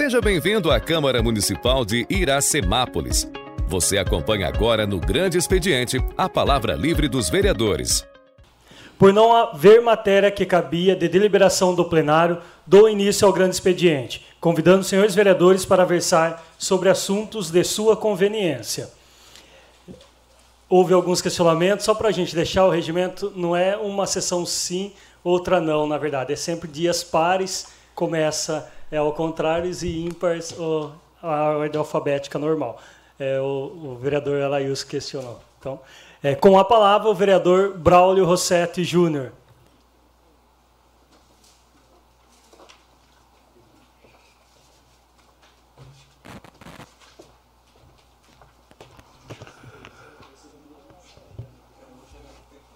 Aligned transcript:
Seja 0.00 0.18
bem-vindo 0.18 0.70
à 0.70 0.80
Câmara 0.80 1.22
Municipal 1.22 1.84
de 1.84 2.06
Iracemápolis. 2.08 3.30
Você 3.68 3.98
acompanha 3.98 4.48
agora 4.48 4.86
no 4.86 4.98
Grande 4.98 5.36
Expediente 5.36 6.02
a 6.16 6.26
palavra 6.26 6.72
livre 6.72 7.06
dos 7.06 7.28
vereadores. 7.28 8.02
Por 8.98 9.12
não 9.12 9.36
haver 9.36 9.82
matéria 9.82 10.30
que 10.30 10.46
cabia 10.46 10.96
de 10.96 11.06
deliberação 11.06 11.74
do 11.74 11.84
plenário, 11.84 12.38
dou 12.66 12.88
início 12.88 13.26
ao 13.26 13.32
grande 13.32 13.56
expediente, 13.56 14.26
convidando 14.40 14.80
os 14.80 14.86
senhores 14.86 15.14
vereadores 15.14 15.66
para 15.66 15.84
versar 15.84 16.42
sobre 16.58 16.88
assuntos 16.88 17.50
de 17.50 17.62
sua 17.62 17.94
conveniência. 17.94 18.88
Houve 20.66 20.94
alguns 20.94 21.20
questionamentos, 21.20 21.84
só 21.84 21.94
para 21.94 22.08
a 22.08 22.12
gente 22.12 22.34
deixar 22.34 22.64
o 22.64 22.70
regimento, 22.70 23.30
não 23.36 23.54
é 23.54 23.76
uma 23.76 24.06
sessão 24.06 24.46
sim, 24.46 24.94
outra 25.22 25.60
não, 25.60 25.86
na 25.86 25.98
verdade. 25.98 26.32
É 26.32 26.36
sempre 26.36 26.70
dias 26.70 27.04
pares, 27.04 27.66
começa 27.94 28.66
é, 28.90 28.96
ao 28.96 29.12
contrário, 29.12 29.70
e 29.82 30.04
ímpares 30.04 30.54
a 31.22 31.50
ordem 31.56 31.78
alfabética 31.78 32.38
normal. 32.38 32.78
É, 33.18 33.40
o, 33.40 33.44
o 33.44 33.98
vereador 34.00 34.40
Elaius 34.40 34.82
questionou. 34.82 35.40
Então, 35.58 35.78
é, 36.22 36.34
com 36.34 36.58
a 36.58 36.64
palavra, 36.64 37.08
o 37.08 37.14
vereador 37.14 37.76
Braulio 37.76 38.24
Rossetti 38.24 38.82
Júnior. 38.82 39.32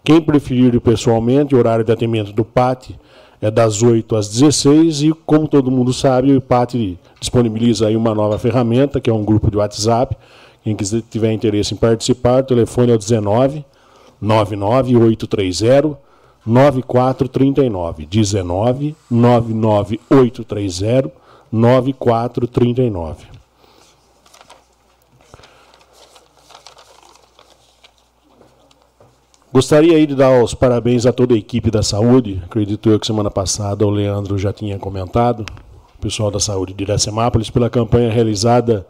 Quem 0.04 0.20
preferir 0.20 0.72
ir 0.74 0.80
pessoalmente, 0.80 1.54
o 1.54 1.58
horário 1.58 1.84
de 1.84 1.90
atendimento 1.90 2.32
do 2.32 2.44
PAT 2.44 2.90
é 3.40 3.50
das 3.50 3.82
8 3.82 4.14
às 4.14 4.28
16 4.28 5.02
e, 5.02 5.12
como 5.24 5.48
todo 5.48 5.70
mundo 5.70 5.90
sabe, 5.92 6.36
o 6.36 6.42
PAT 6.42 6.74
disponibiliza 7.18 7.86
aí 7.86 7.96
uma 7.96 8.14
nova 8.14 8.38
ferramenta, 8.38 9.00
que 9.00 9.08
é 9.08 9.12
um 9.12 9.24
grupo 9.24 9.50
de 9.50 9.56
WhatsApp. 9.56 10.14
Quem 10.62 10.76
quiser, 10.76 11.02
tiver 11.10 11.32
interesse 11.32 11.72
em 11.72 11.76
participar, 11.76 12.42
o 12.42 12.46
telefone 12.46 12.92
é 12.92 12.94
o 12.94 12.98
19 12.98 13.64
99830 14.20 15.96
9439. 16.44 18.04
19 18.04 18.94
99830 19.10 21.10
9439. 21.50 23.37
Gostaria 29.58 29.96
aí 29.96 30.06
de 30.06 30.14
dar 30.14 30.40
os 30.40 30.54
parabéns 30.54 31.04
a 31.04 31.12
toda 31.12 31.34
a 31.34 31.36
equipe 31.36 31.68
da 31.68 31.82
saúde. 31.82 32.40
Acredito 32.44 32.88
eu 32.88 33.00
que 33.00 33.04
semana 33.04 33.28
passada 33.28 33.84
o 33.84 33.90
Leandro 33.90 34.38
já 34.38 34.52
tinha 34.52 34.78
comentado, 34.78 35.44
o 35.96 36.00
pessoal 36.00 36.30
da 36.30 36.38
saúde 36.38 36.72
de 36.72 36.84
Iracemápolis, 36.84 37.50
pela 37.50 37.68
campanha 37.68 38.08
realizada 38.08 38.86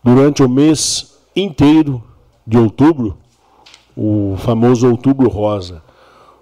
durante 0.00 0.40
o 0.40 0.48
mês 0.48 1.18
inteiro 1.34 2.00
de 2.46 2.56
outubro, 2.56 3.18
o 3.96 4.36
famoso 4.38 4.88
Outubro 4.88 5.28
Rosa. 5.28 5.82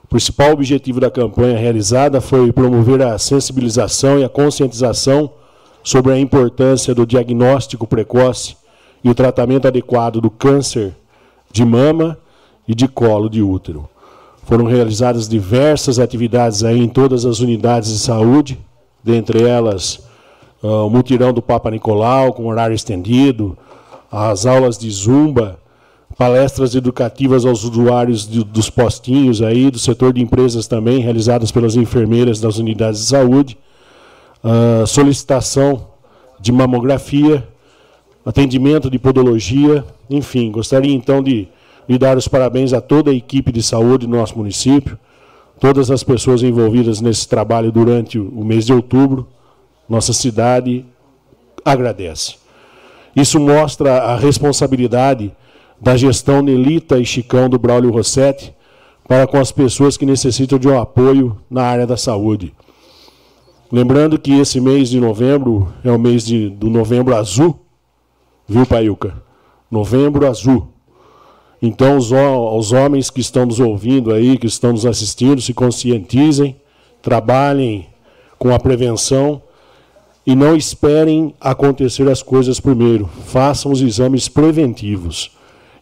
O 0.04 0.06
principal 0.06 0.52
objetivo 0.52 1.00
da 1.00 1.10
campanha 1.10 1.56
realizada 1.56 2.20
foi 2.20 2.52
promover 2.52 3.00
a 3.00 3.16
sensibilização 3.16 4.18
e 4.18 4.24
a 4.24 4.28
conscientização 4.28 5.32
sobre 5.82 6.12
a 6.12 6.18
importância 6.18 6.94
do 6.94 7.06
diagnóstico 7.06 7.86
precoce 7.86 8.54
e 9.02 9.08
o 9.08 9.14
tratamento 9.14 9.66
adequado 9.66 10.20
do 10.20 10.30
câncer 10.30 10.94
de 11.50 11.64
mama 11.64 12.18
e 12.66 12.74
de 12.74 12.88
colo 12.88 13.28
de 13.28 13.42
útero. 13.42 13.88
Foram 14.44 14.64
realizadas 14.64 15.28
diversas 15.28 15.98
atividades 15.98 16.62
aí 16.62 16.78
em 16.78 16.88
todas 16.88 17.24
as 17.24 17.40
unidades 17.40 17.90
de 17.90 17.98
saúde, 17.98 18.58
dentre 19.02 19.42
elas 19.42 20.00
uh, 20.62 20.86
o 20.86 20.90
mutirão 20.90 21.32
do 21.32 21.42
Papa 21.42 21.70
Nicolau, 21.70 22.32
com 22.32 22.46
horário 22.46 22.74
estendido, 22.74 23.56
as 24.10 24.46
aulas 24.46 24.78
de 24.78 24.90
zumba, 24.90 25.58
palestras 26.16 26.74
educativas 26.74 27.44
aos 27.44 27.64
usuários 27.64 28.28
de, 28.28 28.44
dos 28.44 28.70
postinhos 28.70 29.42
aí, 29.42 29.70
do 29.70 29.78
setor 29.78 30.12
de 30.12 30.22
empresas 30.22 30.66
também, 30.66 31.00
realizadas 31.00 31.50
pelas 31.50 31.76
enfermeiras 31.76 32.40
das 32.40 32.58
unidades 32.58 33.00
de 33.00 33.06
saúde, 33.06 33.58
uh, 34.44 34.86
solicitação 34.86 35.88
de 36.40 36.52
mamografia, 36.52 37.46
atendimento 38.24 38.90
de 38.90 38.98
podologia, 38.98 39.84
enfim, 40.08 40.50
gostaria 40.50 40.94
então 40.94 41.22
de 41.22 41.48
e 41.88 41.98
dar 41.98 42.16
os 42.16 42.28
parabéns 42.28 42.72
a 42.72 42.80
toda 42.80 43.10
a 43.10 43.14
equipe 43.14 43.52
de 43.52 43.62
saúde 43.62 44.06
do 44.06 44.16
nosso 44.16 44.36
município, 44.36 44.98
todas 45.60 45.90
as 45.90 46.02
pessoas 46.02 46.42
envolvidas 46.42 47.00
nesse 47.00 47.28
trabalho 47.28 47.70
durante 47.70 48.18
o 48.18 48.44
mês 48.44 48.66
de 48.66 48.72
outubro. 48.72 49.26
Nossa 49.88 50.12
cidade 50.12 50.84
agradece. 51.64 52.36
Isso 53.14 53.40
mostra 53.40 53.98
a 53.98 54.16
responsabilidade 54.16 55.32
da 55.80 55.96
gestão 55.96 56.42
Nelita 56.42 56.98
e 56.98 57.04
Chicão 57.04 57.48
do 57.48 57.58
Braulio 57.58 57.90
Rossetti 57.90 58.54
para 59.06 59.26
com 59.26 59.38
as 59.38 59.52
pessoas 59.52 59.96
que 59.96 60.04
necessitam 60.04 60.58
de 60.58 60.68
um 60.68 60.78
apoio 60.78 61.38
na 61.48 61.62
área 61.62 61.86
da 61.86 61.96
saúde. 61.96 62.52
Lembrando 63.70 64.18
que 64.18 64.32
esse 64.38 64.60
mês 64.60 64.88
de 64.88 65.00
novembro 65.00 65.72
é 65.82 65.90
o 65.90 65.98
mês 65.98 66.24
de, 66.24 66.48
do 66.50 66.68
novembro 66.68 67.14
azul, 67.16 67.58
viu, 68.46 68.66
Paiuca? 68.66 69.14
Novembro 69.70 70.26
azul. 70.26 70.68
Então, 71.60 71.96
os, 71.96 72.10
os 72.12 72.72
homens 72.72 73.10
que 73.10 73.20
estão 73.20 73.46
nos 73.46 73.60
ouvindo 73.60 74.12
aí, 74.12 74.36
que 74.36 74.46
estão 74.46 74.72
nos 74.72 74.84
assistindo, 74.84 75.40
se 75.40 75.54
conscientizem, 75.54 76.56
trabalhem 77.00 77.86
com 78.38 78.54
a 78.54 78.58
prevenção 78.58 79.40
e 80.26 80.34
não 80.34 80.56
esperem 80.56 81.34
acontecer 81.40 82.08
as 82.08 82.22
coisas 82.22 82.60
primeiro. 82.60 83.08
Façam 83.26 83.70
os 83.72 83.80
exames 83.80 84.28
preventivos. 84.28 85.30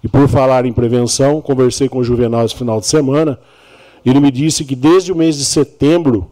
E 0.02 0.08
por 0.08 0.28
falar 0.28 0.66
em 0.66 0.72
prevenção, 0.72 1.40
conversei 1.40 1.88
com 1.88 1.98
o 1.98 2.04
Juvenal 2.04 2.44
esse 2.44 2.54
final 2.54 2.78
de 2.78 2.86
semana. 2.86 3.38
Ele 4.04 4.20
me 4.20 4.30
disse 4.30 4.64
que 4.64 4.76
desde 4.76 5.10
o 5.10 5.16
mês 5.16 5.38
de 5.38 5.46
setembro, 5.46 6.30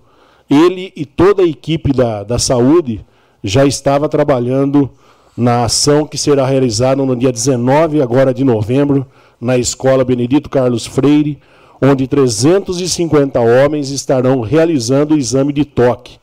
ele 0.48 0.92
e 0.94 1.06
toda 1.06 1.42
a 1.42 1.46
equipe 1.46 1.90
da, 1.90 2.22
da 2.22 2.38
saúde 2.38 3.02
já 3.42 3.64
estava 3.64 4.10
trabalhando 4.10 4.90
na 5.34 5.64
ação 5.64 6.06
que 6.06 6.18
será 6.18 6.44
realizada 6.44 7.02
no 7.02 7.16
dia 7.16 7.32
19 7.32 8.02
agora 8.02 8.34
de 8.34 8.44
novembro, 8.44 9.06
na 9.42 9.58
Escola 9.58 10.04
Benedito 10.04 10.48
Carlos 10.48 10.86
Freire, 10.86 11.36
onde 11.82 12.06
350 12.06 13.40
homens 13.40 13.90
estarão 13.90 14.40
realizando 14.40 15.16
o 15.16 15.18
exame 15.18 15.52
de 15.52 15.64
toque. 15.64 16.16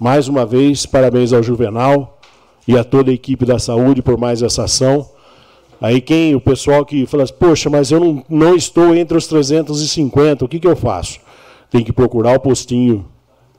Mais 0.00 0.28
uma 0.28 0.46
vez, 0.46 0.86
parabéns 0.86 1.34
ao 1.34 1.42
Juvenal 1.42 2.18
e 2.66 2.78
a 2.78 2.82
toda 2.82 3.10
a 3.10 3.14
equipe 3.14 3.44
da 3.44 3.58
saúde 3.58 4.00
por 4.00 4.16
mais 4.16 4.40
essa 4.40 4.64
ação. 4.64 5.06
Aí 5.78 6.00
quem, 6.00 6.34
o 6.34 6.40
pessoal 6.40 6.86
que 6.86 7.04
fala 7.04 7.24
assim, 7.24 7.34
poxa, 7.38 7.68
mas 7.68 7.90
eu 7.90 8.00
não, 8.00 8.24
não 8.30 8.56
estou 8.56 8.94
entre 8.94 9.14
os 9.14 9.26
350, 9.26 10.42
o 10.42 10.48
que, 10.48 10.58
que 10.58 10.66
eu 10.66 10.74
faço? 10.74 11.20
Tem 11.70 11.84
que 11.84 11.92
procurar 11.92 12.34
o 12.34 12.40
postinho 12.40 13.04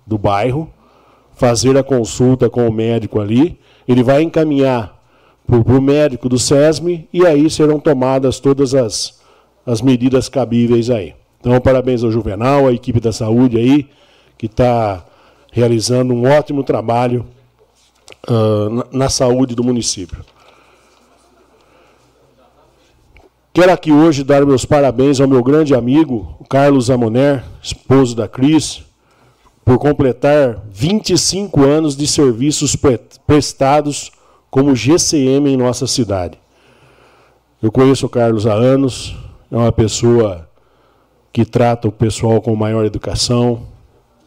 do 0.07 0.17
bairro, 0.17 0.67
fazer 1.35 1.77
a 1.77 1.83
consulta 1.83 2.49
com 2.49 2.67
o 2.67 2.73
médico 2.73 3.21
ali, 3.21 3.59
ele 3.87 4.01
vai 4.01 4.23
encaminhar 4.23 4.92
para 5.45 5.77
o 5.77 5.81
médico 5.81 6.29
do 6.29 6.39
SESME 6.39 7.07
e 7.11 7.25
aí 7.25 7.49
serão 7.49 7.79
tomadas 7.79 8.39
todas 8.39 8.73
as, 8.73 9.19
as 9.65 9.81
medidas 9.81 10.29
cabíveis 10.29 10.89
aí. 10.89 11.13
Então, 11.39 11.59
parabéns 11.59 12.03
ao 12.03 12.11
Juvenal, 12.11 12.67
à 12.67 12.73
equipe 12.73 12.99
da 12.99 13.11
saúde 13.11 13.57
aí, 13.57 13.89
que 14.37 14.45
está 14.45 15.05
realizando 15.51 16.13
um 16.13 16.25
ótimo 16.25 16.63
trabalho 16.63 17.25
uh, 18.29 18.69
na, 18.69 18.85
na 18.91 19.09
saúde 19.09 19.53
do 19.53 19.63
município. 19.63 20.23
Quero 23.53 23.71
aqui 23.71 23.91
hoje 23.91 24.23
dar 24.23 24.43
meus 24.45 24.65
parabéns 24.65 25.19
ao 25.19 25.27
meu 25.27 25.43
grande 25.43 25.75
amigo, 25.75 26.43
Carlos 26.49 26.89
Amoner, 26.89 27.43
esposo 27.61 28.15
da 28.15 28.27
Cris, 28.27 28.83
por 29.63 29.77
completar 29.77 30.63
25 30.71 31.61
anos 31.63 31.95
de 31.95 32.07
serviços 32.07 32.75
prestados 33.27 34.11
como 34.53 34.75
GCM 34.75 35.49
em 35.49 35.57
nossa 35.57 35.87
cidade. 35.87 36.37
Eu 37.59 37.71
conheço 37.71 38.05
o 38.05 38.09
Carlos 38.09 38.45
há 38.45 38.53
anos, 38.53 39.17
é 39.51 39.57
uma 39.57 39.71
pessoa 39.71 40.47
que 41.33 41.43
trata 41.43 41.87
o 41.87 41.91
pessoal 41.91 42.39
com 42.39 42.55
maior 42.55 42.85
educação, 42.85 43.63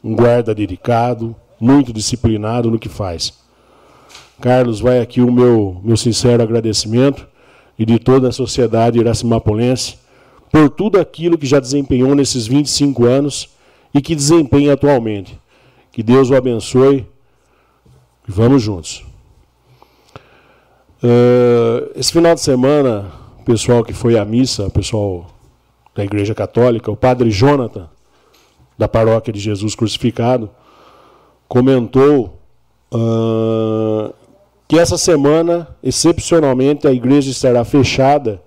um 0.02 0.16
guarda 0.16 0.52
dedicado, 0.52 1.36
muito 1.60 1.92
disciplinado 1.92 2.72
no 2.72 2.76
que 2.76 2.88
faz. 2.88 3.34
Carlos, 4.40 4.80
vai 4.80 4.98
aqui 4.98 5.20
o 5.20 5.30
meu, 5.30 5.80
meu 5.84 5.96
sincero 5.96 6.42
agradecimento 6.42 7.24
e 7.78 7.86
de 7.86 7.96
toda 8.00 8.30
a 8.30 8.32
sociedade 8.32 8.98
iracimapolense 8.98 9.96
por 10.50 10.68
tudo 10.68 10.98
aquilo 10.98 11.38
que 11.38 11.46
já 11.46 11.60
desempenhou 11.60 12.16
nesses 12.16 12.48
25 12.48 13.04
anos 13.04 13.48
e 13.94 14.02
que 14.02 14.16
desempenha 14.16 14.72
atualmente. 14.72 15.38
Que 15.92 16.02
Deus 16.02 16.30
o 16.30 16.34
abençoe 16.34 17.06
e 18.28 18.32
vamos 18.32 18.60
juntos. 18.60 19.05
Uh, 21.02 21.90
esse 21.94 22.12
final 22.12 22.34
de 22.34 22.40
semana, 22.40 23.12
o 23.40 23.44
pessoal 23.44 23.84
que 23.84 23.92
foi 23.92 24.18
à 24.18 24.24
missa, 24.24 24.66
o 24.66 24.70
pessoal 24.70 25.26
da 25.94 26.04
Igreja 26.04 26.34
Católica, 26.34 26.90
o 26.90 26.96
padre 26.96 27.30
Jonathan, 27.30 27.88
da 28.78 28.88
paróquia 28.88 29.32
de 29.32 29.40
Jesus 29.40 29.74
Crucificado, 29.74 30.50
comentou 31.48 32.38
uh, 32.92 34.12
que 34.68 34.78
essa 34.78 34.98
semana, 34.98 35.68
excepcionalmente, 35.82 36.86
a 36.86 36.92
igreja 36.92 37.30
estará 37.30 37.64
fechada 37.64 38.42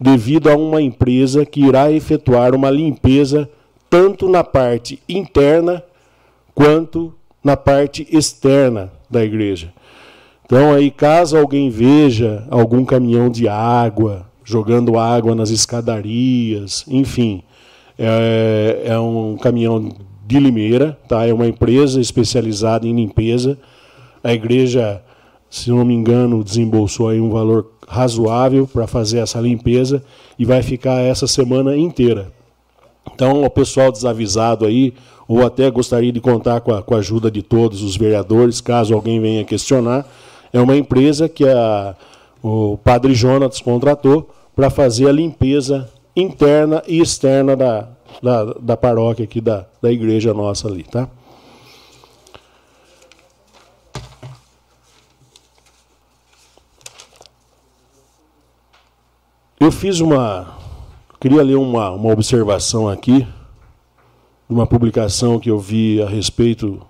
devido 0.00 0.48
a 0.48 0.56
uma 0.56 0.80
empresa 0.80 1.44
que 1.44 1.60
irá 1.62 1.92
efetuar 1.92 2.54
uma 2.54 2.70
limpeza 2.70 3.48
tanto 3.90 4.28
na 4.28 4.42
parte 4.42 5.02
interna 5.08 5.82
quanto 6.54 7.12
na 7.42 7.56
parte 7.56 8.06
externa 8.10 8.90
da 9.10 9.24
igreja. 9.24 9.72
Então, 10.50 10.74
aí, 10.74 10.90
caso 10.90 11.36
alguém 11.38 11.70
veja 11.70 12.44
algum 12.50 12.84
caminhão 12.84 13.30
de 13.30 13.46
água 13.46 14.26
jogando 14.42 14.98
água 14.98 15.32
nas 15.32 15.50
escadarias, 15.50 16.84
enfim, 16.88 17.44
é, 17.96 18.82
é 18.86 18.98
um 18.98 19.36
caminhão 19.36 19.92
de 20.26 20.40
Limeira, 20.40 20.98
tá? 21.06 21.24
é 21.24 21.32
uma 21.32 21.46
empresa 21.46 22.00
especializada 22.00 22.84
em 22.84 22.96
limpeza. 22.96 23.56
A 24.24 24.34
igreja 24.34 25.00
se 25.48 25.70
não 25.70 25.84
me 25.84 25.94
engano, 25.94 26.42
desembolsou 26.42 27.08
aí 27.08 27.20
um 27.20 27.30
valor 27.30 27.72
razoável 27.86 28.66
para 28.66 28.88
fazer 28.88 29.18
essa 29.18 29.40
limpeza 29.40 30.02
e 30.36 30.44
vai 30.44 30.62
ficar 30.62 31.00
essa 31.00 31.28
semana 31.28 31.76
inteira. 31.76 32.32
Então, 33.12 33.44
o 33.44 33.50
pessoal 33.50 33.90
desavisado 33.90 34.64
aí, 34.64 34.94
ou 35.28 35.44
até 35.44 35.68
gostaria 35.70 36.12
de 36.12 36.20
contar 36.20 36.60
com 36.60 36.72
a, 36.72 36.82
com 36.82 36.94
a 36.94 36.98
ajuda 36.98 37.30
de 37.30 37.40
todos 37.40 37.82
os 37.82 37.96
vereadores, 37.96 38.60
caso 38.60 38.94
alguém 38.94 39.20
venha 39.20 39.44
questionar, 39.44 40.06
é 40.52 40.60
uma 40.60 40.76
empresa 40.76 41.28
que 41.28 41.46
a, 41.46 41.94
o 42.42 42.78
Padre 42.78 43.14
Jonas 43.14 43.60
contratou 43.60 44.30
para 44.54 44.70
fazer 44.70 45.08
a 45.08 45.12
limpeza 45.12 45.90
interna 46.14 46.82
e 46.86 47.00
externa 47.00 47.56
da, 47.56 47.88
da, 48.22 48.44
da 48.60 48.76
paróquia 48.76 49.24
aqui, 49.24 49.40
da, 49.40 49.66
da 49.80 49.90
igreja 49.90 50.34
nossa 50.34 50.68
ali, 50.68 50.82
tá? 50.82 51.08
Eu 59.58 59.70
fiz 59.70 60.00
uma. 60.00 60.56
Queria 61.20 61.42
ler 61.42 61.56
uma, 61.56 61.90
uma 61.90 62.12
observação 62.12 62.88
aqui, 62.88 63.28
uma 64.48 64.66
publicação 64.66 65.38
que 65.38 65.50
eu 65.50 65.58
vi 65.58 66.02
a 66.02 66.08
respeito 66.08 66.80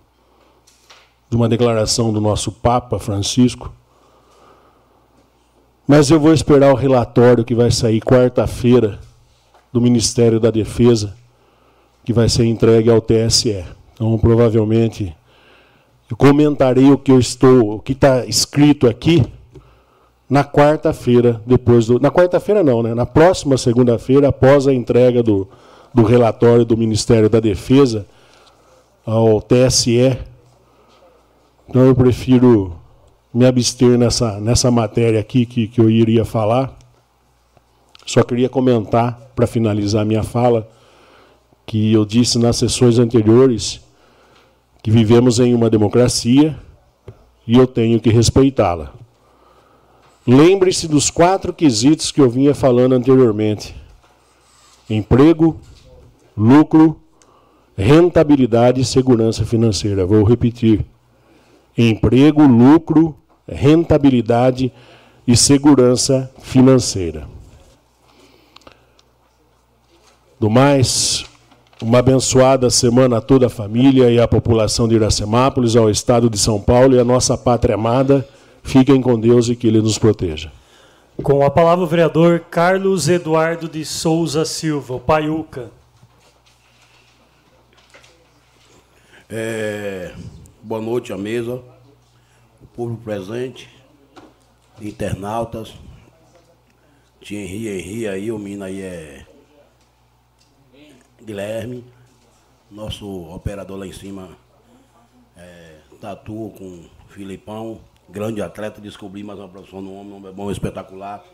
de 1.31 1.37
uma 1.37 1.49
declaração 1.49 2.13
do 2.13 2.21
nosso 2.21 2.51
Papa 2.51 2.99
Francisco. 2.99 3.73
Mas 5.87 6.11
eu 6.11 6.19
vou 6.19 6.35
esperar 6.35 6.73
o 6.73 6.77
relatório 6.77 7.45
que 7.45 7.55
vai 7.55 7.71
sair 7.71 8.01
quarta-feira 8.01 8.99
do 9.73 9.81
Ministério 9.81 10.41
da 10.41 10.51
Defesa, 10.51 11.17
que 12.05 12.13
vai 12.13 12.29
ser 12.29 12.47
entregue 12.47 12.91
ao 12.91 13.01
TSE. 13.01 13.65
Então, 13.95 14.19
provavelmente, 14.19 15.15
eu 16.11 16.17
comentarei 16.17 16.91
o 16.91 16.99
que 16.99 17.13
eu 17.13 17.21
estou, 17.21 17.77
o 17.77 17.81
que 17.81 17.93
está 17.93 18.27
escrito 18.27 18.89
aqui 18.89 19.25
na 20.29 20.45
quarta-feira, 20.45 21.41
depois 21.47 21.87
do. 21.87 22.01
Na 22.01 22.11
quarta-feira 22.11 22.63
não, 22.63 22.83
né? 22.83 22.95
Na 22.95 23.07
próxima 23.07 23.57
segunda-feira, 23.57 24.29
após 24.29 24.67
a 24.67 24.73
entrega 24.73 25.23
do, 25.23 25.49
do 25.93 26.03
relatório 26.03 26.65
do 26.65 26.77
Ministério 26.77 27.29
da 27.29 27.39
Defesa 27.39 28.07
ao 29.05 29.41
TSE. 29.41 30.30
Então 31.71 31.87
eu 31.87 31.95
prefiro 31.95 32.77
me 33.33 33.47
abster 33.47 33.97
nessa, 33.97 34.41
nessa 34.41 34.73
matéria 34.73 35.21
aqui 35.21 35.47
que, 35.47 35.69
que 35.69 35.81
eu 35.81 35.89
iria 35.89 36.25
falar. 36.25 36.77
Só 38.05 38.25
queria 38.25 38.49
comentar, 38.49 39.31
para 39.37 39.47
finalizar 39.47 40.05
minha 40.05 40.25
fala, 40.25 40.69
que 41.65 41.93
eu 41.93 42.05
disse 42.05 42.41
nas 42.41 42.57
sessões 42.57 42.99
anteriores 42.99 43.81
que 44.83 44.91
vivemos 44.91 45.39
em 45.39 45.55
uma 45.55 45.71
democracia 45.71 46.59
e 47.47 47.57
eu 47.57 47.69
tenho 47.69 48.01
que 48.01 48.11
respeitá-la. 48.11 48.93
Lembre-se 50.27 50.89
dos 50.89 51.09
quatro 51.09 51.53
quesitos 51.53 52.11
que 52.11 52.21
eu 52.21 52.29
vinha 52.29 52.53
falando 52.53 52.95
anteriormente: 52.95 53.77
emprego, 54.89 55.61
lucro, 56.37 57.01
rentabilidade 57.77 58.81
e 58.81 58.85
segurança 58.85 59.47
financeira. 59.47 60.05
Vou 60.05 60.25
repetir: 60.25 60.85
emprego, 61.89 62.43
lucro, 62.43 63.17
rentabilidade 63.49 64.73
e 65.27 65.37
segurança 65.37 66.31
financeira. 66.41 67.27
Do 70.39 70.49
mais, 70.49 71.25
uma 71.83 71.99
abençoada 71.99 72.71
semana 72.71 73.19
a 73.19 73.21
toda 73.21 73.47
a 73.47 73.51
família 73.51 74.11
e 74.11 74.19
a 74.19 74.27
população 74.27 74.89
de 74.89 74.95
Iracemápolis, 74.95 75.77
ao 75.77 75.91
estado 75.91 76.29
de 76.29 76.39
São 76.39 76.61
Paulo 76.61 76.95
e 76.95 76.99
a 76.99 77.05
nossa 77.05 77.37
pátria 77.37 77.75
amada. 77.75 78.27
Fiquem 78.63 79.01
com 79.01 79.19
Deus 79.19 79.49
e 79.49 79.57
que 79.57 79.67
Ele 79.67 79.81
nos 79.81 79.99
proteja. 79.99 80.51
Com 81.23 81.45
a 81.45 81.51
palavra 81.51 81.85
o 81.85 81.87
vereador 81.87 82.41
Carlos 82.51 83.09
Eduardo 83.09 83.69
de 83.69 83.85
Souza 83.85 84.45
Silva, 84.45 84.95
o 84.95 85.01
Paiuca. 85.01 85.71
É, 89.29 90.13
boa 90.63 90.81
noite 90.81 91.13
à 91.13 91.17
mesa, 91.17 91.63
o 92.63 92.67
público 92.75 93.03
presente, 93.03 93.69
internautas. 94.81 95.75
Tia 97.21 97.41
Henri, 97.41 97.69
Henri 97.69 98.09
aí, 98.09 98.33
o 98.33 98.39
menino 98.39 98.65
aí 98.65 98.81
é 98.81 99.27
Guilherme, 101.23 101.85
nosso 102.71 103.07
operador 103.31 103.79
lá 103.79 103.87
em 103.87 103.93
cima, 103.93 104.37
é, 105.37 105.77
Tatu 106.01 106.53
com 106.57 106.85
Filipão, 107.09 107.81
grande 108.09 108.41
atleta, 108.41 108.81
descobri 108.81 109.23
mais 109.23 109.39
uma 109.39 109.49
profissão 109.49 109.83
no 109.83 109.95
homem, 109.95 110.15
um 110.15 110.33
bom, 110.33 110.51
espetacular. 110.51 111.25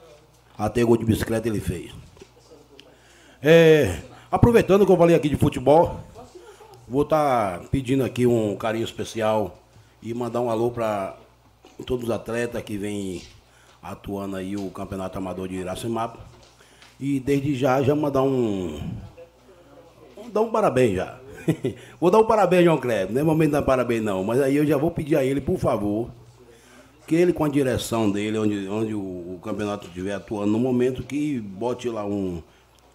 Até 0.58 0.82
gol 0.82 0.96
de 0.96 1.04
bicicleta 1.04 1.48
ele 1.48 1.60
fez. 1.60 1.92
É, 3.42 4.02
aproveitando 4.30 4.86
que 4.86 4.90
eu 4.90 4.96
falei 4.96 5.14
aqui 5.14 5.28
de 5.28 5.36
futebol, 5.36 6.00
vou 6.88 7.02
estar 7.02 7.58
tá 7.58 7.64
pedindo 7.70 8.04
aqui 8.04 8.26
um 8.26 8.56
carinho 8.56 8.84
especial 8.84 9.58
e 10.02 10.14
mandar 10.14 10.40
um 10.40 10.50
alô 10.50 10.70
para 10.70 11.16
todos 11.84 12.04
os 12.04 12.10
atletas 12.10 12.62
que 12.62 12.76
vêm 12.76 13.22
atuando 13.82 14.36
aí 14.36 14.56
o 14.56 14.70
Campeonato 14.70 15.18
Amador 15.18 15.48
de 15.48 15.56
Iracemapa. 15.56 16.18
E 16.98 17.20
desde 17.20 17.54
já, 17.54 17.82
já 17.82 17.94
mandar 17.94 18.22
um. 18.22 18.80
Dar 20.32 20.40
um 20.40 20.50
parabéns 20.50 20.96
já. 20.96 21.18
vou 22.00 22.10
dar 22.10 22.18
um 22.18 22.24
parabéns, 22.24 22.64
João 22.64 22.78
Kleber. 22.78 23.12
Não 23.12 23.20
é 23.20 23.24
momento 23.24 23.48
de 23.48 23.52
dar 23.52 23.62
parabéns, 23.62 24.02
não. 24.02 24.24
Mas 24.24 24.40
aí 24.40 24.56
eu 24.56 24.66
já 24.66 24.76
vou 24.76 24.90
pedir 24.90 25.16
a 25.16 25.24
ele, 25.24 25.40
por 25.40 25.58
favor, 25.58 26.10
que 27.06 27.14
ele 27.14 27.32
com 27.32 27.44
a 27.44 27.48
direção 27.48 28.10
dele, 28.10 28.38
onde, 28.38 28.68
onde 28.68 28.94
o, 28.94 28.98
o 28.98 29.40
campeonato 29.42 29.86
estiver 29.86 30.14
atuando, 30.14 30.50
no 30.50 30.58
momento 30.58 31.02
que 31.02 31.38
bote 31.38 31.88
lá 31.88 32.04
um, 32.04 32.42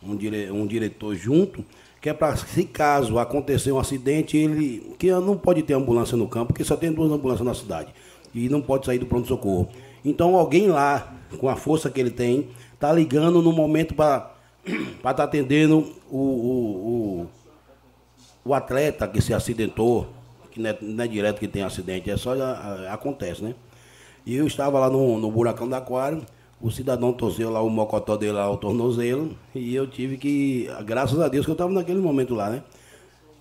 um, 0.03 0.15
dire, 0.15 0.51
um 0.51 0.65
diretor 0.65 1.15
junto, 1.15 1.63
que 2.01 2.10
é 2.10 2.13
para, 2.13 2.36
se 2.36 2.63
caso 2.65 3.20
acontecer 3.20 3.72
um 3.72 3.77
acidente, 3.77 4.36
ele. 4.36 4.96
que 4.98 5.12
não 5.12 5.38
pode 5.38 5.62
ter 5.62 5.75
ambulância 5.75 6.17
no 6.17 6.27
campo, 6.27 6.48
porque 6.48 6.63
só 6.63 6.75
tem 6.75 6.91
duas 6.91 7.12
ambulâncias 7.12 7.46
na 7.46 7.53
cidade. 7.53 7.93
E 8.34 8.50
não 8.50 8.60
pode 8.62 8.88
sair 8.88 8.98
do 8.98 9.05
pronto-socorro. 9.05 9.70
Então 10.03 10.36
alguém 10.36 10.67
lá, 10.67 11.13
com 11.38 11.48
a 11.48 11.55
força 11.55 11.91
que 11.91 12.00
ele 12.00 12.10
tem, 12.10 12.50
tá 12.79 12.91
ligando 12.91 13.39
no 13.41 13.51
momento 13.51 13.93
para 13.93 14.34
estar 14.65 15.13
tá 15.13 15.24
atendendo 15.24 15.93
o, 16.10 16.17
o, 16.17 17.27
o, 18.46 18.50
o, 18.50 18.53
atleta 18.55 19.08
que 19.08 19.22
se 19.22 19.31
acidentou, 19.31 20.08
que 20.50 20.60
não 20.60 20.72
é, 20.72 20.77
não 20.81 21.03
é, 21.03 21.08
direto 21.08 21.39
que 21.39 21.48
tem 21.48 21.62
acidente, 21.62 22.10
é 22.10 22.17
só 22.17 22.34
a, 22.34 22.91
acontece, 22.91 23.43
né? 23.43 23.53
E 24.25 24.36
eu 24.36 24.48
estava 24.48 24.79
lá 24.79 24.89
no, 24.89 25.20
no 25.20 25.29
buracão 25.29 25.67
do 25.67 25.75
aquário, 25.75 26.24
o 26.62 26.70
cidadão 26.70 27.12
torceu 27.12 27.50
lá 27.50 27.62
o 27.62 27.70
mocotó 27.70 28.15
dele 28.15 28.34
lá, 28.34 28.50
o 28.50 28.58
tornozelo, 28.58 29.36
e 29.56 29.74
eu 29.74 29.88
tive 29.88 30.18
que, 30.18 30.70
graças 30.86 31.20
a 31.20 31.27
Deus 31.27 31.46
que 31.46 31.51
eu 31.51 31.53
estava 31.53 31.72
naquele 31.72 32.00
momento 32.00 32.36
lá, 32.36 32.50
né? 32.50 32.63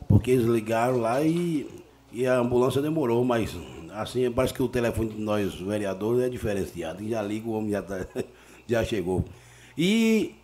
Porque 0.09 0.31
eles 0.31 0.47
ligaram 0.47 0.97
lá 0.97 1.23
e, 1.23 1.69
e 2.13 2.27
a 2.27 2.39
ambulância 2.39 2.81
demorou, 2.81 3.25
mas 3.25 3.55
assim, 3.93 4.31
parece 4.31 4.55
que 4.55 4.63
o 4.63 4.69
telefone 4.69 5.11
de 5.11 5.21
nós 5.21 5.55
vereadores 5.55 6.23
é 6.23 6.29
diferenciado. 6.29 7.07
Já 7.07 7.23
liga, 7.23 7.49
o 7.49 7.53
homem 7.53 7.71
já, 7.71 7.83
tá, 7.83 8.07
já 8.67 8.85
chegou. 8.85 9.25
E 9.77 10.35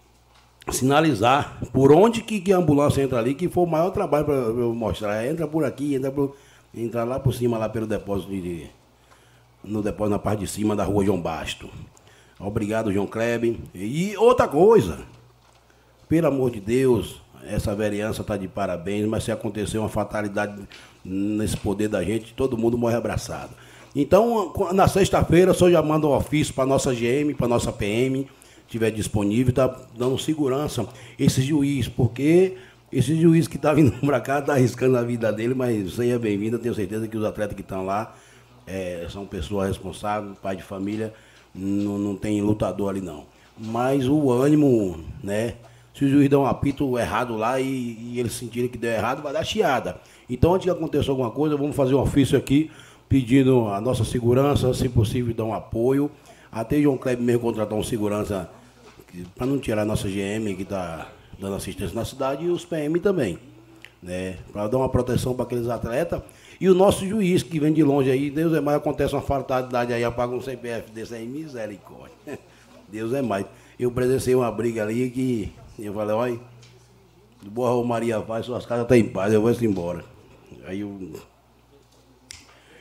sinalizar 0.71 1.59
por 1.73 1.93
onde 1.93 2.23
que, 2.23 2.41
que, 2.41 2.53
a 2.53 2.59
ambulância 2.59 3.03
entra 3.03 3.19
ali, 3.19 3.35
que 3.35 3.49
foi 3.49 3.65
o 3.65 3.67
maior 3.67 3.91
trabalho 3.91 4.25
para 4.25 4.35
eu 4.35 4.75
mostrar. 4.75 5.27
Entra 5.27 5.47
por 5.47 5.65
aqui, 5.65 5.95
entra, 5.95 6.11
por, 6.11 6.37
entra 6.75 7.05
lá 7.05 7.19
por 7.19 7.33
cima, 7.33 7.59
lá 7.59 7.69
pelo 7.69 7.87
depósito 7.87 8.31
de, 8.31 8.69
no 9.65 9.83
depósito 9.83 10.11
na 10.11 10.19
parte 10.19 10.41
de 10.41 10.47
cima 10.47 10.77
da 10.77 10.85
rua 10.85 11.05
João 11.05 11.21
Basto. 11.21 11.69
Obrigado, 12.39 12.93
João 12.93 13.07
Klebe. 13.07 13.59
E 13.75 14.17
outra 14.17 14.47
coisa, 14.47 14.99
pelo 16.09 16.27
amor 16.27 16.51
de 16.51 16.61
Deus, 16.61 17.21
essa 17.45 17.75
vereança 17.75 18.23
está 18.23 18.37
de 18.37 18.49
parabéns, 18.49 19.07
mas 19.07 19.25
se 19.25 19.33
acontecer 19.33 19.79
uma 19.79 19.89
fatalidade 19.89 20.63
nesse 21.05 21.57
poder 21.57 21.89
da 21.89 22.03
gente, 22.05 22.35
todo 22.35 22.59
mundo 22.59 22.77
morre 22.77 22.97
abraçado. 22.97 23.51
Então, 23.95 24.53
na 24.75 24.87
sexta-feira, 24.87 25.55
só 25.55 25.71
já 25.71 25.81
manda 25.81 26.07
um 26.07 26.15
ofício 26.15 26.53
para 26.53 26.67
nossa 26.67 26.93
GM, 26.93 27.35
para 27.35 27.49
nossa 27.49 27.73
PM, 27.73 28.29
estiver 28.67 28.91
disponível, 28.91 29.51
está 29.51 29.75
dando 29.97 30.19
segurança 30.19 30.87
esse 31.19 31.41
juiz, 31.41 31.89
porque 31.89 32.59
esse 32.93 33.19
juiz 33.19 33.49
que 33.49 33.57
está 33.57 33.73
vindo 33.73 33.93
para 34.05 34.21
cá 34.21 34.41
está 34.41 34.53
arriscando 34.53 34.99
a 34.99 35.03
vida 35.03 35.33
dele, 35.33 35.55
mas 35.55 35.95
seja 35.95 36.19
bem-vindo, 36.19 36.59
tenho 36.59 36.75
certeza 36.75 37.09
que 37.09 37.17
os 37.17 37.25
atletas 37.25 37.57
que 37.57 37.63
estão 37.63 37.87
lá 37.87 38.15
é, 38.67 39.07
são 39.09 39.25
pessoas 39.25 39.69
responsáveis, 39.69 40.37
pai 40.43 40.57
de 40.57 40.63
família, 40.63 41.15
não, 41.57 41.99
não 41.99 42.17
tem 42.17 42.41
lutador 42.41 42.91
ali 42.91 43.01
não. 43.01 43.25
Mas 43.59 44.07
o 44.07 44.31
ânimo, 44.31 45.01
né? 45.23 45.55
Se 45.95 46.05
o 46.05 46.09
juiz 46.09 46.29
der 46.29 46.37
um 46.37 46.45
apito 46.45 46.99
errado 46.99 47.37
lá 47.37 47.59
e, 47.59 47.65
e 47.65 48.21
eles 48.21 48.33
sentirem 48.33 48.69
que 48.69 48.77
deu 48.77 48.91
errado, 48.91 49.23
vai 49.23 49.33
dar 49.33 49.43
chiada. 49.43 49.97
Então, 50.29 50.53
antes 50.53 50.67
que 50.67 50.71
aconteça 50.71 51.11
alguma 51.11 51.31
coisa, 51.31 51.57
vamos 51.57 51.75
fazer 51.75 51.95
um 51.95 52.01
ofício 52.01 52.37
aqui 52.37 52.71
pedindo 53.09 53.69
a 53.69 53.81
nossa 53.81 54.05
segurança, 54.05 54.75
se 54.75 54.89
possível, 54.89 55.33
dar 55.35 55.45
um 55.45 55.55
apoio. 55.55 56.11
Até 56.53 56.81
João 56.83 56.99
Kleber 56.99 57.25
mesmo 57.25 57.41
contratar 57.41 57.79
um 57.79 57.83
segurança 57.83 58.51
para 59.35 59.47
não 59.47 59.59
tirar 59.59 59.83
a 59.83 59.85
nossa 59.85 60.09
GM 60.09 60.55
que 60.55 60.63
está 60.63 61.09
dando 61.39 61.57
assistência 61.57 61.95
na 61.95 62.05
cidade 62.05 62.45
e 62.45 62.49
os 62.49 62.65
PM 62.65 62.99
também. 63.01 63.39
Né? 64.03 64.37
Para 64.53 64.69
dar 64.69 64.79
uma 64.79 64.89
proteção 64.89 65.35
para 65.35 65.45
aqueles 65.45 65.69
atletas. 65.69 66.21
E 66.61 66.69
o 66.69 66.75
nosso 66.75 67.07
juiz 67.07 67.43
que 67.43 67.61
vem 67.61 67.73
de 67.73 67.83
longe 67.83 68.11
aí, 68.11 68.31
Deus 68.31 68.55
é 68.55 68.61
mais, 68.61 68.79
acontece 68.79 69.15
uma 69.15 69.23
fatalidade 69.23 69.93
aí, 69.93 70.03
apaga 70.03 70.35
um 70.35 70.41
CPF 70.41 70.91
desse 70.91 71.15
aí, 71.15 71.27
misericórdia. 71.27 72.17
Deus 72.89 73.13
é 73.13 73.21
mais. 73.21 73.45
Eu 73.79 73.91
presenciei 73.91 74.35
uma 74.35 74.51
briga 74.51 74.83
ali 74.83 75.11
que 75.11 75.53
eu 75.79 75.93
falei, 75.93 76.15
olha, 76.15 76.41
do 77.43 77.51
Boa 77.51 77.85
Maria 77.85 78.21
faz, 78.23 78.47
suas 78.47 78.65
casas 78.65 78.85
estão 78.85 78.97
em 78.97 79.05
paz, 79.05 79.33
eu 79.33 79.43
vou 79.43 79.53
embora. 79.63 80.05
Aí 80.67 80.81
eu... 80.81 81.13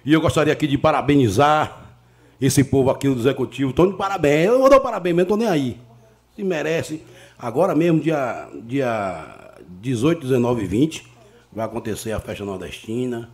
E 0.05 0.13
eu 0.13 0.21
gostaria 0.21 0.53
aqui 0.53 0.67
de 0.67 0.77
parabenizar 0.77 1.97
esse 2.39 2.63
povo 2.63 2.89
aqui 2.91 3.07
do 3.07 3.19
Executivo. 3.19 3.71
Estou 3.71 3.91
de 3.91 3.97
parabéns. 3.97 4.47
Eu 4.47 4.59
vou 4.59 4.69
dar 4.69 4.77
um 4.77 4.81
parabéns 4.81 5.15
mesmo, 5.15 5.23
estou 5.23 5.37
nem 5.37 5.47
aí. 5.47 5.79
Se 6.35 6.43
merece. 6.43 7.01
Agora 7.37 7.73
mesmo, 7.73 7.99
dia, 7.99 8.47
dia 8.63 9.55
18, 9.81 10.21
19 10.21 10.63
e 10.63 10.67
20, 10.67 11.07
vai 11.51 11.65
acontecer 11.65 12.11
a 12.11 12.19
festa 12.19 12.45
nordestina. 12.45 13.29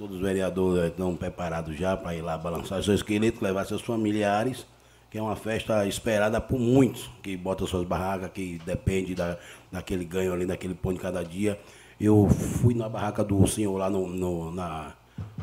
Todos 0.00 0.16
os 0.16 0.22
vereadores 0.22 0.92
estão 0.92 1.14
preparados 1.14 1.76
já 1.76 1.94
para 1.94 2.14
ir 2.14 2.22
lá 2.22 2.38
balançar 2.38 2.82
seu 2.82 2.94
esqueleto, 2.94 3.44
levar 3.44 3.66
seus 3.66 3.82
familiares, 3.82 4.66
que 5.10 5.18
é 5.18 5.22
uma 5.22 5.36
festa 5.36 5.86
esperada 5.86 6.40
por 6.40 6.58
muitos, 6.58 7.10
que 7.22 7.36
botam 7.36 7.66
suas 7.66 7.86
barracas, 7.86 8.30
que 8.32 8.58
depende 8.64 9.14
da, 9.14 9.36
daquele 9.70 10.06
ganho 10.06 10.32
ali, 10.32 10.46
daquele 10.46 10.74
pão 10.74 10.94
de 10.94 10.98
cada 10.98 11.22
dia. 11.22 11.60
Eu 12.00 12.30
fui 12.30 12.72
na 12.72 12.88
barraca 12.88 13.22
do 13.22 13.46
senhor 13.46 13.76
lá 13.76 13.90
no, 13.90 14.06
no 14.06 14.50
na, 14.50 14.94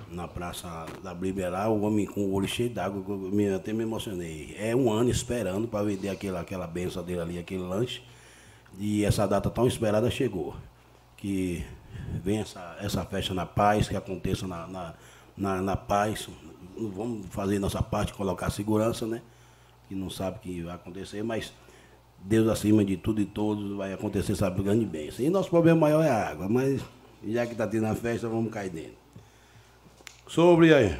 na 0.10 0.28
Praça 0.28 0.88
da 1.04 1.14
Liberal, 1.14 1.78
o 1.78 1.84
homem 1.84 2.08
com 2.08 2.22
o 2.22 2.34
olho 2.34 2.48
cheio 2.48 2.72
d'água, 2.72 3.04
eu 3.08 3.56
até 3.56 3.72
me 3.72 3.84
emocionei. 3.84 4.56
É 4.60 4.76
um 4.76 4.92
ano 4.92 5.12
esperando 5.12 5.68
para 5.68 5.86
vender 5.86 6.10
aquela, 6.10 6.40
aquela 6.40 6.66
benção 6.66 7.04
dele 7.04 7.22
ali, 7.22 7.38
aquele 7.38 7.62
lanche. 7.62 8.02
E 8.80 9.06
essa 9.06 9.28
data 9.28 9.52
tão 9.52 9.68
esperada 9.68 10.10
chegou. 10.10 10.56
Que 11.16 11.64
venha 12.24 12.42
essa, 12.42 12.78
essa 12.82 13.06
festa 13.06 13.34
na 13.34 13.46
paz, 13.46 13.88
que 13.88 13.96
aconteça 13.96 14.48
na, 14.48 14.68
na, 14.68 14.94
na, 15.36 15.62
na 15.62 15.76
paz. 15.76 16.28
Vamos 16.78 17.28
fazer 17.28 17.60
nossa 17.60 17.82
parte, 17.82 18.14
colocar 18.14 18.50
segurança, 18.50 19.06
né? 19.06 19.22
Que 19.88 19.96
não 19.96 20.10
sabe 20.10 20.38
o 20.38 20.40
que 20.40 20.62
vai 20.62 20.76
acontecer, 20.76 21.24
mas 21.24 21.54
Deus 22.20 22.48
acima 22.48 22.84
de 22.84 22.98
tudo 22.98 23.22
e 23.22 23.26
todos 23.26 23.76
vai 23.76 23.94
acontecer 23.94 24.34
essa 24.34 24.50
grande 24.50 24.86
bênção. 24.86 25.26
E 25.26 25.30
nosso 25.30 25.50
problema 25.50 25.82
maior 25.82 26.04
é 26.04 26.10
a 26.10 26.30
água, 26.30 26.48
mas 26.50 26.82
já 27.26 27.46
que 27.46 27.54
está 27.54 27.68
tendo 27.68 27.86
a 27.86 27.96
festa, 27.96 28.28
vamos 28.28 28.52
cair 28.52 28.70
dentro. 28.70 28.98
Sobre 30.28 30.74
a, 30.74 30.98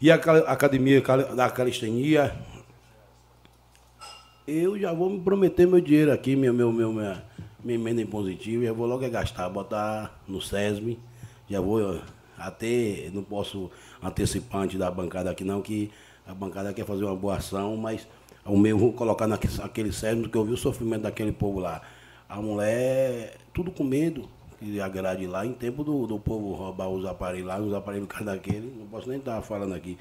e 0.00 0.10
a 0.10 0.14
academia 0.14 1.00
da 1.36 1.50
calistenia, 1.50 2.34
eu 4.46 4.78
já 4.78 4.92
vou 4.92 5.10
me 5.10 5.20
prometer 5.20 5.66
meu 5.66 5.80
dinheiro 5.80 6.12
aqui, 6.12 6.34
meu, 6.34 6.52
meu, 6.52 6.72
meu, 6.72 6.92
minha, 6.92 7.24
minha 7.64 7.78
emenda 7.78 8.00
impositiva, 8.02 8.64
já 8.64 8.72
vou 8.72 8.86
logo 8.86 9.08
gastar, 9.10 9.48
botar 9.48 10.20
no 10.26 10.40
SESM, 10.40 10.96
já 11.48 11.60
vou 11.60 12.00
até, 12.36 13.10
não 13.12 13.22
posso 13.22 13.70
antecipar 14.02 14.62
antes 14.62 14.78
da 14.78 14.90
bancada 14.90 15.30
aqui 15.30 15.44
não, 15.44 15.62
que 15.62 15.90
a 16.26 16.34
bancada 16.34 16.72
quer 16.72 16.84
fazer 16.84 17.04
uma 17.04 17.16
boa 17.16 17.36
ação, 17.36 17.76
mas 17.76 18.06
o 18.44 18.56
meu 18.56 18.76
vou 18.76 18.92
colocar 18.92 19.26
naquele 19.26 19.92
SESM, 19.92 20.24
que 20.24 20.36
eu 20.36 20.44
vi 20.44 20.52
o 20.52 20.56
sofrimento 20.56 21.02
daquele 21.02 21.32
povo 21.32 21.60
lá. 21.60 21.82
A 22.28 22.40
mulher, 22.40 23.36
tudo 23.52 23.70
com 23.70 23.84
medo, 23.84 24.28
que 24.58 24.80
agrade 24.80 25.26
lá, 25.26 25.44
em 25.44 25.52
tempo 25.52 25.84
do, 25.84 26.06
do 26.06 26.18
povo 26.18 26.52
roubar 26.54 26.88
os 26.88 27.04
aparelhos 27.04 27.46
lá, 27.46 27.60
os 27.60 27.74
aparelhos 27.74 28.08
cada 28.08 28.32
daquele, 28.32 28.72
não 28.78 28.86
posso 28.86 29.08
nem 29.08 29.18
estar 29.18 29.40
falando 29.42 29.74
aqui. 29.74 29.98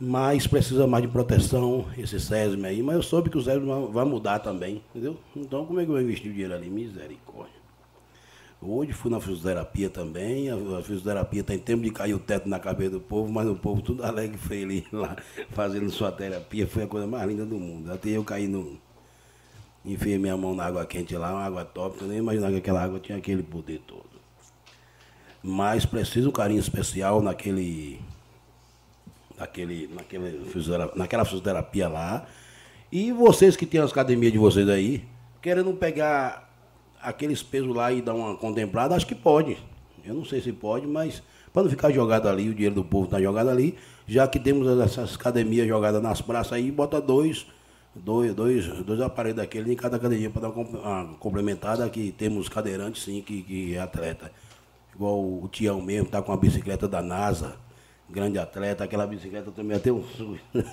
Mas 0.00 0.46
precisa 0.46 0.86
mais 0.86 1.02
de 1.02 1.08
proteção, 1.10 1.86
esse 1.96 2.20
SESM 2.20 2.64
aí, 2.64 2.82
mas 2.82 2.96
eu 2.96 3.02
soube 3.02 3.30
que 3.30 3.36
o 3.36 3.42
SESM 3.42 3.66
vai 3.90 4.04
mudar 4.04 4.38
também, 4.38 4.82
entendeu? 4.90 5.16
Então 5.34 5.66
como 5.66 5.80
é 5.80 5.84
que 5.84 5.90
eu 5.90 5.94
vou 5.94 6.02
investir 6.02 6.30
o 6.30 6.32
dinheiro 6.32 6.54
ali? 6.54 6.70
Misericórdia. 6.70 7.58
Hoje 8.60 8.92
fui 8.92 9.10
na 9.10 9.20
fisioterapia 9.20 9.88
também, 9.88 10.50
a, 10.50 10.82
fisioterapia 10.82 11.40
está 11.40 11.54
em 11.54 11.58
tempo 11.58 11.82
de 11.82 11.90
cair 11.90 12.14
o 12.14 12.18
teto 12.18 12.48
na 12.48 12.58
cabeça 12.58 12.90
do 12.90 13.00
povo, 13.00 13.32
mas 13.32 13.48
o 13.48 13.54
povo 13.54 13.82
tudo 13.82 14.04
alegre 14.04 14.36
feliz 14.36 14.84
lá, 14.92 15.16
fazendo 15.50 15.90
sua 15.90 16.10
terapia, 16.10 16.66
foi 16.66 16.84
a 16.84 16.86
coisa 16.86 17.06
mais 17.06 17.28
linda 17.28 17.44
do 17.44 17.56
mundo. 17.56 17.92
Até 17.92 18.10
eu 18.10 18.24
caí 18.24 18.48
no, 18.48 18.78
enfiei 19.84 20.18
minha 20.18 20.36
mão 20.36 20.54
na 20.54 20.64
água 20.64 20.84
quente 20.84 21.16
lá, 21.16 21.30
uma 21.32 21.44
água 21.44 21.64
top, 21.64 22.02
eu 22.02 22.08
nem 22.08 22.18
imaginava 22.18 22.52
que 22.52 22.58
aquela 22.58 22.82
água 22.82 22.98
tinha 22.98 23.18
aquele 23.18 23.42
poder 23.42 23.80
todo. 23.86 24.18
Mas 25.42 25.86
precisa 25.86 26.28
um 26.28 26.32
carinho 26.32 26.60
especial 26.60 27.22
naquele. 27.22 28.00
Naquele, 29.38 29.88
naquele 29.88 30.40
naquela 30.94 31.24
fisioterapia 31.24 31.88
lá. 31.88 32.26
E 32.90 33.12
vocês 33.12 33.56
que 33.56 33.66
têm 33.66 33.80
as 33.80 33.90
academias 33.90 34.32
de 34.32 34.38
vocês 34.38 34.68
aí, 34.68 35.04
querendo 35.42 35.72
pegar 35.74 36.50
aqueles 37.00 37.42
pesos 37.42 37.74
lá 37.74 37.92
e 37.92 38.00
dar 38.00 38.14
uma 38.14 38.36
contemplada, 38.36 38.94
acho 38.94 39.06
que 39.06 39.14
pode. 39.14 39.56
Eu 40.04 40.14
não 40.14 40.24
sei 40.24 40.40
se 40.40 40.52
pode, 40.52 40.86
mas 40.86 41.22
para 41.52 41.62
não 41.62 41.70
ficar 41.70 41.90
jogado 41.90 42.28
ali, 42.28 42.48
o 42.48 42.54
dinheiro 42.54 42.74
do 42.74 42.84
povo 42.84 43.04
está 43.04 43.20
jogado 43.20 43.50
ali, 43.50 43.76
já 44.06 44.26
que 44.26 44.38
temos 44.38 44.66
essas 44.80 45.14
academias 45.14 45.68
jogadas 45.68 46.02
nas 46.02 46.20
praças 46.20 46.54
aí, 46.54 46.70
bota 46.70 47.00
dois 47.00 47.46
dois, 47.98 48.34
dois, 48.34 48.66
dois 48.84 49.00
aparelhos 49.00 49.36
daquele 49.38 49.72
em 49.72 49.76
cada 49.76 49.96
academia 49.96 50.30
para 50.30 50.42
dar 50.42 50.50
uma 50.50 51.14
complementada, 51.18 51.88
que 51.88 52.12
temos 52.12 52.48
cadeirantes 52.48 53.02
sim, 53.02 53.22
que, 53.22 53.42
que 53.42 53.74
é 53.74 53.80
atleta. 53.80 54.30
Igual 54.94 55.20
o 55.20 55.48
Tião 55.48 55.80
mesmo, 55.80 56.06
está 56.06 56.22
com 56.22 56.32
a 56.32 56.36
bicicleta 56.36 56.88
da 56.88 57.02
NASA, 57.02 57.56
grande 58.10 58.38
atleta, 58.38 58.84
aquela 58.84 59.06
bicicleta 59.06 59.50
também 59.50 59.76
até 59.76 59.92
um 59.92 60.02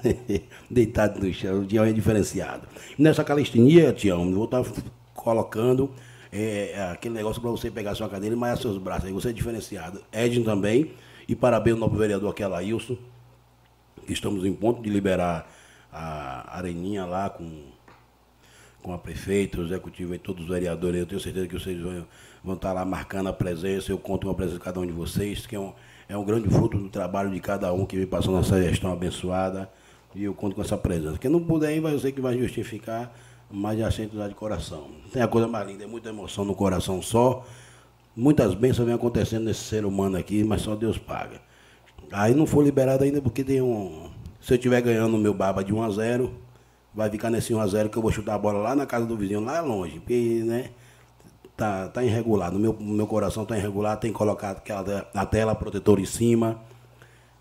deitado 0.70 1.20
no 1.20 1.34
chão, 1.34 1.62
o 1.62 1.66
Tião 1.66 1.84
é 1.84 1.92
diferenciado. 1.92 2.68
Nessa 2.98 3.24
calistenia, 3.24 3.92
Tião, 3.92 4.34
vou 4.34 4.46
estar 4.46 4.64
tá 4.64 4.82
colocando 5.14 5.92
é, 6.32 6.90
aquele 6.92 7.16
negócio 7.16 7.42
para 7.42 7.52
você 7.52 7.70
pegar 7.70 7.96
sua 7.96 8.10
cadeira 8.10 8.36
e 8.36 8.40
mais 8.40 8.60
seus 8.60 8.78
braços, 8.78 9.06
aí 9.06 9.14
você 9.14 9.30
é 9.30 9.34
diferenciado. 9.34 10.02
Edson 10.12 10.44
também, 10.44 10.94
e 11.28 11.36
parabéns 11.36 11.74
ao 11.74 11.80
novo 11.80 11.98
vereador 11.98 12.30
aquela 12.32 12.60
Wilson 12.60 12.98
estamos 14.08 14.46
em 14.46 14.54
ponto 14.54 14.82
de 14.82 14.90
liberar 14.90 15.50
a 15.92 16.58
areninha 16.58 17.06
lá 17.06 17.30
com, 17.30 17.64
com 18.82 18.94
a 18.94 18.98
prefeita, 18.98 19.60
o 19.60 19.66
executivo 19.66 20.14
e 20.14 20.20
todos 20.20 20.44
os 20.44 20.50
vereadores. 20.50 21.00
Eu 21.00 21.06
tenho 21.06 21.22
certeza 21.22 21.48
que 21.48 21.58
vocês 21.58 21.80
vão, 21.80 22.06
vão 22.44 22.56
estar 22.56 22.74
lá 22.74 22.86
marcando 22.86 23.28
a 23.28 23.34
presença. 23.34 23.92
Eu 23.92 23.98
conto 23.98 24.28
com 24.28 24.32
a 24.32 24.36
presença 24.36 24.58
de 24.58 24.64
cada 24.64 24.80
um 24.80 24.86
de 24.86 24.92
vocês, 24.92 25.46
que 25.46 25.56
é 25.56 25.60
um, 25.60 25.74
é 26.08 26.18
um 26.18 26.24
grande 26.24 26.50
fruto 26.50 26.78
do 26.78 26.90
trabalho 26.90 27.32
de 27.32 27.40
cada 27.40 27.74
um 27.74 27.86
que 27.86 27.98
vem 27.98 28.06
passando 28.06 28.40
essa 28.40 28.62
gestão 28.62 28.92
abençoada. 28.92 29.70
E 30.14 30.24
eu 30.24 30.34
conto 30.34 30.56
com 30.56 30.62
essa 30.62 30.78
presença. 30.78 31.18
Quem 31.18 31.30
não 31.30 31.44
puder 31.44 31.76
ir, 31.76 31.82
vai 31.82 31.98
ser 32.00 32.12
que 32.12 32.22
vai 32.22 32.38
justificar, 32.38 33.14
mas 33.52 33.78
já 33.78 33.92
sente 33.92 34.16
usar 34.16 34.30
de 34.30 34.36
coração. 34.36 34.88
Tem 35.12 35.22
a 35.22 35.28
coisa 35.28 35.48
mais 35.48 35.68
linda, 35.68 35.84
é 35.84 35.88
muita 35.88 36.10
emoção 36.10 36.46
no 36.46 36.56
coração 36.56 37.02
só. 37.02 37.46
Muitas 38.16 38.54
bênçãos 38.54 38.86
vêm 38.86 38.96
acontecendo 38.96 39.44
nesse 39.44 39.62
ser 39.62 39.84
humano 39.84 40.16
aqui, 40.16 40.42
mas 40.44 40.62
só 40.62 40.74
Deus 40.74 40.98
paga. 40.98 41.42
Aí 42.12 42.34
não 42.34 42.46
foi 42.46 42.64
liberado 42.64 43.04
ainda 43.04 43.22
porque 43.22 43.44
tem 43.44 43.62
um. 43.62 44.10
Se 44.40 44.54
eu 44.54 44.56
estiver 44.56 44.82
ganhando 44.82 45.16
o 45.16 45.20
meu 45.20 45.34
baba 45.34 45.64
de 45.64 45.74
1 45.74 45.82
a 45.82 45.90
0 45.90 46.34
vai 46.94 47.10
ficar 47.10 47.30
nesse 47.30 47.54
1 47.54 47.60
a 47.60 47.68
0 47.68 47.90
que 47.90 47.98
eu 47.98 48.02
vou 48.02 48.12
chutar 48.12 48.36
a 48.36 48.38
bola 48.38 48.60
lá 48.60 48.76
na 48.76 48.86
casa 48.86 49.06
do 49.06 49.18
vizinho, 49.18 49.42
lá 49.42 49.60
longe. 49.60 50.00
Porque, 50.00 50.44
né? 50.46 50.70
Tá, 51.56 51.88
tá 51.88 52.04
irregular. 52.04 52.52
No 52.52 52.60
meu, 52.60 52.74
meu 52.80 53.08
coração 53.08 53.46
tá 53.46 53.58
irregular, 53.58 53.98
tem 53.98 54.12
que 54.12 54.18
colocar 54.18 54.52
aquela, 54.52 55.08
a 55.14 55.26
tela 55.26 55.56
protetora 55.56 56.02
em 56.02 56.06
cima. 56.06 56.62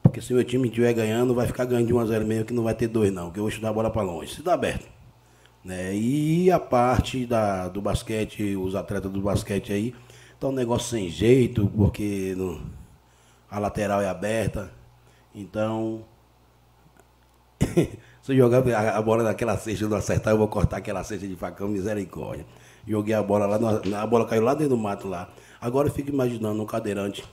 Porque 0.03 0.21
se 0.21 0.33
o 0.33 0.37
meu 0.37 0.45
time 0.45 0.69
estiver 0.69 0.93
ganhando, 0.93 1.35
vai 1.35 1.47
ficar 1.47 1.65
ganhando 1.65 1.89
de 1.89 1.95
1 1.95 1.99
a 1.99 2.07
0 2.07 2.25
mesmo, 2.27 2.45
que 2.45 2.55
não 2.55 2.63
vai 2.63 2.75
ter 2.75 2.87
dois 2.87 3.13
não, 3.13 3.31
que 3.31 3.39
eu 3.41 3.45
vou 3.45 3.51
chutar 3.51 3.71
a 3.71 3.73
bola 3.73 3.91
para 3.91 4.03
longe. 4.03 4.35
Se 4.35 4.43
dá 4.43 4.55
aberto. 4.55 4.87
Né? 5.65 5.97
E 5.97 6.51
a 6.51 6.61
parte 6.61 7.25
da, 7.27 7.69
do 7.69 7.81
basquete, 7.81 8.55
os 8.55 8.75
atletas 8.75 9.11
do 9.11 9.21
basquete 9.21 9.73
aí, 9.73 9.95
tá 10.39 10.49
um 10.49 10.53
negócio 10.53 10.91
sem 10.91 11.09
jeito, 11.09 11.67
porque 11.75 12.35
no, 12.37 12.61
a 13.51 13.59
lateral 13.59 14.03
é 14.03 14.09
aberta. 14.09 14.71
Então, 15.35 16.05
se 18.23 18.33
eu 18.33 18.37
jogar 18.37 18.63
a 18.95 19.03
bola 19.03 19.25
naquela 19.25 19.57
cesta 19.57 19.85
e 19.85 19.89
não 19.89 19.97
acertar, 19.97 20.35
eu 20.35 20.39
vou 20.39 20.49
cortar 20.49 20.77
aquela 20.77 21.03
cesta 21.03 21.27
de 21.27 21.35
facão, 21.35 21.67
misericórdia. 21.67 22.47
Joguei 22.87 23.15
a 23.15 23.23
bola 23.23 23.47
lá, 23.47 24.03
a 24.03 24.07
bola 24.07 24.27
caiu 24.27 24.43
lá 24.43 24.55
dentro 24.55 24.77
do 24.77 24.79
mato 24.79 25.09
lá. 25.09 25.29
Agora 25.61 25.89
eu 25.89 25.93
fico 25.93 26.11
imaginando 26.11 26.63
um 26.63 26.67
cadeirante 26.67 27.25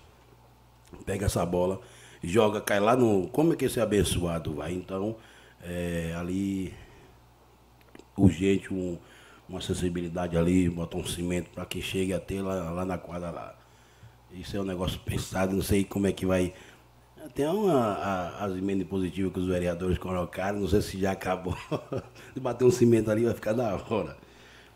pega 1.05 1.25
essa 1.25 1.45
bola, 1.45 1.79
joga, 2.23 2.61
cai 2.61 2.79
lá 2.79 2.95
no. 2.95 3.27
Como 3.29 3.53
é 3.53 3.55
que 3.55 3.65
esse 3.65 3.79
abençoado 3.79 4.53
vai? 4.55 4.73
Então, 4.73 5.15
é, 5.63 6.13
ali, 6.17 6.73
urgente, 8.17 8.73
um, 8.73 8.97
uma 9.47 9.59
acessibilidade 9.59 10.37
ali, 10.37 10.69
botar 10.69 10.97
um 10.97 11.05
cimento 11.05 11.49
para 11.51 11.65
que 11.65 11.81
chegue 11.81 12.13
até 12.13 12.41
lá, 12.41 12.71
lá 12.71 12.85
na 12.85 12.97
quadra 12.97 13.31
lá. 13.31 13.55
Isso 14.31 14.55
é 14.55 14.61
um 14.61 14.63
negócio 14.63 14.99
pensado, 14.99 15.53
não 15.53 15.61
sei 15.61 15.83
como 15.83 16.07
é 16.07 16.11
que 16.11 16.25
vai. 16.25 16.53
Tem 17.35 17.45
uma, 17.45 17.73
a, 17.73 18.45
as 18.45 18.57
emendas 18.57 18.87
positivas 18.87 19.31
que 19.33 19.39
os 19.39 19.47
vereadores 19.47 19.97
colocaram, 19.97 20.59
não 20.59 20.67
sei 20.67 20.81
se 20.81 20.99
já 20.99 21.11
acabou. 21.11 21.55
se 22.33 22.39
bater 22.39 22.65
um 22.65 22.71
cimento 22.71 23.11
ali 23.11 23.25
vai 23.25 23.33
ficar 23.33 23.53
da 23.53 23.75
hora. 23.75 24.17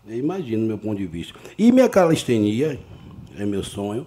Eu 0.07 0.19
imagino, 0.19 0.67
meu 0.67 0.77
ponto 0.77 0.97
de 0.97 1.07
vista. 1.07 1.33
E 1.57 1.71
minha 1.71 1.89
calistenia 1.89 2.79
é 3.35 3.45
meu 3.45 3.63
sonho. 3.63 4.05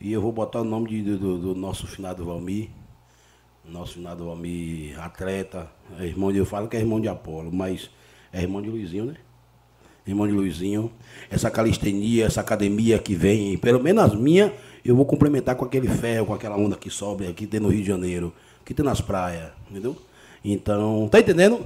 E 0.00 0.12
eu 0.12 0.20
vou 0.20 0.32
botar 0.32 0.60
o 0.60 0.64
nome 0.64 0.88
de, 0.88 1.16
do, 1.16 1.38
do, 1.38 1.54
nosso 1.54 1.86
finado 1.86 2.24
Valmir. 2.24 2.68
Nosso 3.64 3.94
finado 3.94 4.24
Valmir, 4.24 5.00
atleta. 5.00 5.70
É 6.00 6.04
irmão 6.04 6.32
de, 6.32 6.38
eu 6.38 6.46
falo 6.46 6.66
que 6.66 6.76
é 6.76 6.80
irmão 6.80 7.00
de 7.00 7.06
Apolo, 7.06 7.52
mas 7.52 7.88
é 8.32 8.42
irmão 8.42 8.60
de 8.60 8.68
Luizinho, 8.68 9.04
né? 9.04 9.14
Irmão 10.04 10.26
de 10.26 10.32
Luizinho. 10.32 10.90
Essa 11.30 11.48
calistenia, 11.48 12.26
essa 12.26 12.40
academia 12.40 12.98
que 12.98 13.14
vem, 13.14 13.56
pelo 13.56 13.80
menos 13.80 14.02
as 14.02 14.14
minhas, 14.16 14.50
eu 14.84 14.96
vou 14.96 15.06
complementar 15.06 15.54
com 15.54 15.64
aquele 15.64 15.88
ferro, 15.88 16.26
com 16.26 16.34
aquela 16.34 16.56
onda 16.56 16.76
que 16.76 16.90
sobe 16.90 17.24
aqui 17.26 17.46
tem 17.46 17.60
no 17.60 17.68
Rio 17.68 17.82
de 17.82 17.88
Janeiro, 17.88 18.34
que 18.64 18.74
tem 18.74 18.84
nas 18.84 19.00
praias, 19.00 19.52
entendeu? 19.70 19.96
Então, 20.44 21.08
tá 21.08 21.20
entendendo? 21.20 21.64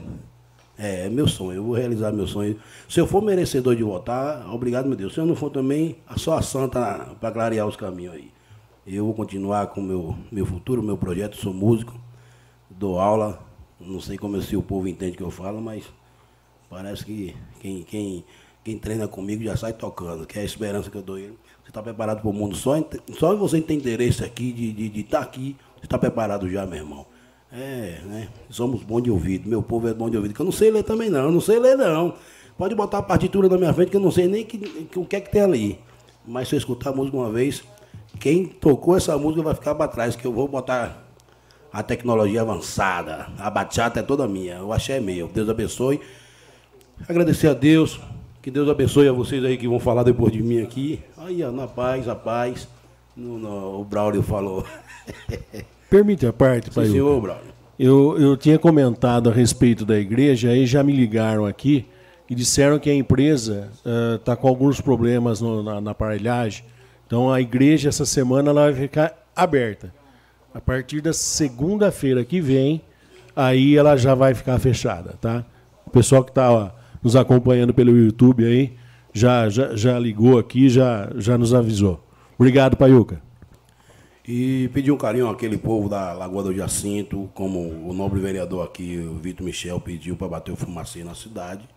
É, 0.82 1.04
é 1.04 1.10
meu 1.10 1.28
sonho, 1.28 1.58
eu 1.58 1.64
vou 1.64 1.74
realizar 1.74 2.10
meu 2.10 2.26
sonho. 2.26 2.58
Se 2.88 2.98
eu 2.98 3.06
for 3.06 3.20
merecedor 3.20 3.76
de 3.76 3.82
votar, 3.82 4.50
obrigado, 4.50 4.86
meu 4.86 4.96
Deus. 4.96 5.12
Se 5.12 5.20
eu 5.20 5.26
não 5.26 5.36
for 5.36 5.50
também, 5.50 5.98
só 6.16 6.38
a 6.38 6.42
santa 6.42 7.14
para 7.20 7.30
clarear 7.30 7.66
os 7.66 7.76
caminhos 7.76 8.14
aí. 8.14 8.32
Eu 8.86 9.04
vou 9.04 9.12
continuar 9.12 9.66
com 9.66 9.82
o 9.82 9.84
meu, 9.84 10.16
meu 10.32 10.46
futuro, 10.46 10.82
meu 10.82 10.96
projeto, 10.96 11.36
sou 11.36 11.52
músico, 11.52 12.00
dou 12.70 12.98
aula, 12.98 13.38
não 13.78 14.00
sei 14.00 14.16
como 14.16 14.40
se 14.40 14.56
o 14.56 14.62
povo 14.62 14.88
entende 14.88 15.18
que 15.18 15.22
eu 15.22 15.30
falo, 15.30 15.60
mas 15.60 15.84
parece 16.70 17.04
que 17.04 17.36
quem, 17.60 17.82
quem, 17.82 18.24
quem 18.64 18.78
treina 18.78 19.06
comigo 19.06 19.44
já 19.44 19.58
sai 19.58 19.74
tocando, 19.74 20.26
que 20.26 20.38
é 20.38 20.42
a 20.42 20.46
esperança 20.46 20.90
que 20.90 20.96
eu 20.96 21.02
dou 21.02 21.18
ele. 21.18 21.38
Você 21.62 21.68
está 21.68 21.82
preparado 21.82 22.22
para 22.22 22.30
o 22.30 22.32
mundo, 22.32 22.56
só, 22.56 22.72
só 23.18 23.36
você 23.36 23.60
tem 23.60 23.76
interesse 23.76 24.24
aqui 24.24 24.50
de 24.50 24.70
estar 24.70 24.78
de, 24.78 24.88
de 24.88 25.02
tá 25.02 25.20
aqui, 25.20 25.56
você 25.76 25.84
está 25.84 25.98
preparado 25.98 26.50
já, 26.50 26.64
meu 26.64 26.78
irmão. 26.78 27.06
É, 27.52 28.00
né? 28.04 28.28
Somos 28.48 28.82
bons 28.82 29.02
de 29.02 29.10
ouvido. 29.10 29.48
Meu 29.48 29.62
povo 29.62 29.88
é 29.88 29.94
bom 29.94 30.08
de 30.08 30.16
ouvido. 30.16 30.34
Que 30.34 30.40
eu 30.40 30.44
não 30.44 30.52
sei 30.52 30.70
ler 30.70 30.84
também, 30.84 31.10
não. 31.10 31.24
Eu 31.24 31.32
não 31.32 31.40
sei 31.40 31.58
ler, 31.58 31.76
não. 31.76 32.14
Pode 32.56 32.74
botar 32.74 32.98
a 32.98 33.02
partitura 33.02 33.48
na 33.48 33.56
minha 33.56 33.72
frente 33.72 33.90
que 33.90 33.96
eu 33.96 34.00
não 34.00 34.10
sei 34.10 34.28
nem 34.28 34.44
que, 34.44 34.58
que, 34.58 34.98
o 34.98 35.04
que 35.04 35.16
é 35.16 35.20
que 35.20 35.30
tem 35.30 35.42
ali. 35.42 35.80
Mas 36.26 36.48
se 36.48 36.54
eu 36.54 36.58
escutar 36.58 36.90
a 36.90 36.92
música 36.92 37.16
uma 37.16 37.30
vez, 37.30 37.64
quem 38.18 38.44
tocou 38.44 38.96
essa 38.96 39.16
música 39.18 39.42
vai 39.42 39.54
ficar 39.54 39.74
para 39.74 39.88
trás, 39.88 40.14
que 40.14 40.26
eu 40.26 40.32
vou 40.32 40.46
botar 40.46 41.06
a 41.72 41.82
tecnologia 41.82 42.42
avançada. 42.42 43.28
A 43.38 43.50
bachata 43.50 44.00
é 44.00 44.02
toda 44.02 44.28
minha. 44.28 44.62
O 44.62 44.72
axé 44.72 44.98
é 44.98 45.00
meu. 45.00 45.28
Deus 45.28 45.48
abençoe. 45.48 46.00
Agradecer 47.08 47.48
a 47.48 47.54
Deus. 47.54 48.00
Que 48.42 48.50
Deus 48.50 48.68
abençoe 48.68 49.08
a 49.08 49.12
vocês 49.12 49.44
aí 49.44 49.56
que 49.56 49.68
vão 49.68 49.80
falar 49.80 50.02
depois 50.02 50.32
de 50.32 50.42
mim 50.42 50.62
aqui. 50.62 51.02
Aí, 51.16 51.42
na 51.50 51.66
paz, 51.66 52.08
a 52.08 52.14
paz. 52.14 52.68
No, 53.16 53.38
no, 53.38 53.80
o 53.80 53.84
Braulio 53.84 54.22
falou. 54.22 54.64
Permite 55.90 56.24
a 56.24 56.32
parte, 56.32 56.70
pai. 56.70 56.86
Senhor, 56.86 57.20
Braulio. 57.20 57.50
Eu, 57.76 58.16
eu 58.18 58.36
tinha 58.36 58.58
comentado 58.58 59.28
a 59.28 59.32
respeito 59.32 59.84
da 59.84 59.98
igreja, 59.98 60.50
aí 60.50 60.66
já 60.66 60.82
me 60.82 60.92
ligaram 60.92 61.46
aqui 61.46 61.86
e 62.28 62.34
disseram 62.34 62.78
que 62.78 62.88
a 62.88 62.94
empresa 62.94 63.70
está 64.16 64.34
uh, 64.34 64.36
com 64.36 64.46
alguns 64.46 64.80
problemas 64.80 65.40
no, 65.40 65.62
na, 65.62 65.80
na 65.80 65.90
aparelhagem. 65.90 66.64
Então 67.06 67.32
a 67.32 67.40
igreja 67.40 67.88
essa 67.88 68.06
semana 68.06 68.50
ela 68.50 68.70
vai 68.70 68.74
ficar 68.74 69.26
aberta. 69.34 69.92
A 70.54 70.60
partir 70.60 71.00
da 71.00 71.12
segunda-feira 71.12 72.24
que 72.24 72.40
vem, 72.40 72.82
aí 73.34 73.76
ela 73.76 73.96
já 73.96 74.14
vai 74.14 74.34
ficar 74.34 74.58
fechada, 74.58 75.14
tá? 75.20 75.44
O 75.86 75.90
pessoal 75.90 76.22
que 76.22 76.30
está 76.30 76.74
nos 77.02 77.16
acompanhando 77.16 77.74
pelo 77.74 77.96
YouTube 77.96 78.44
aí 78.44 78.76
já, 79.12 79.48
já, 79.48 79.74
já 79.74 79.98
ligou 79.98 80.38
aqui, 80.38 80.68
já, 80.68 81.10
já 81.16 81.36
nos 81.36 81.52
avisou. 81.52 82.06
Obrigado, 82.38 82.76
Paiuca. 82.76 83.20
E 84.32 84.68
pedir 84.68 84.92
um 84.92 84.96
carinho 84.96 85.28
àquele 85.28 85.58
povo 85.58 85.88
da 85.88 86.12
Lagoa 86.12 86.44
do 86.44 86.54
Jacinto, 86.54 87.28
como 87.34 87.58
o 87.58 87.92
nobre 87.92 88.20
vereador 88.20 88.64
aqui, 88.64 88.96
o 88.96 89.14
Vitor 89.14 89.44
Michel, 89.44 89.80
pediu 89.80 90.14
para 90.14 90.28
bater 90.28 90.52
o 90.52 90.56
fumacê 90.56 91.02
na 91.02 91.16
cidade. 91.16 91.68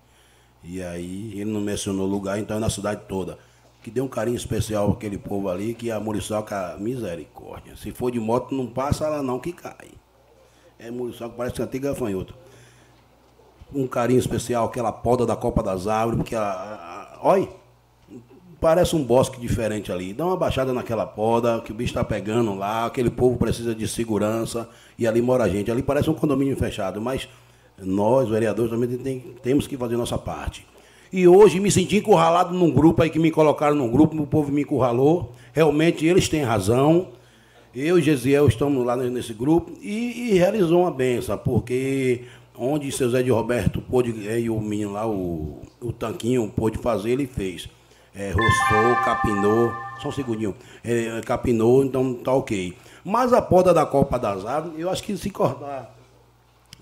E 0.63 0.79
aí 0.79 1.31
ele 1.33 1.51
não 1.51 1.59
mencionou 1.59 2.05
lugar, 2.05 2.37
então 2.37 2.57
é 2.57 2.59
na 2.59 2.69
cidade 2.69 3.05
toda. 3.09 3.39
Que 3.81 3.89
dê 3.89 4.01
um 4.01 4.07
carinho 4.07 4.37
especial 4.37 4.91
àquele 4.91 5.17
povo 5.17 5.49
ali, 5.49 5.73
que 5.73 5.89
a 5.89 5.99
Muriçoca, 5.99 6.77
misericórdia. 6.79 7.75
Se 7.75 7.91
for 7.91 8.11
de 8.11 8.19
moto, 8.19 8.53
não 8.53 8.67
passa 8.67 9.09
lá 9.09 9.23
não, 9.23 9.39
que 9.39 9.51
cai. 9.51 9.89
É 10.77 10.91
Muriçoca, 10.91 11.33
parece 11.35 11.55
que 11.55 11.61
antiga 11.63 11.89
gafanhoto. 11.89 12.35
Um 13.73 13.87
carinho 13.87 14.19
especial, 14.19 14.65
aquela 14.65 14.91
poda 14.91 15.25
da 15.25 15.35
Copa 15.35 15.63
das 15.63 15.87
Árvores, 15.87 16.19
porque 16.19 16.35
a, 16.35 16.43
a, 16.43 17.15
a 17.15 17.19
olha 17.23 17.49
parece 18.63 18.95
um 18.95 19.03
bosque 19.03 19.41
diferente 19.41 19.91
ali. 19.91 20.13
Dá 20.13 20.25
uma 20.25 20.37
baixada 20.37 20.71
naquela 20.71 21.05
poda, 21.05 21.59
que 21.59 21.73
o 21.73 21.75
bicho 21.75 21.89
está 21.89 22.01
pegando 22.01 22.55
lá, 22.55 22.85
aquele 22.85 23.09
povo 23.09 23.37
precisa 23.37 23.75
de 23.75 23.85
segurança, 23.89 24.69
e 24.97 25.05
ali 25.05 25.21
mora 25.21 25.43
a 25.43 25.49
gente. 25.49 25.69
Ali 25.69 25.83
parece 25.83 26.09
um 26.09 26.13
condomínio 26.13 26.55
fechado, 26.55 27.01
mas 27.01 27.27
nós, 27.77 28.29
vereadores, 28.29 28.71
também 28.71 28.87
tem, 28.97 29.19
temos 29.43 29.67
que 29.67 29.75
fazer 29.75 29.97
nossa 29.97 30.17
parte. 30.17 30.65
E 31.11 31.27
hoje 31.27 31.59
me 31.59 31.69
senti 31.69 31.97
encurralado 31.97 32.53
num 32.53 32.71
grupo 32.71 33.03
aí 33.03 33.09
que 33.09 33.19
me 33.19 33.31
colocaram 33.31 33.75
num 33.75 33.91
grupo, 33.91 34.15
o 34.15 34.25
povo 34.25 34.49
me 34.49 34.61
encurralou. 34.61 35.33
Realmente 35.51 36.05
eles 36.05 36.29
têm 36.29 36.43
razão. 36.43 37.09
Eu 37.75 37.99
e 37.99 38.01
Gesiel 38.01 38.47
estamos 38.47 38.85
lá 38.85 38.95
nesse 38.95 39.33
grupo 39.33 39.73
e, 39.81 40.29
e 40.29 40.33
realizou 40.35 40.83
uma 40.83 40.91
benção, 40.91 41.37
porque 41.37 42.21
onde 42.57 42.89
seu 42.93 43.09
Zé 43.09 43.21
de 43.21 43.29
Roberto 43.29 43.81
pôde, 43.81 44.11
e 44.11 44.49
o 44.49 44.61
menino 44.61 44.93
lá, 44.93 45.05
o, 45.05 45.59
o 45.81 45.91
Tanquinho, 45.91 46.49
pôde 46.55 46.77
fazer, 46.77 47.11
ele 47.11 47.27
fez 47.27 47.67
é, 48.15 48.31
rostou, 48.31 48.95
capinou, 49.03 49.73
só 50.01 50.09
um 50.09 50.11
segundinho, 50.11 50.55
é, 50.83 51.21
capinou, 51.25 51.83
então 51.83 52.13
tá 52.13 52.31
ok. 52.33 52.75
Mas 53.03 53.33
a 53.33 53.41
poda 53.41 53.73
da 53.73 53.85
copa 53.85 54.17
das 54.19 54.45
árvores, 54.45 54.79
eu 54.79 54.89
acho 54.89 55.03
que 55.03 55.15
se 55.17 55.29
cortar, 55.29 55.95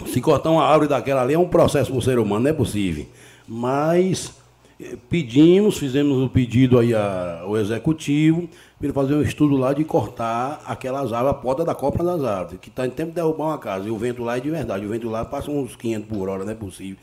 se 0.05 0.21
cortar 0.21 0.51
uma 0.51 0.63
árvore 0.63 0.87
daquela 0.89 1.21
ali 1.21 1.33
é 1.33 1.39
um 1.39 1.47
processo 1.47 1.91
para 1.91 1.99
o 1.99 2.01
ser 2.01 2.19
humano, 2.19 2.43
não 2.43 2.51
é 2.51 2.53
possível. 2.53 3.05
Mas 3.47 4.33
é, 4.79 4.95
pedimos, 5.09 5.77
fizemos 5.77 6.17
o 6.17 6.25
um 6.25 6.27
pedido 6.27 6.79
aí 6.79 6.93
ao 6.93 7.57
executivo, 7.57 8.49
para 8.77 8.87
ele 8.87 8.93
fazer 8.93 9.13
um 9.13 9.21
estudo 9.21 9.55
lá 9.55 9.73
de 9.73 9.83
cortar 9.83 10.61
aquelas 10.65 11.13
árvores, 11.13 11.37
a 11.37 11.39
poda 11.39 11.63
da 11.63 11.75
copa 11.75 12.03
das 12.03 12.23
árvores, 12.23 12.59
que 12.59 12.69
está 12.69 12.85
em 12.85 12.89
tempo 12.89 13.09
de 13.09 13.15
derrubar 13.15 13.45
uma 13.45 13.57
casa. 13.57 13.87
E 13.87 13.91
o 13.91 13.97
vento 13.97 14.23
lá 14.23 14.37
é 14.37 14.39
de 14.39 14.49
verdade, 14.49 14.85
o 14.85 14.89
vento 14.89 15.07
lá 15.07 15.23
passa 15.23 15.51
uns 15.51 15.75
500 15.75 16.07
por 16.07 16.27
hora, 16.27 16.43
não 16.43 16.51
é 16.51 16.55
possível. 16.55 16.97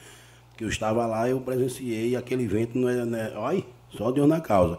Que 0.59 0.65
eu 0.65 0.69
estava 0.69 1.07
lá, 1.07 1.29
eu 1.31 1.41
presenciei 1.41 2.17
aquele 2.17 2.45
vento, 2.45 2.77
não 2.77 2.89
é. 2.89 3.05
Não 3.05 3.17
é 3.17 3.33
olha, 3.37 3.63
só 3.97 4.11
Deus 4.11 4.29
na 4.29 4.41
causa. 4.41 4.77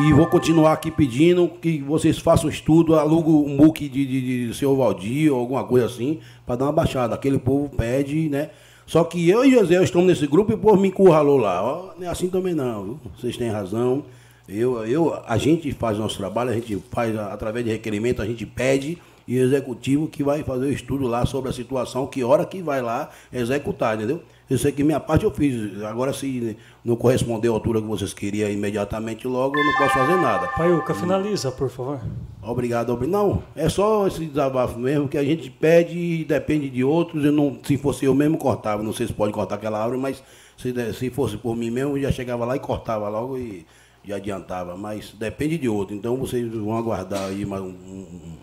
E 0.00 0.12
vou 0.12 0.26
continuar 0.26 0.72
aqui 0.72 0.90
pedindo 0.90 1.48
que 1.48 1.78
vocês 1.82 2.18
façam 2.18 2.50
estudo, 2.50 2.96
alugo 2.96 3.44
um 3.46 3.56
book 3.56 3.88
de, 3.88 4.04
de, 4.04 4.48
de 4.48 4.54
seu 4.54 4.74
Valdir 4.74 5.32
ou 5.32 5.38
alguma 5.38 5.62
coisa 5.62 5.86
assim, 5.86 6.18
para 6.44 6.56
dar 6.56 6.64
uma 6.64 6.72
baixada. 6.72 7.14
Aquele 7.14 7.38
povo 7.38 7.68
pede, 7.68 8.28
né? 8.28 8.50
Só 8.84 9.04
que 9.04 9.30
eu 9.30 9.44
e 9.44 9.52
José 9.52 9.80
estamos 9.80 10.08
nesse 10.08 10.26
grupo 10.26 10.50
e 10.50 10.56
o 10.56 10.58
povo 10.58 10.76
me 10.76 10.88
encurralou 10.88 11.36
lá. 11.36 11.62
Ó, 11.62 11.90
não 11.96 12.06
é 12.06 12.10
assim 12.10 12.28
também 12.28 12.52
não, 12.52 12.84
viu? 12.84 13.00
Vocês 13.16 13.36
têm 13.36 13.50
razão. 13.50 14.04
Eu, 14.48 14.84
eu, 14.84 15.22
a 15.26 15.38
gente 15.38 15.70
faz 15.70 15.96
nosso 15.96 16.16
trabalho, 16.18 16.50
a 16.50 16.54
gente 16.54 16.82
faz 16.90 17.16
através 17.16 17.64
de 17.64 17.70
requerimento, 17.70 18.20
a 18.20 18.26
gente 18.26 18.44
pede 18.44 18.98
e 19.28 19.38
o 19.38 19.42
executivo 19.42 20.08
que 20.08 20.24
vai 20.24 20.42
fazer 20.42 20.66
o 20.66 20.72
estudo 20.72 21.06
lá 21.06 21.24
sobre 21.24 21.50
a 21.50 21.52
situação, 21.52 22.06
que 22.06 22.24
hora 22.24 22.44
que 22.44 22.60
vai 22.60 22.82
lá 22.82 23.10
executar, 23.32 23.96
entendeu? 23.96 24.20
Eu 24.52 24.58
sei 24.58 24.70
que 24.70 24.84
minha 24.84 25.00
parte 25.00 25.24
eu 25.24 25.30
fiz. 25.30 25.82
Agora, 25.82 26.12
se 26.12 26.58
não 26.84 26.94
correspondeu 26.94 27.54
à 27.54 27.56
altura 27.56 27.80
que 27.80 27.86
vocês 27.86 28.12
queriam 28.12 28.50
imediatamente 28.50 29.26
logo, 29.26 29.56
eu 29.56 29.64
não 29.64 29.72
posso 29.78 29.94
fazer 29.94 30.16
nada. 30.16 30.48
Paiuca, 30.48 30.94
finaliza, 30.94 31.50
por 31.50 31.70
favor. 31.70 31.98
Obrigado. 32.42 32.94
Não, 33.06 33.42
é 33.56 33.70
só 33.70 34.06
esse 34.06 34.26
desabafo 34.26 34.78
mesmo 34.78 35.08
que 35.08 35.16
a 35.16 35.24
gente 35.24 35.48
pede 35.48 35.96
e 35.96 36.24
depende 36.26 36.68
de 36.68 36.84
outros. 36.84 37.24
Eu 37.24 37.32
não, 37.32 37.58
se 37.64 37.78
fosse 37.78 38.04
eu 38.04 38.14
mesmo, 38.14 38.36
cortava. 38.36 38.82
Não 38.82 38.92
sei 38.92 39.06
se 39.06 39.14
pode 39.14 39.32
cortar 39.32 39.54
aquela 39.54 39.82
árvore, 39.82 39.98
mas 39.98 40.22
se, 40.58 40.74
se 40.92 41.08
fosse 41.08 41.38
por 41.38 41.56
mim 41.56 41.70
mesmo, 41.70 41.96
eu 41.96 42.02
já 42.02 42.12
chegava 42.12 42.44
lá 42.44 42.54
e 42.54 42.60
cortava 42.60 43.08
logo 43.08 43.38
e 43.38 43.64
já 44.04 44.16
adiantava. 44.16 44.76
Mas 44.76 45.14
depende 45.18 45.56
de 45.56 45.66
outro. 45.66 45.96
Então 45.96 46.14
vocês 46.18 46.46
vão 46.52 46.76
aguardar 46.76 47.30
aí 47.30 47.46
mais 47.46 47.62
um, 47.62 47.68
um, 47.68 48.38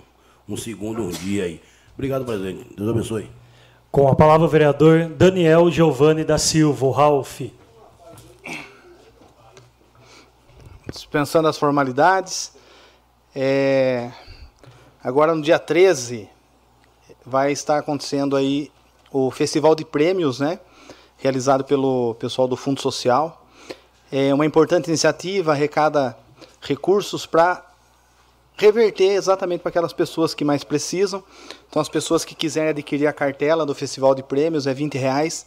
um 0.49 0.57
segundo, 0.57 1.03
um 1.03 1.09
dia 1.11 1.43
aí. 1.43 1.61
Obrigado, 1.93 2.25
presidente. 2.25 2.65
Deus 2.75 2.89
abençoe. 2.89 3.38
Com 3.91 4.07
a 4.07 4.13
palavra 4.13 4.45
o 4.45 4.49
vereador 4.49 5.07
Daniel 5.09 5.71
Giovanni 5.71 6.23
da 6.23 6.37
Silva, 6.37 6.95
Ralph. 6.95 7.41
Dispensando 10.91 11.47
as 11.47 11.57
formalidades, 11.57 12.53
é, 13.33 14.11
agora 15.03 15.33
no 15.33 15.41
dia 15.41 15.57
13 15.57 16.29
vai 17.25 17.51
estar 17.51 17.79
acontecendo 17.79 18.35
aí 18.35 18.71
o 19.11 19.31
Festival 19.31 19.73
de 19.73 19.83
Prêmios, 19.83 20.39
né? 20.39 20.59
Realizado 21.17 21.63
pelo 21.63 22.13
pessoal 22.19 22.47
do 22.47 22.55
Fundo 22.55 22.79
Social. 22.79 23.43
É 24.11 24.31
uma 24.31 24.45
importante 24.45 24.87
iniciativa, 24.87 25.53
arrecada 25.53 26.15
recursos 26.61 27.25
para 27.25 27.68
reverter 28.59 29.13
exatamente 29.13 29.61
para 29.61 29.69
aquelas 29.69 29.93
pessoas 29.93 30.33
que 30.33 30.43
mais 30.43 30.63
precisam. 30.63 31.23
Então, 31.69 31.81
as 31.81 31.87
pessoas 31.87 32.25
que 32.25 32.35
quiserem 32.35 32.69
adquirir 32.69 33.07
a 33.07 33.13
cartela 33.13 33.65
do 33.65 33.73
Festival 33.73 34.13
de 34.13 34.21
Prêmios 34.21 34.67
é 34.67 34.73
20 34.73 34.97
reais 34.97 35.45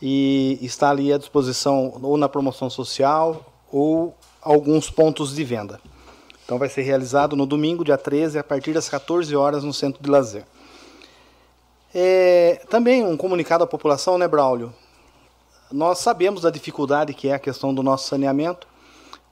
e 0.00 0.58
está 0.62 0.90
ali 0.90 1.12
à 1.12 1.18
disposição 1.18 1.98
ou 2.02 2.16
na 2.16 2.28
promoção 2.28 2.70
social 2.70 3.44
ou 3.70 4.16
alguns 4.40 4.90
pontos 4.90 5.34
de 5.34 5.44
venda. 5.44 5.78
Então, 6.44 6.58
vai 6.58 6.68
ser 6.68 6.82
realizado 6.82 7.36
no 7.36 7.44
domingo, 7.44 7.84
dia 7.84 7.98
13, 7.98 8.38
a 8.38 8.44
partir 8.44 8.72
das 8.72 8.88
14 8.88 9.34
horas 9.36 9.62
no 9.62 9.74
Centro 9.74 10.02
de 10.02 10.08
Lazer. 10.08 10.44
É, 11.94 12.62
também 12.70 13.04
um 13.04 13.16
comunicado 13.16 13.64
à 13.64 13.66
população, 13.66 14.16
né, 14.16 14.26
Braulio? 14.26 14.72
Nós 15.70 15.98
sabemos 15.98 16.42
da 16.42 16.50
dificuldade 16.50 17.12
que 17.12 17.28
é 17.28 17.34
a 17.34 17.38
questão 17.38 17.74
do 17.74 17.82
nosso 17.82 18.08
saneamento 18.08 18.66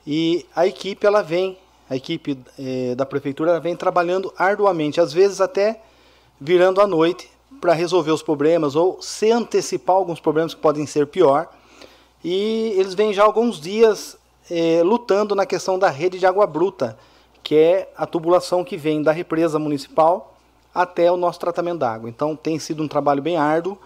e 0.07 0.45
a 0.55 0.67
equipe 0.67 1.07
ela 1.07 1.23
vem 1.23 1.57
a 1.89 1.97
equipe 1.97 2.39
eh, 2.59 2.95
da 2.97 3.05
prefeitura 3.05 3.61
vem 3.61 3.77
trabalhando 3.77 4.33
arduamente, 4.37 5.01
às 5.01 5.13
vezes 5.13 5.41
até 5.41 5.81
virando 6.41 6.81
à 6.81 6.87
noite 6.87 7.31
para 7.61 7.73
resolver 7.73 8.11
os 8.11 8.23
problemas 8.23 8.75
ou 8.75 9.01
se 9.01 9.31
antecipar 9.31 9.97
alguns 9.97 10.21
problemas 10.21 10.55
que 10.55 10.61
podem 10.61 10.87
ser 10.87 11.07
pior. 11.07 11.49
E 12.23 12.75
eles 12.77 12.95
vêm 12.95 13.13
já 13.13 13.23
alguns 13.23 13.61
dias 13.61 14.17
eh, 14.51 14.83
lutando 14.83 15.35
na 15.35 15.47
questão 15.47 15.79
da 15.79 15.91
rede 15.91 16.19
de 16.19 16.27
água 16.27 16.47
bruta, 16.47 16.99
que 17.43 17.55
é 17.55 17.93
a 17.97 18.07
tubulação 18.07 18.65
que 18.65 18.77
vem 18.77 19.03
da 19.03 19.13
represa 19.13 19.59
municipal 19.59 20.35
até 20.75 21.13
o 21.13 21.17
nosso 21.17 21.39
tratamento 21.39 21.79
d'água. 21.79 22.09
Então 22.09 22.35
tem 22.35 22.59
sido 22.59 22.83
um 22.83 22.89
trabalho 22.89 23.23
bem 23.23 23.37
árduo. 23.37 23.79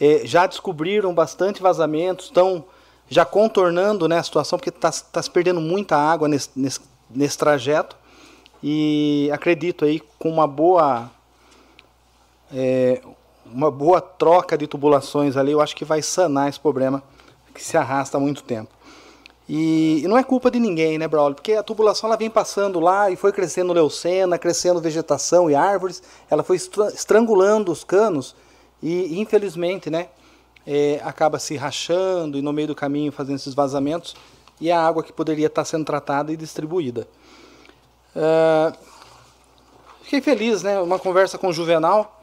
Eh, 0.00 0.22
já 0.24 0.46
descobriram 0.46 1.14
bastante 1.14 1.62
vazamentos, 1.62 2.26
estão 2.26 2.64
já 3.08 3.26
contornando 3.26 4.08
né, 4.08 4.18
a 4.18 4.22
situação, 4.22 4.58
porque 4.58 4.70
está 4.70 4.90
tá 4.90 5.22
se 5.22 5.30
perdendo 5.30 5.60
muita 5.60 5.96
água 5.96 6.26
nesse, 6.26 6.48
nesse 6.56 6.80
nesse 7.14 7.38
trajeto 7.38 7.96
e 8.62 9.30
acredito 9.32 9.84
aí 9.84 10.00
com 10.18 10.28
uma 10.28 10.46
boa 10.46 11.10
é, 12.52 13.00
uma 13.44 13.70
boa 13.70 14.00
troca 14.00 14.56
de 14.56 14.66
tubulações 14.66 15.36
ali, 15.36 15.52
eu 15.52 15.60
acho 15.60 15.76
que 15.76 15.84
vai 15.84 16.00
sanar 16.00 16.48
esse 16.48 16.58
problema 16.58 17.02
que 17.54 17.62
se 17.62 17.76
arrasta 17.76 18.16
há 18.16 18.20
muito 18.20 18.42
tempo. 18.42 18.70
E, 19.48 20.00
e 20.02 20.08
não 20.08 20.16
é 20.16 20.22
culpa 20.22 20.50
de 20.50 20.58
ninguém, 20.58 20.96
né, 20.96 21.06
Braulio? 21.06 21.34
Porque 21.34 21.52
a 21.52 21.62
tubulação 21.62 22.08
ela 22.08 22.16
vem 22.16 22.30
passando 22.30 22.80
lá 22.80 23.10
e 23.10 23.16
foi 23.16 23.32
crescendo 23.32 23.72
leucena, 23.72 24.38
crescendo 24.38 24.80
vegetação 24.80 25.50
e 25.50 25.54
árvores, 25.54 26.02
ela 26.30 26.42
foi 26.42 26.56
estrangulando 26.56 27.70
os 27.70 27.84
canos 27.84 28.34
e, 28.82 29.20
infelizmente, 29.20 29.90
né, 29.90 30.08
é, 30.66 31.00
acaba 31.04 31.38
se 31.38 31.56
rachando 31.56 32.38
e 32.38 32.42
no 32.42 32.52
meio 32.52 32.68
do 32.68 32.74
caminho 32.74 33.12
fazendo 33.12 33.36
esses 33.36 33.52
vazamentos 33.52 34.14
e 34.62 34.70
a 34.70 34.80
água 34.80 35.02
que 35.02 35.12
poderia 35.12 35.48
estar 35.48 35.64
sendo 35.64 35.84
tratada 35.84 36.32
e 36.32 36.36
distribuída. 36.36 37.08
Uh, 38.14 38.72
fiquei 40.04 40.20
feliz, 40.20 40.62
né? 40.62 40.80
Uma 40.80 41.00
conversa 41.00 41.36
com 41.36 41.48
o 41.48 41.52
Juvenal. 41.52 42.22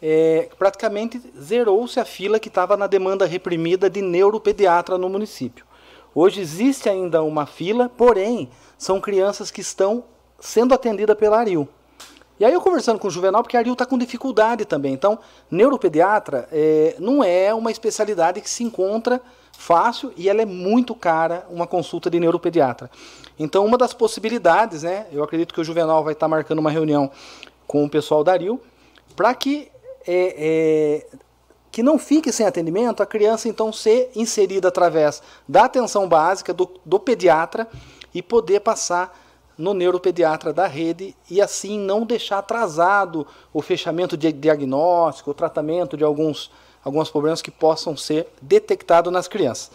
É, 0.00 0.48
praticamente 0.58 1.20
zerou-se 1.38 2.00
a 2.00 2.04
fila 2.04 2.40
que 2.40 2.48
estava 2.48 2.78
na 2.78 2.86
demanda 2.86 3.26
reprimida 3.26 3.90
de 3.90 4.00
neuropediatra 4.00 4.96
no 4.96 5.10
município. 5.10 5.66
Hoje 6.14 6.40
existe 6.40 6.88
ainda 6.88 7.22
uma 7.22 7.44
fila, 7.44 7.90
porém, 7.90 8.48
são 8.78 8.98
crianças 8.98 9.50
que 9.50 9.60
estão 9.60 10.02
sendo 10.40 10.72
atendidas 10.72 11.16
pela 11.16 11.38
Aril. 11.38 11.68
E 12.40 12.44
aí 12.44 12.54
eu 12.54 12.60
conversando 12.62 12.98
com 12.98 13.08
o 13.08 13.10
Juvenal, 13.10 13.42
porque 13.42 13.56
a 13.56 13.60
Aril 13.60 13.74
está 13.74 13.84
com 13.84 13.98
dificuldade 13.98 14.64
também. 14.64 14.94
Então, 14.94 15.18
neuropediatra 15.50 16.48
é, 16.50 16.96
não 16.98 17.22
é 17.22 17.52
uma 17.52 17.70
especialidade 17.70 18.40
que 18.40 18.48
se 18.48 18.64
encontra 18.64 19.20
fácil 19.56 20.12
e 20.16 20.28
ela 20.28 20.42
é 20.42 20.46
muito 20.46 20.94
cara, 20.94 21.46
uma 21.50 21.66
consulta 21.66 22.10
de 22.10 22.20
neuropediatra. 22.20 22.90
Então, 23.38 23.64
uma 23.64 23.76
das 23.76 23.92
possibilidades, 23.92 24.82
né, 24.82 25.06
eu 25.10 25.22
acredito 25.22 25.52
que 25.52 25.60
o 25.60 25.64
Juvenal 25.64 26.04
vai 26.04 26.12
estar 26.12 26.28
marcando 26.28 26.58
uma 26.58 26.70
reunião 26.70 27.10
com 27.66 27.84
o 27.84 27.90
pessoal 27.90 28.22
da 28.22 28.32
Aril, 28.32 28.60
para 29.14 29.34
que, 29.34 29.70
é, 30.06 30.34
é, 30.38 31.18
que 31.70 31.82
não 31.82 31.98
fique 31.98 32.30
sem 32.30 32.46
atendimento, 32.46 33.02
a 33.02 33.06
criança 33.06 33.48
então 33.48 33.72
ser 33.72 34.10
inserida 34.14 34.68
através 34.68 35.22
da 35.48 35.64
atenção 35.64 36.08
básica 36.08 36.54
do, 36.54 36.70
do 36.84 37.00
pediatra 37.00 37.66
e 38.14 38.22
poder 38.22 38.60
passar 38.60 39.18
no 39.58 39.72
neuropediatra 39.72 40.52
da 40.52 40.66
rede 40.66 41.16
e 41.30 41.40
assim 41.40 41.78
não 41.78 42.04
deixar 42.04 42.38
atrasado 42.38 43.26
o 43.52 43.62
fechamento 43.62 44.16
de 44.16 44.30
diagnóstico, 44.32 45.30
o 45.30 45.34
tratamento 45.34 45.96
de 45.96 46.04
alguns 46.04 46.50
alguns 46.86 47.10
problemas 47.10 47.42
que 47.42 47.50
possam 47.50 47.96
ser 47.96 48.28
detectados 48.40 49.12
nas 49.12 49.26
crianças. 49.26 49.72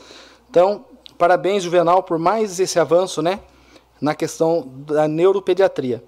Então, 0.49 0.85
parabéns, 1.17 1.61
Juvenal, 1.61 2.01
por 2.03 2.17
mais 2.17 2.57
esse 2.57 2.79
avanço 2.79 3.21
né, 3.21 3.41
na 3.99 4.15
questão 4.15 4.65
da 4.65 5.09
neuropediatria. 5.09 6.01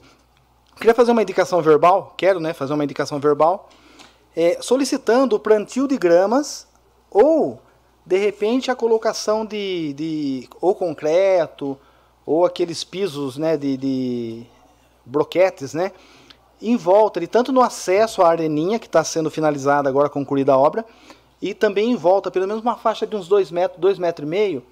Queria 0.78 0.96
fazer 0.96 1.12
uma 1.12 1.22
indicação 1.22 1.62
verbal, 1.62 2.14
quero 2.16 2.40
né, 2.40 2.54
fazer 2.54 2.74
uma 2.74 2.86
indicação 2.86 3.20
verbal, 3.20 3.68
é, 4.34 4.60
solicitando 4.62 5.36
o 5.36 5.40
plantio 5.40 5.90
de 5.90 5.98
gramas 5.98 6.66
ou, 7.12 7.60
de 8.06 8.18
repente, 8.18 8.72
a 8.72 8.76
colocação 8.76 9.46
de, 9.46 9.92
de 9.92 10.50
ou 10.62 10.74
concreto 10.74 11.78
ou 12.26 12.46
aqueles 12.46 12.86
pisos 12.86 13.36
né, 13.38 13.58
de, 13.58 13.76
de 13.76 14.44
broquetes, 15.06 15.74
né, 15.74 15.92
em 16.64 16.78
volta, 16.78 17.20
ali, 17.20 17.28
tanto 17.28 17.52
no 17.52 17.62
acesso 17.62 18.22
à 18.22 18.30
areninha, 18.30 18.80
que 18.80 18.86
está 18.86 19.04
sendo 19.04 19.30
finalizada 19.30 19.90
agora, 19.90 20.10
concluída 20.10 20.54
a 20.54 20.58
obra, 20.58 20.86
e 21.42 21.54
também 21.54 21.92
em 21.92 21.96
volta, 21.96 22.32
pelo 22.32 22.48
menos 22.48 22.64
uma 22.64 22.78
faixa 22.78 23.06
de 23.06 23.16
uns 23.16 23.28
2 23.28 23.52
metros, 23.52 23.80
2 23.82 24.00
metros 24.00 24.26
e 24.26 24.30
meio, 24.30 24.64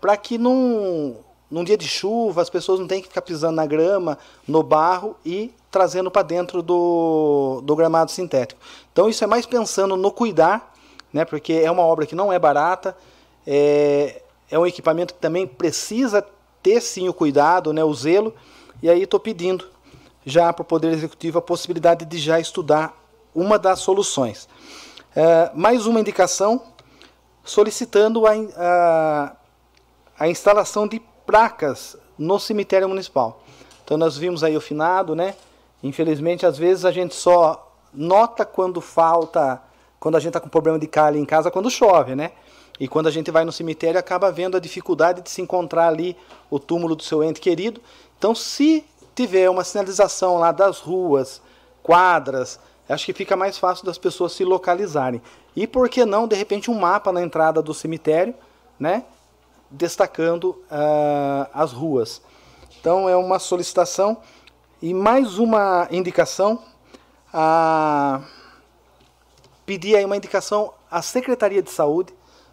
para 0.00 0.16
que 0.18 0.36
num, 0.36 1.16
num 1.50 1.64
dia 1.64 1.78
de 1.78 1.88
chuva 1.88 2.42
as 2.42 2.50
pessoas 2.50 2.78
não 2.78 2.86
tenham 2.86 3.00
que 3.00 3.08
ficar 3.08 3.22
pisando 3.22 3.56
na 3.56 3.64
grama, 3.64 4.18
no 4.46 4.62
barro 4.62 5.16
e 5.24 5.50
trazendo 5.70 6.10
para 6.10 6.22
dentro 6.22 6.62
do, 6.62 7.62
do 7.64 7.74
gramado 7.74 8.10
sintético. 8.10 8.60
Então 8.92 9.08
isso 9.08 9.24
é 9.24 9.26
mais 9.26 9.46
pensando 9.46 9.96
no 9.96 10.10
cuidar, 10.10 10.74
né, 11.12 11.24
porque 11.24 11.54
é 11.54 11.70
uma 11.70 11.82
obra 11.82 12.04
que 12.04 12.14
não 12.14 12.30
é 12.30 12.38
barata, 12.38 12.94
é, 13.46 14.22
é 14.50 14.58
um 14.58 14.66
equipamento 14.66 15.14
que 15.14 15.20
também 15.20 15.46
precisa 15.46 16.24
ter 16.62 16.82
sim 16.82 17.08
o 17.08 17.14
cuidado, 17.14 17.72
né, 17.72 17.82
o 17.82 17.94
zelo, 17.94 18.34
e 18.82 18.90
aí 18.90 19.02
estou 19.02 19.18
pedindo 19.18 19.64
já 20.24 20.52
para 20.52 20.62
o 20.62 20.64
Poder 20.64 20.92
Executivo 20.92 21.38
a 21.38 21.42
possibilidade 21.42 22.04
de 22.04 22.18
já 22.18 22.38
estudar 22.38 22.94
uma 23.34 23.58
das 23.58 23.80
soluções. 23.80 24.48
É, 25.14 25.50
mais 25.54 25.86
uma 25.86 26.00
indicação 26.00 26.62
solicitando 27.44 28.26
a, 28.26 28.32
a, 28.56 29.36
a, 30.18 30.28
instalação 30.28 30.86
de 30.86 31.00
placas 31.26 31.96
no 32.18 32.38
cemitério 32.38 32.88
municipal. 32.88 33.42
Então 33.84 33.96
nós 33.96 34.16
vimos 34.16 34.44
aí 34.44 34.56
o 34.56 34.60
finado, 34.60 35.16
né? 35.16 35.34
Infelizmente, 35.82 36.44
às 36.44 36.58
vezes 36.58 36.84
a 36.84 36.92
gente 36.92 37.14
só 37.14 37.72
nota 37.92 38.44
quando 38.44 38.80
falta, 38.80 39.60
quando 39.98 40.16
a 40.16 40.20
gente 40.20 40.30
está 40.30 40.40
com 40.40 40.48
problema 40.48 40.78
de 40.78 40.86
calha 40.86 41.18
em 41.18 41.24
casa, 41.24 41.50
quando 41.50 41.70
chove, 41.70 42.14
né? 42.14 42.32
E 42.78 42.86
quando 42.86 43.08
a 43.08 43.10
gente 43.10 43.30
vai 43.30 43.44
no 43.44 43.52
cemitério, 43.52 43.98
acaba 43.98 44.30
vendo 44.30 44.56
a 44.56 44.60
dificuldade 44.60 45.20
de 45.22 45.30
se 45.30 45.42
encontrar 45.42 45.88
ali 45.88 46.16
o 46.48 46.58
túmulo 46.58 46.96
do 46.96 47.02
seu 47.02 47.22
ente 47.22 47.40
querido. 47.40 47.80
Então, 48.16 48.34
se 48.34 48.84
tiver 49.20 49.50
uma 49.50 49.64
sinalização 49.64 50.38
lá 50.38 50.50
das 50.50 50.78
ruas, 50.78 51.42
quadras, 51.82 52.58
acho 52.88 53.04
que 53.04 53.12
fica 53.12 53.36
mais 53.36 53.58
fácil 53.58 53.84
das 53.84 53.98
pessoas 53.98 54.32
se 54.32 54.44
localizarem. 54.44 55.20
E 55.54 55.66
por 55.66 55.90
que 55.90 56.06
não, 56.06 56.26
de 56.26 56.34
repente, 56.34 56.70
um 56.70 56.78
mapa 56.78 57.12
na 57.12 57.20
entrada 57.20 57.60
do 57.60 57.74
cemitério, 57.74 58.34
né? 58.78 59.04
Destacando 59.70 60.50
uh, 60.70 61.50
as 61.52 61.70
ruas. 61.72 62.22
Então, 62.80 63.08
é 63.08 63.16
uma 63.16 63.38
solicitação. 63.38 64.16
E 64.80 64.94
mais 64.94 65.38
uma 65.38 65.86
indicação. 65.90 66.62
A... 67.32 68.22
Pedir 69.66 69.96
aí 69.96 70.04
uma 70.04 70.16
indicação 70.16 70.72
à 70.90 71.02
Secretaria 71.02 71.62
de 71.62 71.70
Saúde, 71.70 72.12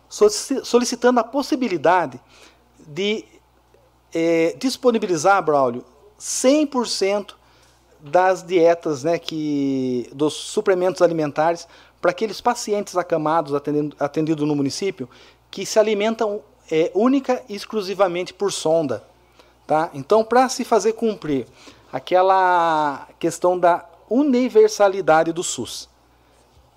solicitando 0.10 1.20
a 1.20 1.24
possibilidade 1.24 2.20
de 2.80 3.26
é, 4.14 4.54
disponibilizar, 4.60 5.42
Braulio, 5.42 5.84
100% 6.20 7.34
das 8.00 8.44
dietas, 8.44 9.04
né, 9.04 9.18
que, 9.18 10.10
dos 10.14 10.34
suplementos 10.34 11.02
alimentares 11.02 11.68
para 12.02 12.12
aqueles 12.12 12.40
pacientes 12.40 12.96
acamados 12.96 13.54
atendidos 13.54 14.00
atendido 14.00 14.46
no 14.46 14.56
município 14.56 15.10
que 15.50 15.66
se 15.66 15.80
alimentam 15.80 16.42
é, 16.72 16.92
única 16.94 17.44
e 17.50 17.56
exclusivamente 17.56 18.34
por 18.34 18.52
sonda. 18.52 19.04
Tá? 19.66 19.90
Então, 19.94 20.24
para 20.24 20.48
se 20.50 20.64
fazer 20.64 20.94
cumprir 20.94 21.48
aquela 21.92 23.08
questão 23.20 23.58
da 23.58 23.86
universalidade 24.10 25.32
do 25.34 25.44
SUS. 25.44 25.90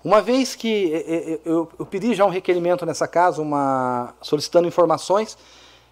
Uma 0.03 0.21
vez 0.21 0.55
que 0.55 0.93
é, 0.93 0.97
é, 0.97 1.39
eu, 1.45 1.69
eu 1.77 1.85
pedi 1.85 2.15
já 2.15 2.25
um 2.25 2.29
requerimento 2.29 2.85
nessa 2.85 3.07
casa, 3.07 3.41
uma, 3.41 4.13
solicitando 4.21 4.67
informações, 4.67 5.37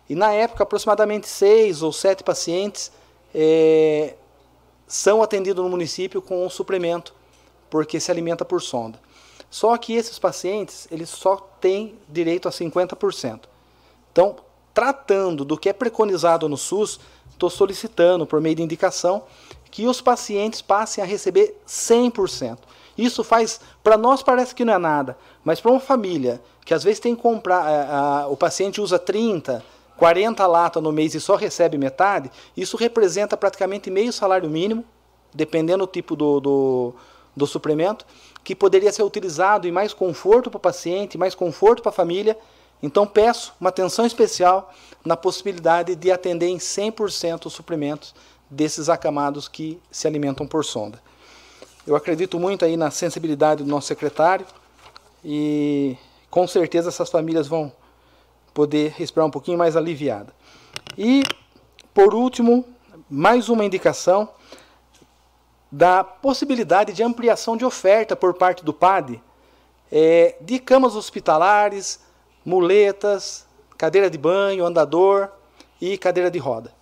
e 0.10 0.16
na 0.16 0.32
época 0.32 0.64
aproximadamente 0.64 1.28
seis 1.28 1.84
ou 1.84 1.94
sete 1.94 2.24
pacientes 2.24 2.92
é, 3.34 4.16
são 4.88 5.22
atendidos 5.22 5.64
no 5.64 5.70
município 5.70 6.22
com 6.22 6.46
um 6.46 6.50
suplemento, 6.50 7.14
porque 7.70 8.00
se 8.00 8.12
alimenta 8.12 8.44
por 8.44 8.62
sonda. 8.62 9.00
Só 9.50 9.76
que 9.78 9.94
esses 9.94 10.20
pacientes, 10.20 10.88
eles 10.92 11.10
só 11.10 11.36
têm 11.60 11.96
direito 12.08 12.48
a 12.48 12.52
50%. 12.52 13.42
Então, 14.12 14.36
tratando 14.74 15.44
do 15.44 15.58
que 15.58 15.70
é 15.70 15.74
preconizado 15.74 16.48
no 16.48 16.58
SUS, 16.58 17.00
estou 17.32 17.50
solicitando, 17.50 18.26
por 18.26 18.42
meio 18.42 18.56
de 18.56 18.64
indicação, 18.64 19.24
que 19.72 19.88
os 19.88 20.02
pacientes 20.02 20.62
passem 20.62 21.04
a 21.04 21.08
receber 21.08 21.56
100%. 21.68 22.58
Isso 22.98 23.24
faz, 23.24 23.62
para 23.84 23.98
nós 23.98 24.22
parece 24.22 24.54
que 24.54 24.66
não 24.66 24.74
é 24.74 24.78
nada, 24.78 25.18
mas 25.44 25.62
para 25.62 25.72
uma 25.72 25.80
família 25.80 26.42
que 26.66 26.74
às 26.74 26.84
vezes 26.84 27.00
tem 27.00 27.16
que 27.16 27.22
comprar, 27.22 27.62
a, 27.62 28.22
a, 28.22 28.28
o 28.28 28.36
paciente 28.36 28.82
usa 28.82 29.00
30, 29.00 29.64
40 30.00 30.48
latas 30.48 30.82
no 30.82 30.94
mês 30.94 31.14
e 31.14 31.20
só 31.20 31.36
recebe 31.36 31.78
metade, 31.78 32.32
isso 32.56 32.78
representa 32.78 33.36
praticamente 33.36 33.92
meio 33.92 34.14
salário 34.14 34.50
mínimo, 34.50 34.86
dependendo 35.34 35.86
do 35.86 35.92
tipo 35.92 36.16
do, 36.16 36.40
do, 36.40 36.94
do 37.36 37.46
suplemento, 37.46 38.06
que 38.42 38.56
poderia 38.56 38.94
ser 38.94 39.04
utilizado 39.04 39.68
em 39.68 39.72
mais 39.72 39.94
conforto 39.94 40.50
para 40.50 40.58
o 40.58 40.62
paciente, 40.62 41.18
mais 41.18 41.36
conforto 41.36 41.84
para 41.84 41.90
a 41.90 41.94
família. 41.94 42.38
Então 42.82 43.06
peço 43.06 43.54
uma 43.60 43.70
atenção 43.70 44.06
especial 44.06 44.74
na 45.04 45.18
possibilidade 45.18 45.96
de 45.96 46.12
atender 46.12 46.48
em 46.48 46.58
100% 46.58 47.48
os 47.48 47.54
suplementos 47.54 48.16
desses 48.50 48.88
acamados 48.88 49.50
que 49.50 49.82
se 49.92 50.08
alimentam 50.08 50.48
por 50.48 50.64
sonda. 50.64 50.98
Eu 51.86 51.94
acredito 51.94 52.40
muito 52.40 52.64
aí 52.64 52.78
na 52.78 52.90
sensibilidade 52.90 53.64
do 53.64 53.70
nosso 53.70 53.88
secretário 53.88 54.46
e 55.26 55.98
com 56.30 56.48
certeza 56.48 56.88
essas 56.88 57.10
famílias 57.10 57.48
vão 57.50 57.70
poder 58.54 58.94
respirar 58.98 59.28
um 59.28 59.32
pouquinho 59.32 59.58
mais 59.58 59.76
aliviada. 59.76 60.34
E, 60.98 61.24
por 61.94 62.14
último, 62.14 62.66
mais 63.10 63.50
uma 63.50 63.64
indicação 63.64 64.30
da 65.72 66.04
possibilidade 66.04 66.94
de 66.94 67.04
ampliação 67.04 67.56
de 67.56 67.64
oferta 67.64 68.16
por 68.16 68.34
parte 68.34 68.64
do 68.64 68.74
PAD 68.74 69.22
é, 69.92 70.36
de 70.42 70.60
camas 70.60 70.96
hospitalares, 70.96 72.00
muletas, 72.46 73.46
cadeira 73.78 74.10
de 74.10 74.18
banho, 74.18 74.66
andador 74.66 75.30
e 75.80 75.98
cadeira 75.98 76.30
de 76.30 76.38
roda. 76.38 76.74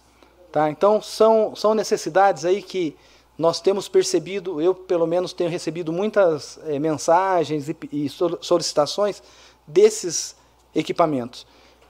Tá? 0.52 0.70
Então, 0.70 1.02
são, 1.02 1.56
são 1.56 1.74
necessidades 1.74 2.46
aí 2.46 2.62
que 2.62 2.96
nós 3.38 3.62
temos 3.62 3.88
percebido, 3.88 4.60
eu 4.60 4.74
pelo 4.74 5.06
menos 5.06 5.32
tenho 5.32 5.50
recebido 5.50 5.94
muitas 5.94 6.60
é, 6.66 6.80
mensagens 6.80 7.70
e, 7.70 7.78
e 7.92 8.10
solicitações 8.10 9.22
desses 9.66 10.36
equipamentos. 10.74 11.46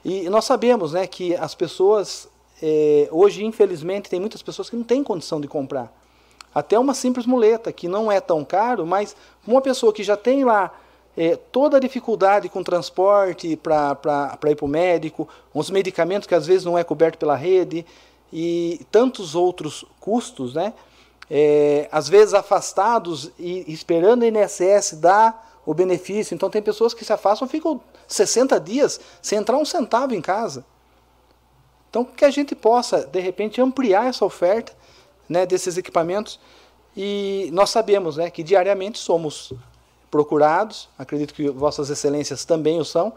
E 0.08 0.30
nós 0.30 0.46
sabemos 0.46 0.94
né, 0.94 1.06
que 1.06 1.36
as 1.36 1.54
pessoas, 1.54 2.28
é, 2.62 3.08
hoje, 3.10 3.44
infelizmente, 3.44 4.08
tem 4.08 4.18
muitas 4.18 4.42
pessoas 4.42 4.70
que 4.70 4.74
não 4.74 4.82
têm 4.82 5.04
condição 5.04 5.38
de 5.38 5.46
comprar. 5.46 5.92
Até 6.54 6.78
uma 6.78 6.94
simples 6.94 7.26
muleta, 7.26 7.70
que 7.70 7.86
não 7.86 8.10
é 8.10 8.18
tão 8.18 8.42
caro, 8.42 8.86
mas 8.86 9.14
uma 9.46 9.60
pessoa 9.60 9.92
que 9.92 10.02
já 10.02 10.16
tem 10.16 10.46
lá 10.46 10.72
é, 11.14 11.36
toda 11.36 11.76
a 11.76 11.80
dificuldade 11.80 12.48
com 12.48 12.62
transporte 12.62 13.54
para 13.54 13.98
ir 14.46 14.56
para 14.56 14.64
o 14.64 14.68
médico, 14.68 15.28
uns 15.54 15.68
medicamentos 15.68 16.26
que 16.26 16.34
às 16.34 16.46
vezes 16.46 16.64
não 16.64 16.78
é 16.78 16.82
coberto 16.82 17.18
pela 17.18 17.36
rede, 17.36 17.84
e 18.32 18.80
tantos 18.90 19.34
outros 19.34 19.84
custos, 20.00 20.54
né? 20.54 20.72
É, 21.30 21.86
às 21.92 22.08
vezes 22.08 22.32
afastados 22.32 23.30
e 23.38 23.70
esperando 23.70 24.22
a 24.22 24.26
INSS 24.26 24.94
dar 24.94 25.47
o 25.68 25.74
benefício. 25.74 26.34
Então 26.34 26.48
tem 26.48 26.62
pessoas 26.62 26.94
que 26.94 27.04
se 27.04 27.12
afastam, 27.12 27.46
ficam 27.46 27.78
60 28.06 28.58
dias 28.58 28.98
sem 29.20 29.38
entrar 29.38 29.58
um 29.58 29.66
centavo 29.66 30.14
em 30.14 30.20
casa. 30.22 30.64
Então 31.90 32.06
que 32.06 32.24
a 32.24 32.30
gente 32.30 32.54
possa, 32.54 33.04
de 33.04 33.20
repente, 33.20 33.60
ampliar 33.60 34.06
essa 34.06 34.24
oferta 34.24 34.72
né, 35.28 35.44
desses 35.44 35.76
equipamentos. 35.76 36.40
E 36.96 37.50
nós 37.52 37.68
sabemos 37.68 38.16
né, 38.16 38.30
que 38.30 38.42
diariamente 38.42 38.98
somos 38.98 39.52
procurados, 40.10 40.88
acredito 40.98 41.34
que 41.34 41.50
vossas 41.50 41.90
excelências 41.90 42.46
também 42.46 42.80
o 42.80 42.84
são, 42.84 43.12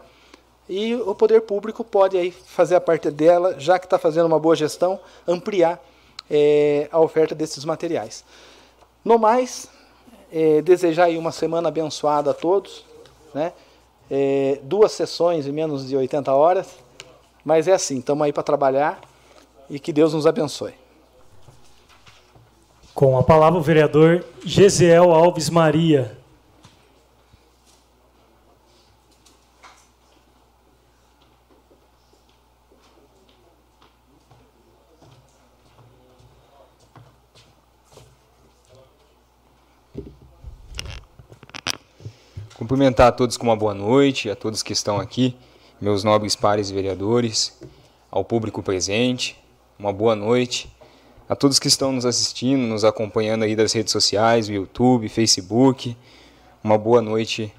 e 0.68 0.94
o 0.94 1.14
poder 1.14 1.40
público 1.40 1.82
pode 1.82 2.18
aí 2.18 2.30
fazer 2.30 2.74
a 2.74 2.80
parte 2.82 3.10
dela, 3.10 3.58
já 3.58 3.78
que 3.78 3.86
está 3.86 3.98
fazendo 3.98 4.26
uma 4.26 4.38
boa 4.38 4.54
gestão, 4.54 5.00
ampliar 5.26 5.82
é, 6.30 6.86
a 6.92 7.00
oferta 7.00 7.34
desses 7.34 7.64
materiais. 7.64 8.22
No 9.02 9.18
mais, 9.18 9.68
é, 10.32 10.62
desejar 10.62 11.04
aí 11.04 11.18
uma 11.18 11.30
semana 11.30 11.68
abençoada 11.68 12.30
a 12.30 12.34
todos, 12.34 12.84
né? 13.34 13.52
É, 14.10 14.58
duas 14.62 14.92
sessões 14.92 15.46
em 15.46 15.52
menos 15.52 15.86
de 15.86 15.96
80 15.96 16.32
horas, 16.32 16.78
mas 17.44 17.68
é 17.68 17.72
assim, 17.72 17.98
estamos 17.98 18.24
aí 18.24 18.32
para 18.32 18.42
trabalhar 18.42 19.00
e 19.68 19.78
que 19.78 19.92
Deus 19.92 20.12
nos 20.14 20.26
abençoe. 20.26 20.74
Com 22.94 23.16
a 23.16 23.22
palavra 23.22 23.58
o 23.58 23.62
vereador 23.62 24.24
Gesiel 24.44 25.12
Alves 25.12 25.48
Maria. 25.48 26.18
Cumprimentar 42.54 43.08
a 43.08 43.12
todos 43.12 43.38
com 43.38 43.46
uma 43.46 43.56
boa 43.56 43.72
noite, 43.72 44.28
a 44.28 44.36
todos 44.36 44.62
que 44.62 44.74
estão 44.74 45.00
aqui, 45.00 45.34
meus 45.80 46.04
nobres 46.04 46.36
pares 46.36 46.70
vereadores, 46.70 47.58
ao 48.10 48.22
público 48.22 48.62
presente, 48.62 49.42
uma 49.78 49.90
boa 49.92 50.14
noite. 50.14 50.70
A 51.26 51.34
todos 51.34 51.58
que 51.58 51.66
estão 51.66 51.92
nos 51.92 52.04
assistindo, 52.04 52.60
nos 52.60 52.84
acompanhando 52.84 53.44
aí 53.44 53.56
das 53.56 53.72
redes 53.72 53.90
sociais, 53.90 54.48
YouTube, 54.48 55.08
Facebook, 55.08 55.96
uma 56.62 56.76
boa 56.76 57.00
noite 57.00 57.50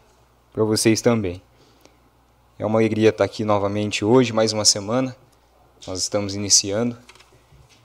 para 0.53 0.63
vocês 0.63 1.01
também. 1.01 1.41
É 2.59 2.65
uma 2.65 2.77
alegria 2.77 3.09
estar 3.09 3.23
aqui 3.23 3.43
novamente 3.43 4.05
hoje, 4.05 4.31
mais 4.31 4.53
uma 4.53 4.63
semana. 4.63 5.15
Nós 5.87 5.99
estamos 5.99 6.35
iniciando 6.35 6.95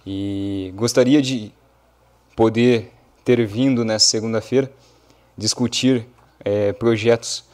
e 0.06 0.72
gostaria 0.76 1.22
de 1.22 1.50
poder 2.36 2.92
ter 3.24 3.46
vindo 3.46 3.82
nessa 3.82 4.06
segunda-feira 4.06 4.70
discutir 5.38 6.06
é, 6.44 6.72
projetos 6.72 7.44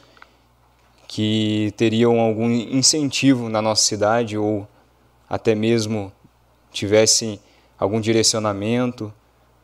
que 1.07 1.73
teriam 1.77 2.19
algum 2.21 2.51
incentivo 2.51 3.49
na 3.49 3.63
nossa 3.63 3.83
cidade 3.83 4.37
ou 4.37 4.67
até 5.29 5.55
mesmo 5.55 6.13
tivessem 6.73 7.39
algum 7.79 8.01
direcionamento, 8.01 9.13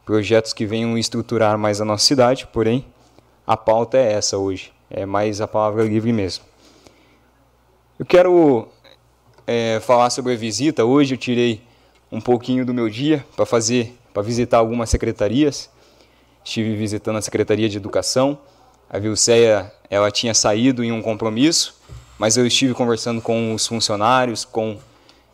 projetos 0.04 0.52
que 0.52 0.66
venham 0.66 0.96
estruturar 0.96 1.59
mais 1.59 1.80
a 1.80 1.85
nossa 1.85 2.04
cidade, 2.04 2.46
porém 2.52 2.85
a 3.46 3.56
pauta 3.56 3.98
é 3.98 4.12
essa 4.12 4.38
hoje, 4.38 4.72
é 4.88 5.04
mais 5.04 5.40
a 5.40 5.48
palavra 5.48 5.85
livre 5.85 6.12
mesmo. 6.12 6.44
Eu 7.98 8.06
quero 8.06 8.68
é, 9.46 9.80
falar 9.80 10.09
sobre 10.11 10.33
a 10.33 10.37
visita. 10.37 10.85
Hoje 10.85 11.14
eu 11.14 11.18
tirei 11.18 11.61
um 12.11 12.20
pouquinho 12.20 12.64
do 12.64 12.72
meu 12.72 12.88
dia 12.88 13.26
para 13.37 13.44
fazer, 13.44 13.94
para 14.14 14.22
visitar 14.22 14.59
algumas 14.59 14.88
secretarias. 14.88 15.68
Estive 16.44 16.74
visitando 16.76 17.16
a 17.16 17.20
Secretaria 17.20 17.68
de 17.68 17.76
Educação, 17.76 18.38
a 18.90 18.98
Vilceia 18.98 19.72
ela 19.88 20.11
tinha 20.11 20.35
saído 20.35 20.85
em 20.85 20.92
um 20.92 21.00
compromisso 21.00 21.81
mas 22.20 22.37
eu 22.37 22.46
estive 22.46 22.74
conversando 22.74 23.22
com 23.22 23.55
os 23.55 23.66
funcionários, 23.66 24.44
com 24.44 24.76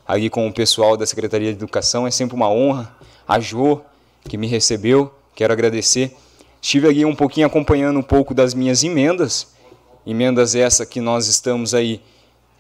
ali 0.07 0.31
com 0.31 0.47
o 0.47 0.53
pessoal 0.53 0.97
da 0.97 1.05
Secretaria 1.05 1.49
de 1.49 1.59
Educação. 1.59 2.07
É 2.07 2.13
sempre 2.13 2.37
uma 2.37 2.49
honra. 2.49 2.95
A 3.27 3.41
Jo, 3.41 3.81
que 4.23 4.39
me 4.39 4.47
recebeu, 4.47 5.13
quero 5.35 5.53
agradecer. 5.53 6.17
Estive 6.63 6.87
ali 6.87 7.05
um 7.05 7.13
pouquinho 7.13 7.49
acompanhando 7.49 7.99
um 7.99 8.05
pouco 8.05 8.33
das 8.33 8.55
minhas 8.55 8.85
emendas, 8.85 9.49
emendas 10.07 10.55
essa 10.55 10.87
que 10.87 11.01
nós 11.01 11.27
estamos 11.27 11.75
aí 11.75 12.01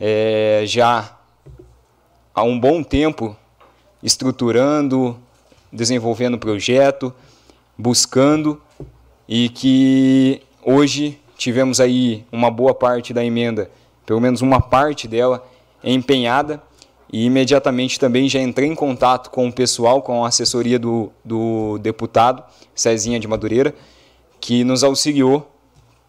é, 0.00 0.64
já 0.66 1.16
há 2.34 2.42
um 2.42 2.58
bom 2.58 2.82
tempo 2.82 3.36
estruturando, 4.02 5.16
desenvolvendo 5.70 6.34
o 6.34 6.38
projeto, 6.38 7.14
buscando 7.78 8.60
e 9.28 9.48
que 9.50 10.42
hoje 10.66 11.20
tivemos 11.38 11.80
aí 11.80 12.24
uma 12.32 12.50
boa 12.50 12.74
parte 12.74 13.14
da 13.14 13.24
emenda, 13.24 13.70
pelo 14.04 14.20
menos 14.20 14.42
uma 14.42 14.60
parte 14.60 15.06
dela 15.06 15.46
empenhada. 15.84 16.60
E 17.12 17.24
imediatamente 17.24 18.00
também 18.00 18.28
já 18.28 18.40
entrei 18.40 18.68
em 18.68 18.74
contato 18.74 19.30
com 19.30 19.46
o 19.46 19.52
pessoal, 19.52 20.02
com 20.02 20.24
a 20.24 20.28
assessoria 20.28 20.76
do, 20.76 21.12
do 21.24 21.78
deputado 21.78 22.42
Cezinha 22.74 23.20
de 23.20 23.28
Madureira, 23.28 23.72
que 24.40 24.64
nos 24.64 24.82
auxiliou 24.82 25.48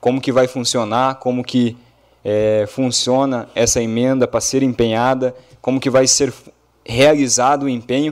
como 0.02 0.20
que 0.20 0.32
vai 0.32 0.48
funcionar, 0.48 1.20
como 1.20 1.44
que 1.44 1.78
é, 2.26 2.66
funciona 2.68 3.48
essa 3.54 3.80
emenda 3.80 4.28
para 4.28 4.42
ser 4.42 4.64
empenhada, 4.64 5.36
como 5.62 5.80
que 5.80 5.90
vai 5.90 6.08
ser 6.08 6.34
realizado 6.84 7.64
o 7.64 7.70
empenho 7.70 8.12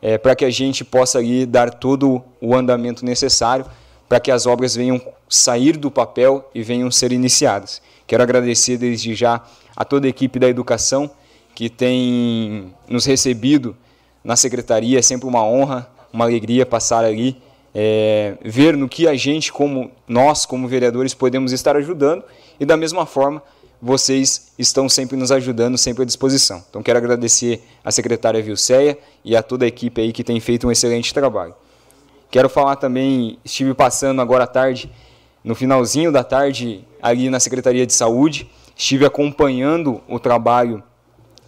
é, 0.00 0.16
para 0.16 0.36
que 0.36 0.44
a 0.44 0.50
gente 0.50 0.84
possa 0.84 1.18
ali 1.18 1.44
dar 1.44 1.74
todo 1.74 2.22
o 2.40 2.54
andamento 2.54 3.04
necessário 3.04 3.66
para 4.08 4.20
que 4.20 4.30
as 4.30 4.46
obras 4.46 4.74
venham 4.74 5.00
sair 5.30 5.76
do 5.76 5.92
papel 5.92 6.50
e 6.52 6.60
venham 6.60 6.90
ser 6.90 7.12
iniciadas. 7.12 7.80
Quero 8.06 8.22
agradecer 8.22 8.76
desde 8.76 9.14
já 9.14 9.40
a 9.76 9.84
toda 9.84 10.08
a 10.08 10.10
equipe 10.10 10.40
da 10.40 10.48
educação 10.48 11.08
que 11.54 11.70
tem 11.70 12.74
nos 12.88 13.06
recebido 13.06 13.76
na 14.24 14.34
secretaria. 14.34 14.98
É 14.98 15.02
sempre 15.02 15.28
uma 15.28 15.44
honra, 15.44 15.88
uma 16.12 16.24
alegria 16.24 16.66
passar 16.66 17.04
ali, 17.04 17.40
é, 17.72 18.36
ver 18.42 18.76
no 18.76 18.88
que 18.88 19.06
a 19.06 19.14
gente, 19.14 19.52
como 19.52 19.92
nós, 20.08 20.44
como 20.44 20.66
vereadores, 20.66 21.14
podemos 21.14 21.52
estar 21.52 21.76
ajudando 21.76 22.24
e 22.58 22.66
da 22.66 22.76
mesma 22.76 23.06
forma 23.06 23.40
vocês 23.80 24.52
estão 24.58 24.88
sempre 24.88 25.16
nos 25.16 25.32
ajudando, 25.32 25.78
sempre 25.78 26.02
à 26.02 26.06
disposição. 26.06 26.62
Então 26.68 26.82
quero 26.82 26.98
agradecer 26.98 27.62
à 27.84 27.92
secretária 27.92 28.42
Vilceia 28.42 28.98
e 29.24 29.36
a 29.36 29.42
toda 29.42 29.64
a 29.64 29.68
equipe 29.68 30.00
aí 30.00 30.12
que 30.12 30.24
tem 30.24 30.38
feito 30.40 30.66
um 30.66 30.72
excelente 30.72 31.14
trabalho. 31.14 31.54
Quero 32.30 32.48
falar 32.48 32.76
também, 32.76 33.38
estive 33.44 33.74
passando 33.74 34.20
agora 34.20 34.44
à 34.44 34.46
tarde, 34.46 34.90
no 35.42 35.54
finalzinho 35.54 36.12
da 36.12 36.22
tarde, 36.22 36.84
ali 37.00 37.30
na 37.30 37.40
Secretaria 37.40 37.86
de 37.86 37.94
Saúde, 37.94 38.50
estive 38.76 39.06
acompanhando 39.06 40.00
o 40.08 40.18
trabalho 40.18 40.82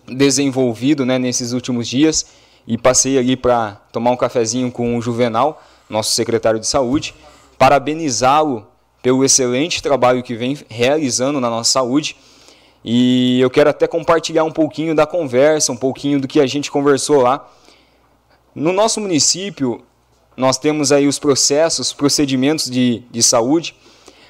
desenvolvido 0.06 1.04
né, 1.04 1.18
nesses 1.18 1.52
últimos 1.52 1.88
dias 1.88 2.26
e 2.66 2.78
passei 2.78 3.18
ali 3.18 3.36
para 3.36 3.80
tomar 3.92 4.10
um 4.10 4.16
cafezinho 4.16 4.70
com 4.70 4.96
o 4.96 5.02
Juvenal, 5.02 5.62
nosso 5.88 6.12
secretário 6.12 6.60
de 6.60 6.66
saúde, 6.66 7.14
parabenizá-lo 7.58 8.66
pelo 9.02 9.24
excelente 9.24 9.82
trabalho 9.82 10.22
que 10.22 10.34
vem 10.34 10.56
realizando 10.68 11.40
na 11.40 11.50
nossa 11.50 11.70
saúde. 11.70 12.16
E 12.84 13.40
eu 13.40 13.50
quero 13.50 13.70
até 13.70 13.86
compartilhar 13.86 14.44
um 14.44 14.50
pouquinho 14.50 14.94
da 14.94 15.06
conversa, 15.06 15.72
um 15.72 15.76
pouquinho 15.76 16.20
do 16.20 16.28
que 16.28 16.40
a 16.40 16.46
gente 16.46 16.70
conversou 16.70 17.20
lá. 17.20 17.48
No 18.54 18.72
nosso 18.72 19.00
município, 19.00 19.82
nós 20.36 20.58
temos 20.58 20.92
aí 20.92 21.06
os 21.06 21.18
processos, 21.18 21.92
procedimentos 21.92 22.70
de, 22.70 23.02
de 23.10 23.22
saúde, 23.22 23.74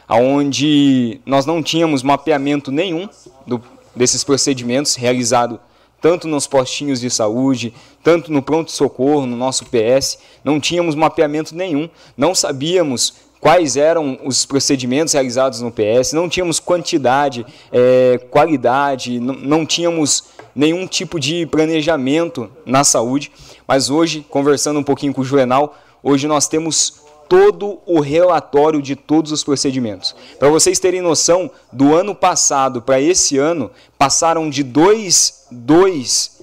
onde 0.08 1.20
nós 1.24 1.46
não 1.46 1.62
tínhamos 1.62 2.02
mapeamento 2.02 2.70
nenhum 2.70 3.08
do, 3.46 3.62
desses 3.94 4.22
procedimentos 4.24 4.94
realizado 4.94 5.60
tanto 6.02 6.26
nos 6.26 6.48
postinhos 6.48 7.00
de 7.00 7.08
saúde, 7.08 7.72
tanto 8.02 8.32
no 8.32 8.42
pronto-socorro, 8.42 9.24
no 9.24 9.36
nosso 9.36 9.64
PS, 9.66 10.18
não 10.42 10.58
tínhamos 10.58 10.96
mapeamento 10.96 11.54
nenhum, 11.54 11.88
não 12.16 12.34
sabíamos 12.34 13.14
quais 13.40 13.76
eram 13.76 14.18
os 14.24 14.44
procedimentos 14.44 15.14
realizados 15.14 15.60
no 15.60 15.70
PS, 15.70 16.12
não 16.12 16.28
tínhamos 16.28 16.58
quantidade, 16.58 17.46
é, 17.72 18.18
qualidade, 18.30 19.20
não, 19.20 19.34
não 19.34 19.66
tínhamos 19.66 20.24
nenhum 20.54 20.86
tipo 20.86 21.20
de 21.20 21.46
planejamento 21.46 22.50
na 22.66 22.82
saúde, 22.82 23.30
mas 23.66 23.88
hoje, 23.88 24.26
conversando 24.28 24.80
um 24.80 24.84
pouquinho 24.84 25.14
com 25.14 25.20
o 25.20 25.24
Juvenal, 25.24 25.76
hoje 26.02 26.26
nós 26.26 26.48
temos 26.48 27.02
todo 27.28 27.78
o 27.86 28.00
relatório 28.00 28.82
de 28.82 28.94
todos 28.94 29.32
os 29.32 29.42
procedimentos. 29.42 30.14
Para 30.38 30.50
vocês 30.50 30.78
terem 30.78 31.00
noção, 31.00 31.50
do 31.72 31.94
ano 31.94 32.14
passado 32.14 32.82
para 32.82 33.00
esse 33.00 33.38
ano, 33.38 33.70
passaram 33.96 34.50
de 34.50 34.62
dois, 34.62 35.46
dois, 35.50 36.42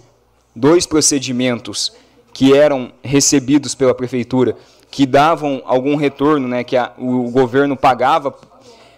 dois 0.56 0.88
procedimentos 0.88 1.93
que 2.34 2.56
eram 2.56 2.91
recebidos 3.04 3.76
pela 3.76 3.93
prefeitura, 3.93 4.58
que 4.89 5.06
davam 5.06 5.62
algum 5.65 5.95
retorno, 5.95 6.48
né, 6.48 6.63
que 6.63 6.76
a, 6.76 6.91
o 6.98 7.30
governo 7.30 7.78
pagava 7.78 8.34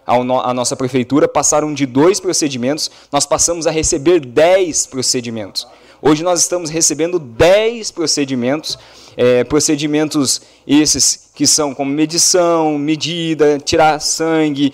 a 0.06 0.54
nossa 0.54 0.76
prefeitura, 0.76 1.28
passaram 1.28 1.74
de 1.74 1.86
dois 1.86 2.20
procedimentos, 2.20 2.90
nós 3.12 3.26
passamos 3.26 3.68
a 3.68 3.72
receber 3.72 4.20
dez 4.20 4.86
procedimentos. 4.86 5.68
Hoje 6.02 6.24
nós 6.24 6.40
estamos 6.40 6.70
recebendo 6.70 7.20
dez 7.20 7.92
procedimentos 7.92 8.78
é, 9.18 9.44
procedimentos 9.44 10.42
esses 10.66 11.32
que 11.34 11.48
são 11.48 11.74
como 11.74 11.92
medição, 11.92 12.78
medida, 12.78 13.60
tirar 13.60 14.00
sangue, 14.00 14.74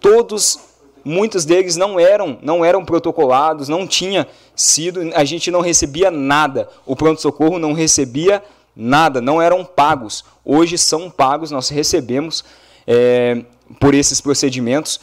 todos, 0.00 0.58
muitos 1.04 1.44
deles 1.44 1.76
não 1.76 1.98
eram, 1.98 2.38
não 2.42 2.64
eram 2.64 2.84
protocolados, 2.84 3.68
não 3.68 3.86
tinha 3.86 4.26
sido, 4.54 5.10
a 5.14 5.24
gente 5.24 5.50
não 5.50 5.60
recebia 5.60 6.10
nada, 6.10 6.68
o 6.84 6.96
pronto-socorro 6.96 7.58
não 7.58 7.72
recebia 7.72 8.42
nada, 8.74 9.20
não 9.20 9.40
eram 9.40 9.64
pagos. 9.64 10.24
Hoje 10.44 10.78
são 10.78 11.10
pagos, 11.10 11.50
nós 11.50 11.68
recebemos 11.68 12.44
é, 12.86 13.44
por 13.78 13.94
esses 13.94 14.20
procedimentos, 14.20 15.00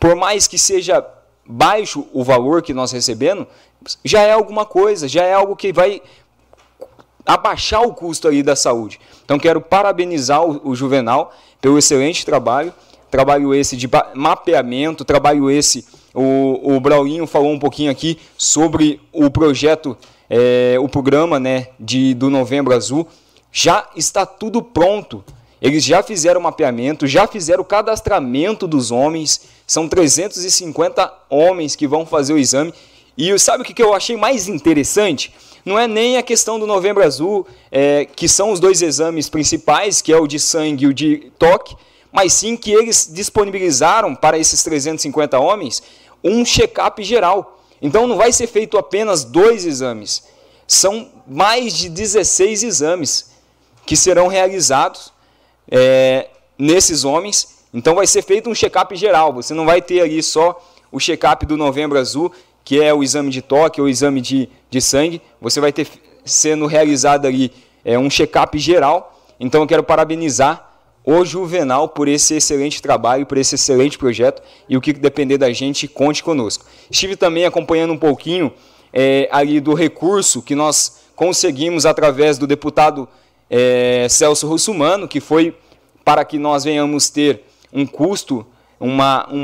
por 0.00 0.14
mais 0.14 0.46
que 0.46 0.58
seja 0.58 1.04
baixo 1.44 2.06
o 2.12 2.22
valor 2.22 2.62
que 2.62 2.74
nós 2.74 2.92
recebemos, 2.92 3.46
já 4.04 4.22
é 4.22 4.32
alguma 4.32 4.64
coisa, 4.64 5.08
já 5.08 5.24
é 5.24 5.32
algo 5.32 5.56
que 5.56 5.72
vai 5.72 6.02
abaixar 7.28 7.82
o 7.82 7.92
custo 7.92 8.26
aí 8.26 8.42
da 8.42 8.56
saúde. 8.56 8.98
Então 9.22 9.38
quero 9.38 9.60
parabenizar 9.60 10.42
o, 10.42 10.70
o 10.70 10.74
Juvenal 10.74 11.30
pelo 11.60 11.76
excelente 11.76 12.24
trabalho, 12.24 12.72
trabalho 13.10 13.54
esse 13.54 13.76
de 13.76 13.86
mapeamento, 14.14 15.04
trabalho 15.04 15.50
esse, 15.50 15.84
o, 16.14 16.76
o 16.76 16.80
Braulinho 16.80 17.26
falou 17.26 17.52
um 17.52 17.58
pouquinho 17.58 17.90
aqui 17.90 18.18
sobre 18.38 18.98
o 19.12 19.30
projeto, 19.30 19.94
é, 20.30 20.76
o 20.80 20.88
programa 20.88 21.38
né, 21.38 21.68
de, 21.78 22.14
do 22.14 22.30
Novembro 22.30 22.74
Azul, 22.74 23.06
já 23.52 23.86
está 23.94 24.24
tudo 24.24 24.62
pronto. 24.62 25.22
Eles 25.60 25.84
já 25.84 26.02
fizeram 26.02 26.40
o 26.40 26.42
mapeamento, 26.42 27.06
já 27.06 27.26
fizeram 27.26 27.62
o 27.62 27.66
cadastramento 27.66 28.66
dos 28.66 28.90
homens, 28.90 29.42
são 29.66 29.88
350 29.88 31.12
homens 31.28 31.76
que 31.76 31.86
vão 31.86 32.06
fazer 32.06 32.32
o 32.32 32.38
exame. 32.38 32.72
E 33.16 33.36
sabe 33.38 33.62
o 33.62 33.66
que 33.66 33.82
eu 33.82 33.92
achei 33.92 34.16
mais 34.16 34.48
interessante? 34.48 35.34
Não 35.64 35.78
é 35.78 35.86
nem 35.86 36.16
a 36.16 36.22
questão 36.22 36.58
do 36.58 36.66
Novembro 36.66 37.04
Azul, 37.04 37.46
é, 37.70 38.04
que 38.04 38.28
são 38.28 38.52
os 38.52 38.60
dois 38.60 38.82
exames 38.82 39.28
principais, 39.28 40.00
que 40.00 40.12
é 40.12 40.16
o 40.16 40.26
de 40.26 40.38
sangue 40.38 40.84
e 40.84 40.88
o 40.88 40.94
de 40.94 41.32
toque, 41.38 41.76
mas 42.12 42.32
sim 42.32 42.56
que 42.56 42.72
eles 42.72 43.08
disponibilizaram 43.12 44.14
para 44.14 44.38
esses 44.38 44.62
350 44.62 45.38
homens 45.38 45.82
um 46.22 46.44
check-up 46.44 47.02
geral. 47.02 47.60
Então 47.80 48.06
não 48.06 48.16
vai 48.16 48.32
ser 48.32 48.46
feito 48.46 48.76
apenas 48.76 49.24
dois 49.24 49.64
exames, 49.64 50.24
são 50.66 51.10
mais 51.26 51.72
de 51.72 51.88
16 51.88 52.62
exames 52.62 53.30
que 53.86 53.96
serão 53.96 54.28
realizados 54.28 55.12
é, 55.70 56.28
nesses 56.58 57.04
homens. 57.04 57.58
Então 57.72 57.94
vai 57.94 58.06
ser 58.06 58.22
feito 58.22 58.50
um 58.50 58.54
check-up 58.54 58.94
geral. 58.96 59.32
Você 59.32 59.54
não 59.54 59.64
vai 59.64 59.80
ter 59.80 60.00
ali 60.00 60.22
só 60.22 60.62
o 60.90 60.98
check-up 60.98 61.46
do 61.46 61.56
Novembro 61.56 61.98
Azul 61.98 62.32
que 62.68 62.78
é 62.78 62.92
o 62.92 63.02
exame 63.02 63.30
de 63.30 63.40
toque 63.40 63.80
ou 63.80 63.88
exame 63.88 64.20
de, 64.20 64.46
de 64.68 64.78
sangue, 64.78 65.22
você 65.40 65.58
vai 65.58 65.72
ter 65.72 65.88
sendo 66.22 66.66
realizado 66.66 67.24
ali 67.24 67.50
é, 67.82 67.98
um 67.98 68.10
check-up 68.10 68.58
geral. 68.58 69.18
Então 69.40 69.62
eu 69.62 69.66
quero 69.66 69.82
parabenizar 69.82 70.70
o 71.02 71.24
Juvenal 71.24 71.88
por 71.88 72.08
esse 72.08 72.34
excelente 72.34 72.82
trabalho, 72.82 73.24
por 73.24 73.38
esse 73.38 73.54
excelente 73.54 73.96
projeto 73.96 74.42
e 74.68 74.76
o 74.76 74.82
que 74.82 74.92
depender 74.92 75.38
da 75.38 75.50
gente, 75.50 75.88
conte 75.88 76.22
conosco. 76.22 76.66
Estive 76.90 77.16
também 77.16 77.46
acompanhando 77.46 77.94
um 77.94 77.98
pouquinho 77.98 78.52
é, 78.92 79.30
ali 79.32 79.60
do 79.60 79.72
recurso 79.72 80.42
que 80.42 80.54
nós 80.54 81.04
conseguimos 81.16 81.86
através 81.86 82.36
do 82.36 82.46
deputado 82.46 83.08
é, 83.48 84.06
Celso 84.10 84.46
Russumano, 84.46 85.08
que 85.08 85.20
foi 85.20 85.56
para 86.04 86.22
que 86.22 86.38
nós 86.38 86.64
venhamos 86.64 87.08
ter 87.08 87.44
um 87.72 87.86
custo, 87.86 88.46
uma, 88.78 89.26
um, 89.32 89.38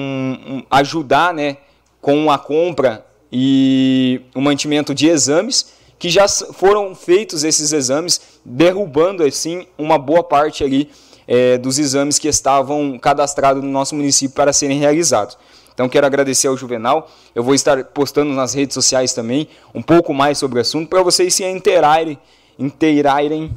um, 0.46 0.62
ajudar 0.70 1.32
né, 1.32 1.56
com 2.02 2.30
a 2.30 2.36
compra 2.36 3.02
e 3.36 4.20
o 4.32 4.40
mantimento 4.40 4.94
de 4.94 5.08
exames, 5.08 5.72
que 5.98 6.08
já 6.08 6.28
foram 6.28 6.94
feitos 6.94 7.42
esses 7.42 7.72
exames, 7.72 8.20
derrubando 8.44 9.24
assim 9.24 9.66
uma 9.76 9.98
boa 9.98 10.22
parte 10.22 10.62
ali 10.62 10.88
é, 11.26 11.58
dos 11.58 11.80
exames 11.80 12.16
que 12.16 12.28
estavam 12.28 12.96
cadastrados 12.96 13.60
no 13.60 13.68
nosso 13.68 13.96
município 13.96 14.36
para 14.36 14.52
serem 14.52 14.78
realizados. 14.78 15.36
Então 15.72 15.88
quero 15.88 16.06
agradecer 16.06 16.46
ao 16.46 16.56
Juvenal. 16.56 17.10
Eu 17.34 17.42
vou 17.42 17.56
estar 17.56 17.82
postando 17.86 18.32
nas 18.32 18.54
redes 18.54 18.74
sociais 18.74 19.12
também 19.12 19.48
um 19.74 19.82
pouco 19.82 20.14
mais 20.14 20.38
sobre 20.38 20.58
o 20.58 20.62
assunto 20.62 20.88
para 20.88 21.02
vocês 21.02 21.34
se 21.34 21.44
inteirarem, 21.44 22.16
inteirarem, 22.56 23.52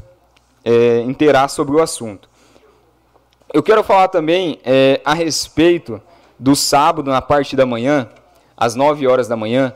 é, 0.65 1.01
inteirar 1.01 1.49
sobre 1.49 1.75
o 1.75 1.83
assunto. 1.83 2.27
Eu 3.53 3.61
quero 3.61 3.83
falar 3.83 4.07
também 4.07 4.59
é, 4.65 4.99
a 5.05 5.13
respeito 5.13 6.01
do 6.39 6.55
sábado 6.55 7.11
na 7.11 7.21
parte 7.21 7.55
da 7.55 7.65
manhã, 7.65 8.09
às 8.57 8.73
9 8.73 9.05
horas 9.07 9.27
da 9.27 9.37
manhã, 9.37 9.73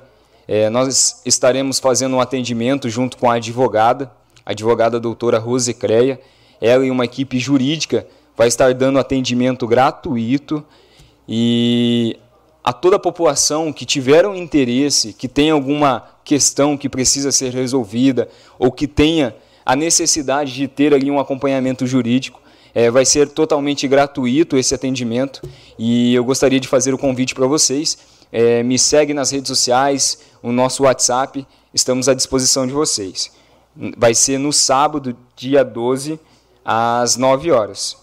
é, 0.48 0.70
nós 0.70 1.22
estaremos 1.26 1.80
fazendo 1.80 2.16
um 2.16 2.20
atendimento 2.20 2.90
junto 2.90 3.16
com 3.16 3.30
a 3.30 3.36
advogada, 3.36 4.12
a 4.44 4.52
advogada 4.52 5.00
doutora 5.00 5.38
Rose 5.38 5.74
Creia. 5.74 6.20
Ela 6.60 6.86
e 6.86 6.92
uma 6.92 7.06
equipe 7.06 7.40
jurídica 7.40 8.08
vai 8.36 8.48
estar 8.48 8.74
dando 8.74 9.00
atendimento 9.00 9.68
gratuito 9.68 10.66
e 11.28 12.18
a 12.64 12.74
toda 12.74 12.96
a 12.96 13.00
população 13.00 13.72
que 13.72 13.86
tiver 13.86 14.26
um 14.26 14.36
interesse, 14.36 15.14
que 15.14 15.28
tenha 15.28 15.54
alguma 15.54 16.04
questão 16.24 16.78
que 16.78 16.90
precisa 16.90 17.32
ser 17.32 17.54
resolvida 17.54 18.28
ou 18.60 18.72
que 18.72 18.88
tenha 18.88 19.36
a 19.66 19.76
necessidade 19.76 20.54
de 20.54 20.68
ter 20.68 20.94
ali 20.94 21.10
um 21.10 21.20
acompanhamento 21.20 21.86
jurídico, 21.88 22.42
é, 22.74 22.90
vai 22.90 23.06
ser 23.06 23.30
totalmente 23.30 23.88
gratuito 23.88 24.58
esse 24.58 24.74
atendimento 24.74 25.42
e 25.78 26.14
eu 26.14 26.24
gostaria 26.24 26.60
de 26.60 26.68
fazer 26.68 26.94
o 26.94 26.98
convite 26.98 27.36
para 27.36 27.46
vocês. 27.48 27.98
É, 28.32 28.64
me 28.64 28.80
segue 28.80 29.14
nas 29.14 29.32
redes 29.32 29.50
sociais, 29.50 30.20
o 30.42 30.52
nosso 30.52 30.84
WhatsApp, 30.84 31.46
estamos 31.74 32.08
à 32.08 32.14
disposição 32.14 32.66
de 32.66 32.74
vocês. 32.74 33.32
Vai 33.98 34.14
ser 34.14 34.38
no 34.38 34.54
sábado, 34.54 35.18
dia 35.36 35.64
12, 35.64 36.20
às 36.64 37.18
9 37.18 37.52
horas. 37.52 37.98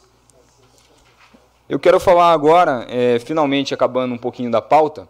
Eu 1.68 1.78
quero 1.78 1.98
falar 1.98 2.32
agora, 2.32 2.86
é, 2.88 3.18
finalmente 3.18 3.72
acabando 3.72 4.14
um 4.14 4.18
pouquinho 4.18 4.50
da 4.50 4.60
pauta, 4.60 5.08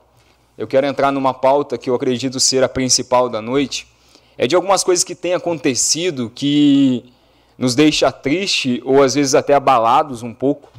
eu 0.57 0.66
quero 0.66 0.87
entrar 0.87 1.12
numa 1.12 1.33
pauta 1.33 1.79
que 1.79 1.89
eu 1.89 1.95
acredito 1.95 2.41
ser 2.41 2.64
a 2.64 2.69
principal 2.69 3.29
da 3.29 3.41
noite. 3.41 3.87
É 4.37 4.47
de 4.47 4.57
algumas 4.57 4.83
coisas 4.83 5.05
que 5.05 5.14
têm 5.14 5.35
acontecido 5.35 6.31
que 6.35 7.12
nos 7.57 7.75
deixa 7.77 8.11
triste 8.11 8.83
ou 8.85 9.03
às 9.03 9.14
vezes 9.14 9.35
até 9.35 9.55
abalados 9.55 10.23
um 10.23 10.35
pouco, 10.35 10.73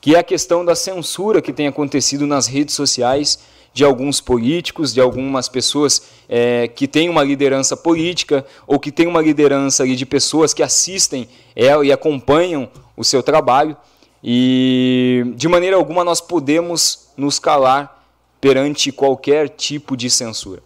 que 0.00 0.14
é 0.14 0.18
a 0.18 0.22
questão 0.22 0.64
da 0.64 0.74
censura 0.74 1.42
que 1.42 1.52
tem 1.52 1.66
acontecido 1.66 2.26
nas 2.26 2.46
redes 2.46 2.74
sociais 2.74 3.38
de 3.78 3.84
alguns 3.84 4.20
políticos, 4.20 4.92
de 4.92 5.00
algumas 5.00 5.48
pessoas 5.48 6.02
é, 6.28 6.66
que 6.66 6.88
têm 6.88 7.08
uma 7.08 7.22
liderança 7.22 7.76
política 7.76 8.44
ou 8.66 8.76
que 8.76 8.90
têm 8.90 9.06
uma 9.06 9.22
liderança 9.22 9.86
de 9.86 10.04
pessoas 10.04 10.52
que 10.52 10.64
assistem 10.64 11.28
ela 11.54 11.86
e 11.86 11.92
acompanham 11.92 12.68
o 12.96 13.04
seu 13.04 13.22
trabalho. 13.22 13.76
E 14.20 15.32
de 15.36 15.46
maneira 15.46 15.76
alguma 15.76 16.02
nós 16.02 16.20
podemos 16.20 17.10
nos 17.16 17.38
calar 17.38 18.04
perante 18.40 18.90
qualquer 18.90 19.48
tipo 19.48 19.96
de 19.96 20.10
censura. 20.10 20.60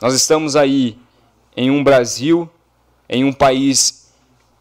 Nós 0.00 0.14
estamos 0.14 0.54
aí 0.54 0.96
em 1.56 1.72
um 1.72 1.82
Brasil, 1.82 2.48
em 3.08 3.24
um 3.24 3.32
país 3.32 4.12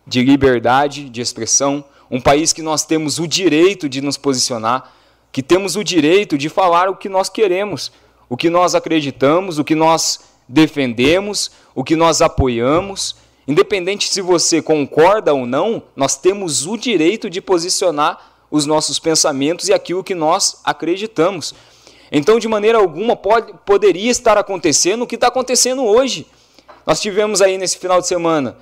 de 0.07 0.23
liberdade 0.23 1.09
de 1.09 1.21
expressão, 1.21 1.85
um 2.09 2.19
país 2.19 2.51
que 2.51 2.63
nós 2.63 2.83
temos 2.83 3.19
o 3.19 3.27
direito 3.27 3.87
de 3.87 4.01
nos 4.01 4.17
posicionar, 4.17 4.96
que 5.31 5.43
temos 5.43 5.75
o 5.75 5.83
direito 5.83 6.37
de 6.37 6.49
falar 6.49 6.89
o 6.89 6.95
que 6.95 7.09
nós 7.09 7.29
queremos, 7.29 7.91
o 8.29 8.35
que 8.35 8.49
nós 8.49 8.75
acreditamos, 8.75 9.59
o 9.59 9.63
que 9.63 9.75
nós 9.75 10.19
defendemos, 10.47 11.51
o 11.75 11.83
que 11.83 11.95
nós 11.95 12.21
apoiamos. 12.21 13.15
Independente 13.47 14.09
se 14.09 14.21
você 14.21 14.61
concorda 14.61 15.33
ou 15.33 15.45
não, 15.45 15.83
nós 15.95 16.17
temos 16.17 16.65
o 16.65 16.77
direito 16.77 17.29
de 17.29 17.41
posicionar 17.41 18.35
os 18.49 18.65
nossos 18.65 18.99
pensamentos 18.99 19.69
e 19.69 19.73
aquilo 19.73 20.03
que 20.03 20.15
nós 20.15 20.59
acreditamos. 20.63 21.53
Então, 22.11 22.39
de 22.39 22.47
maneira 22.47 22.77
alguma, 22.77 23.15
pode, 23.15 23.53
poderia 23.65 24.09
estar 24.09 24.37
acontecendo 24.37 25.03
o 25.03 25.07
que 25.07 25.15
está 25.15 25.27
acontecendo 25.27 25.83
hoje. 25.85 26.25
Nós 26.85 27.01
tivemos 27.01 27.41
aí 27.41 27.57
nesse 27.57 27.77
final 27.77 27.99
de 27.99 28.07
semana 28.07 28.57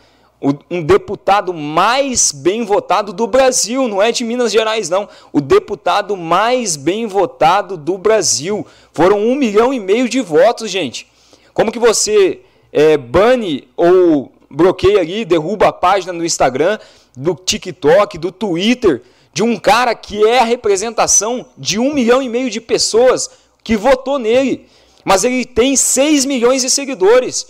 um 0.69 0.81
deputado 0.81 1.53
mais 1.53 2.31
bem 2.31 2.63
votado 2.63 3.11
do 3.11 3.25
Brasil, 3.25 3.87
não 3.87 4.01
é 4.01 4.11
de 4.11 4.23
Minas 4.23 4.51
Gerais, 4.51 4.89
não. 4.89 5.09
O 5.33 5.41
deputado 5.41 6.15
mais 6.15 6.75
bem 6.75 7.07
votado 7.07 7.77
do 7.77 7.97
Brasil. 7.97 8.65
Foram 8.93 9.19
um 9.19 9.35
milhão 9.35 9.73
e 9.73 9.79
meio 9.79 10.07
de 10.07 10.21
votos, 10.21 10.69
gente. 10.69 11.07
Como 11.53 11.71
que 11.71 11.79
você 11.79 12.41
é, 12.71 12.97
bane 12.97 13.67
ou 13.75 14.31
bloqueia 14.49 14.99
ali, 14.99 15.25
derruba 15.25 15.69
a 15.69 15.73
página 15.73 16.13
no 16.13 16.25
Instagram, 16.25 16.77
do 17.15 17.33
TikTok, 17.33 18.17
do 18.17 18.31
Twitter, 18.31 19.01
de 19.33 19.41
um 19.41 19.57
cara 19.57 19.95
que 19.95 20.25
é 20.25 20.39
a 20.39 20.45
representação 20.45 21.45
de 21.57 21.79
um 21.79 21.93
milhão 21.93 22.21
e 22.21 22.29
meio 22.29 22.49
de 22.49 22.61
pessoas 22.61 23.29
que 23.63 23.75
votou 23.75 24.19
nele. 24.19 24.67
Mas 25.03 25.23
ele 25.23 25.45
tem 25.45 25.75
6 25.75 26.25
milhões 26.25 26.61
de 26.61 26.69
seguidores. 26.69 27.47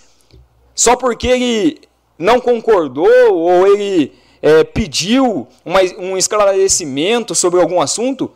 Só 0.73 0.95
porque 0.95 1.27
ele 1.27 1.81
não 2.17 2.39
concordou 2.39 3.33
ou 3.33 3.67
ele 3.67 4.13
é, 4.41 4.63
pediu 4.63 5.47
uma, 5.63 5.81
um 5.97 6.17
esclarecimento 6.17 7.33
sobre 7.33 7.59
algum 7.59 7.81
assunto, 7.81 8.31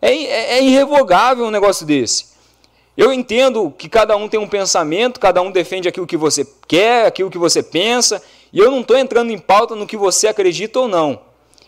é, 0.00 0.12
é, 0.12 0.58
é 0.58 0.62
irrevogável 0.62 1.44
um 1.44 1.50
negócio 1.50 1.84
desse. 1.84 2.30
Eu 2.96 3.12
entendo 3.12 3.70
que 3.76 3.88
cada 3.88 4.16
um 4.16 4.28
tem 4.28 4.38
um 4.40 4.48
pensamento, 4.48 5.20
cada 5.20 5.40
um 5.40 5.50
defende 5.50 5.88
aquilo 5.88 6.06
que 6.06 6.16
você 6.16 6.46
quer, 6.66 7.06
aquilo 7.06 7.30
que 7.30 7.38
você 7.38 7.62
pensa, 7.62 8.22
e 8.52 8.58
eu 8.58 8.70
não 8.70 8.80
estou 8.80 8.96
entrando 8.96 9.30
em 9.30 9.38
pauta 9.38 9.74
no 9.74 9.86
que 9.86 9.96
você 9.96 10.28
acredita 10.28 10.80
ou 10.80 10.88
não. 10.88 11.20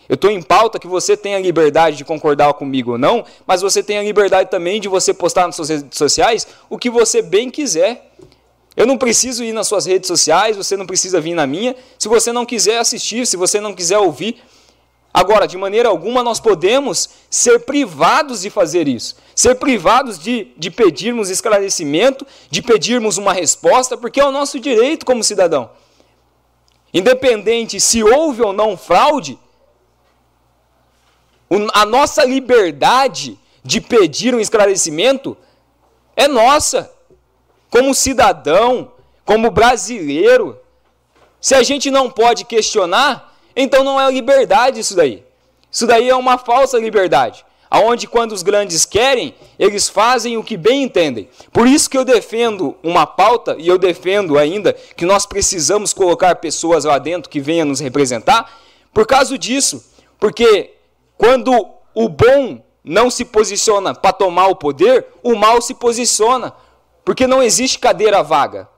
Eu 0.09 0.15
estou 0.15 0.31
em 0.31 0.43
pauta 0.43 0.79
que 0.79 0.87
você 0.87 1.17
tem 1.17 1.35
a 1.35 1.39
liberdade 1.39 1.97
de 1.97 2.05
concordar 2.05 2.53
comigo 2.55 2.93
ou 2.93 2.99
não, 2.99 3.25
mas 3.47 3.63
você 3.63 3.83
tem 3.83 3.99
a 3.99 4.03
liberdade 4.03 4.51
também 4.51 4.81
de 4.81 4.89
você 4.89 5.15
postar 5.15 5.47
nas 5.47 5.57
suas 5.57 5.69
redes 5.69 5.97
sociais 5.97 6.47
o 6.69 6.77
que 6.77 6.91
você 6.91 7.23
bem 7.23 7.49
quiser. 7.49 8.11
Eu 8.77 8.87
não 8.87 8.97
preciso 8.97 9.45
ir 9.45 9.53
nas 9.53 9.69
suas 9.69 9.87
redes 9.87 10.09
sociais, 10.09 10.57
você 10.57 10.77
não 10.77 10.87
precisa 10.87 11.21
vir 11.21 11.35
na 11.35 11.47
minha. 11.47 11.77
Se 11.99 12.09
você 12.09 12.33
não 12.33 12.47
quiser 12.47 12.79
assistir, 12.79 13.27
se 13.27 13.37
você 13.37 13.61
não 13.61 13.75
quiser 13.75 13.99
ouvir. 13.99 14.43
Agora, 15.15 15.47
de 15.47 15.59
maneira 15.59 15.91
alguma, 15.91 16.23
nós 16.23 16.41
podemos 16.41 17.11
ser 17.29 17.61
privados 17.61 18.41
de 18.41 18.49
fazer 18.49 18.89
isso. 18.89 19.17
Ser 19.35 19.57
privados 19.57 20.19
de, 20.19 20.53
de 20.57 20.71
pedirmos 20.71 21.29
esclarecimento, 21.29 22.27
de 22.51 22.63
pedirmos 22.63 23.19
uma 23.19 23.35
resposta, 23.35 23.97
porque 23.97 24.21
é 24.21 24.25
o 24.25 24.33
nosso 24.33 24.59
direito 24.59 25.05
como 25.05 25.23
cidadão. 25.23 25.71
Independente 26.95 27.79
se 27.79 28.03
houve 28.03 28.43
ou 28.43 28.55
não 28.55 28.77
fraude, 28.77 29.39
a 31.75 31.85
nossa 31.85 32.25
liberdade 32.25 33.39
de 33.63 33.81
pedir 33.81 34.35
um 34.35 34.41
esclarecimento 34.41 35.37
é 36.17 36.27
nossa 36.27 36.91
como 37.73 37.95
cidadão, 37.95 38.93
como 39.25 39.51
brasileiro. 39.51 40.61
Se 41.41 41.55
a 41.55 41.63
gente 41.63 41.91
não 41.91 42.11
pode 42.11 42.45
questionar, 42.45 43.35
então 43.57 43.83
não 43.83 43.99
é 43.99 44.13
liberdade 44.13 44.79
isso 44.79 44.95
daí. 44.95 45.25
Isso 45.71 45.87
daí 45.87 46.11
é 46.11 46.15
uma 46.15 46.37
falsa 46.37 46.79
liberdade. 46.79 47.47
Aonde 47.71 48.07
quando 48.07 48.33
os 48.33 48.43
grandes 48.43 48.85
querem, 48.85 49.35
eles 49.59 49.89
fazem 49.89 50.37
o 50.37 50.45
que 50.45 50.59
bem 50.59 50.83
entendem. 50.83 51.31
Por 51.51 51.67
isso 51.67 51.89
que 51.89 51.97
eu 51.97 52.05
defendo 52.05 52.77
uma 52.83 53.07
pauta 53.07 53.57
e 53.59 53.67
eu 53.67 53.79
defendo 53.79 54.37
ainda 54.37 54.75
que 54.75 55.07
nós 55.07 55.25
precisamos 55.25 55.95
colocar 55.95 56.37
pessoas 56.37 56.85
lá 56.85 56.99
dentro 56.99 57.31
que 57.31 57.41
venham 57.41 57.67
nos 57.67 57.81
representar, 57.81 58.61
por 58.93 59.07
causa 59.07 59.39
disso. 59.39 59.83
Porque 60.21 60.75
quando 61.17 61.71
o 61.95 62.07
bom 62.11 62.63
não 62.85 63.11
se 63.11 63.25
posiciona 63.25 63.95
para 63.95 64.13
tomar 64.13 64.49
o 64.49 64.57
poder, 64.57 65.07
o 65.23 65.35
mal 65.35 65.63
se 65.63 65.73
posiciona 65.73 66.53
porque 67.05 67.27
não 67.27 67.43
existe 67.43 67.79
cadeira 67.79 68.23
vaga. 68.23 68.69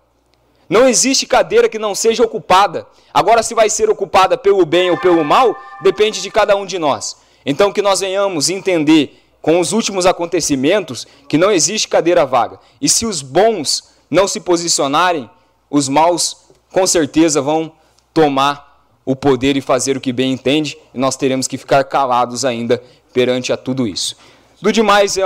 Não 0.69 0.89
existe 0.89 1.27
cadeira 1.27 1.69
que 1.69 1.79
não 1.79 1.95
seja 1.95 2.25
ocupada. 2.25 2.87
Agora, 3.13 3.43
se 3.43 3.55
vai 3.55 3.69
ser 3.69 3.91
ocupada 3.91 4.37
pelo 4.37 4.65
bem 4.65 4.91
ou 4.91 4.99
pelo 4.99 5.25
mal, 5.25 5.57
depende 5.83 6.23
de 6.23 6.31
cada 6.31 6.57
um 6.57 6.65
de 6.65 6.79
nós. 6.79 7.17
Então, 7.45 7.73
que 7.73 7.83
nós 7.83 8.01
venhamos 8.01 8.49
entender 8.49 9.21
com 9.43 9.61
os 9.61 9.73
últimos 9.73 10.07
acontecimentos 10.07 11.07
que 11.29 11.37
não 11.37 11.51
existe 11.51 11.87
cadeira 11.87 12.25
vaga. 12.25 12.59
E 12.81 12.89
se 12.89 13.05
os 13.05 13.21
bons 13.21 13.85
não 14.11 14.27
se 14.27 14.41
posicionarem, 14.41 15.29
os 15.69 15.89
maus 15.89 16.49
com 16.73 16.87
certeza 16.87 17.43
vão 17.43 17.73
tomar 18.15 18.89
o 19.05 19.15
poder 19.15 19.57
e 19.57 19.61
fazer 19.61 19.97
o 19.97 20.01
que 20.01 20.13
bem 20.13 20.33
entende, 20.33 20.79
e 20.95 20.99
nós 20.99 21.15
teremos 21.15 21.47
que 21.47 21.59
ficar 21.59 21.85
calados 21.85 22.45
ainda 22.45 22.83
perante 23.13 23.53
a 23.53 23.57
tudo 23.57 23.87
isso. 23.87 24.17
Do 24.63 24.73
demais, 24.73 25.19
é, 25.19 25.23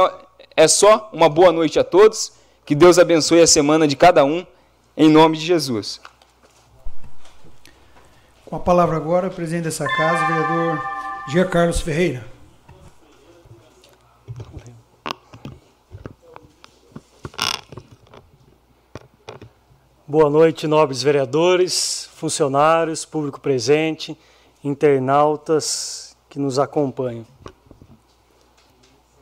é 0.57 0.67
só 0.67 1.09
uma 1.13 1.29
boa 1.29 1.53
noite 1.53 1.79
a 1.79 1.85
todos. 1.85 2.33
Que 2.69 2.75
Deus 2.75 2.99
abençoe 2.99 3.41
a 3.41 3.47
semana 3.47 3.89
de 3.89 3.97
cada 3.97 4.27
um, 4.27 4.45
em 4.95 5.09
nome 5.09 5.39
de 5.39 5.47
Jesus. 5.47 6.03
Com 8.45 8.57
a 8.57 8.61
palavra 8.61 8.95
agora, 8.95 9.29
o 9.29 9.31
presidente 9.31 9.65
dessa 9.65 9.87
casa, 9.87 10.23
o 10.23 10.27
vereador 10.27 10.83
Gia 11.31 11.47
Carlos 11.47 11.81
Ferreira. 11.81 12.27
Boa 20.07 20.29
noite, 20.29 20.67
nobres 20.67 21.03
vereadores, 21.03 22.11
funcionários, 22.17 23.07
público 23.07 23.41
presente, 23.41 24.15
internautas 24.63 26.15
que 26.29 26.39
nos 26.39 26.59
acompanham. 26.59 27.25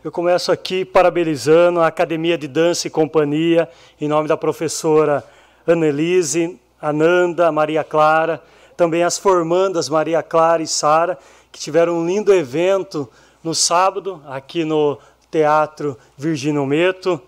Eu 0.07 0.13
começo 0.13 0.53
aqui 0.53 0.85
parabenizando 0.85 1.81
a 1.81 1.89
Academia 1.89 2.39
de 2.39 2.47
Dança 2.47 2.87
e 2.87 2.91
Companhia, 2.91 3.69
em 4.01 4.07
nome 4.07 4.29
da 4.29 4.37
professora 4.37 5.25
Annelise, 5.67 6.61
Ananda, 6.81 7.51
Maria 7.51 7.83
Clara, 7.83 8.41
também 8.77 9.03
as 9.03 9.19
formandas 9.19 9.89
Maria 9.89 10.23
Clara 10.23 10.63
e 10.63 10.67
Sara, 10.69 11.19
que 11.51 11.59
tiveram 11.59 11.99
um 11.99 12.07
lindo 12.07 12.33
evento 12.33 13.11
no 13.43 13.53
sábado, 13.53 14.23
aqui 14.29 14.65
no 14.65 14.97
Teatro 15.29 15.99
Virgínio 16.17 16.65
Meto. 16.65 17.21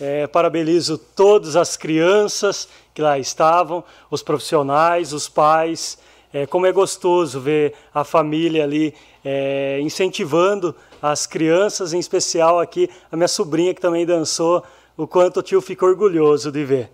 É, 0.00 0.26
parabenizo 0.26 0.98
todas 0.98 1.54
as 1.54 1.76
crianças 1.76 2.68
que 2.92 3.00
lá 3.00 3.16
estavam, 3.16 3.84
os 4.10 4.24
profissionais, 4.24 5.12
os 5.12 5.28
pais. 5.28 5.98
É, 6.32 6.46
como 6.46 6.66
é 6.66 6.72
gostoso 6.72 7.38
ver 7.38 7.74
a 7.94 8.02
família 8.02 8.64
ali 8.64 8.92
é, 9.24 9.78
incentivando 9.80 10.74
as 11.06 11.26
crianças, 11.26 11.92
em 11.92 11.98
especial 11.98 12.58
aqui 12.58 12.88
a 13.12 13.16
minha 13.16 13.28
sobrinha 13.28 13.74
que 13.74 13.80
também 13.80 14.06
dançou, 14.06 14.64
o 14.96 15.06
quanto 15.06 15.40
o 15.40 15.42
tio 15.42 15.60
ficou 15.60 15.90
orgulhoso 15.90 16.50
de 16.50 16.64
ver. 16.64 16.90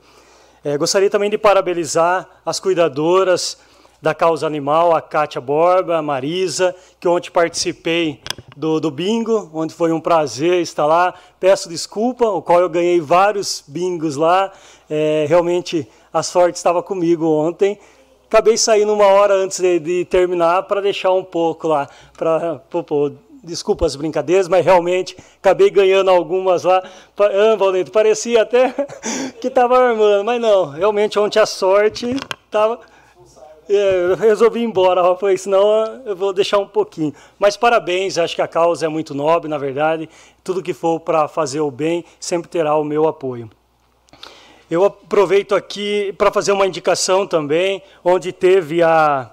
É, 0.65 0.77
gostaria 0.77 1.09
também 1.09 1.31
de 1.31 1.39
parabenizar 1.39 2.29
as 2.45 2.59
cuidadoras 2.59 3.57
da 4.03 4.13
causa 4.13 4.49
animal, 4.49 4.97
a 4.97 5.01
Kátia 5.01 5.41
Borba, 5.41 5.97
a 5.97 6.03
Marisa, 6.03 6.75
que 6.99 7.07
ontem 7.07 7.31
participei 7.31 8.21
do, 8.57 8.81
do 8.81 8.91
bingo, 8.91 9.49
onde 9.55 9.73
foi 9.73 9.93
um 9.93 10.01
prazer 10.01 10.61
estar 10.61 10.87
lá. 10.87 11.15
Peço 11.39 11.69
desculpa, 11.69 12.27
o 12.27 12.43
qual 12.43 12.59
eu 12.59 12.69
ganhei 12.69 13.01
vários 13.01 13.63
bingos 13.65 14.17
lá. 14.17 14.51
É, 14.91 15.25
realmente 15.29 15.87
a 16.13 16.25
sorte 16.25 16.57
estava 16.57 16.83
comigo 16.83 17.27
ontem. 17.27 17.79
Acabei 18.27 18.59
saindo 18.59 18.93
uma 18.93 19.07
hora 19.07 19.35
antes 19.35 19.61
de, 19.61 19.79
de 19.79 20.05
terminar 20.05 20.65
para 20.65 20.81
deixar 20.81 21.13
um 21.13 21.23
pouco 21.23 21.69
lá, 21.69 21.89
para 22.19 22.61
desculpa 23.43 23.87
as 23.87 23.97
brincadeiras, 23.97 24.49
mas 24.49 24.65
realmente 24.65 25.17
acabei 25.39 25.71
ganhando 25.71 26.11
algumas 26.11 26.65
lá. 26.65 26.83
Ah, 27.19 27.57
Valente, 27.57 27.91
parecia 27.91 28.43
até 28.43 28.73
que 29.41 29.49
estava 29.49 29.79
armando, 29.79 30.25
mas 30.25 30.41
não, 30.41 30.67
realmente 30.67 31.19
ontem 31.19 31.39
a 31.39 31.47
sorte 31.47 32.17
estava 32.47 32.81
é, 33.69 34.15
resolvi 34.19 34.61
ir 34.61 34.65
embora, 34.65 35.15
falei, 35.15 35.39
senão 35.39 36.03
eu 36.05 36.17
vou 36.17 36.33
deixar 36.33 36.59
um 36.59 36.67
pouquinho. 36.67 37.15
Mas 37.39 37.57
parabéns, 37.57 38.19
acho 38.19 38.35
que 38.35 38.43
a 38.43 38.49
causa 38.49 38.85
é 38.85 38.89
muito 38.89 39.15
nobre, 39.15 39.49
na 39.49 39.59
verdade. 39.59 40.09
Tudo 40.43 40.63
que 40.63 40.75
for 40.75 40.99
para 40.99 41.29
fazer 41.29 41.61
o 41.61 41.71
bem 41.71 42.05
sempre 42.19 42.51
terá 42.51 42.75
o 42.75 42.83
meu 42.83 43.07
apoio. 43.07 43.49
Eu 44.69 44.85
aproveito 44.85 45.55
aqui 45.55 46.13
para 46.19 46.33
fazer 46.33 46.51
uma 46.53 46.67
indicação 46.67 47.27
também, 47.27 47.83
onde 48.05 48.33
teve 48.33 48.83
a, 48.83 49.31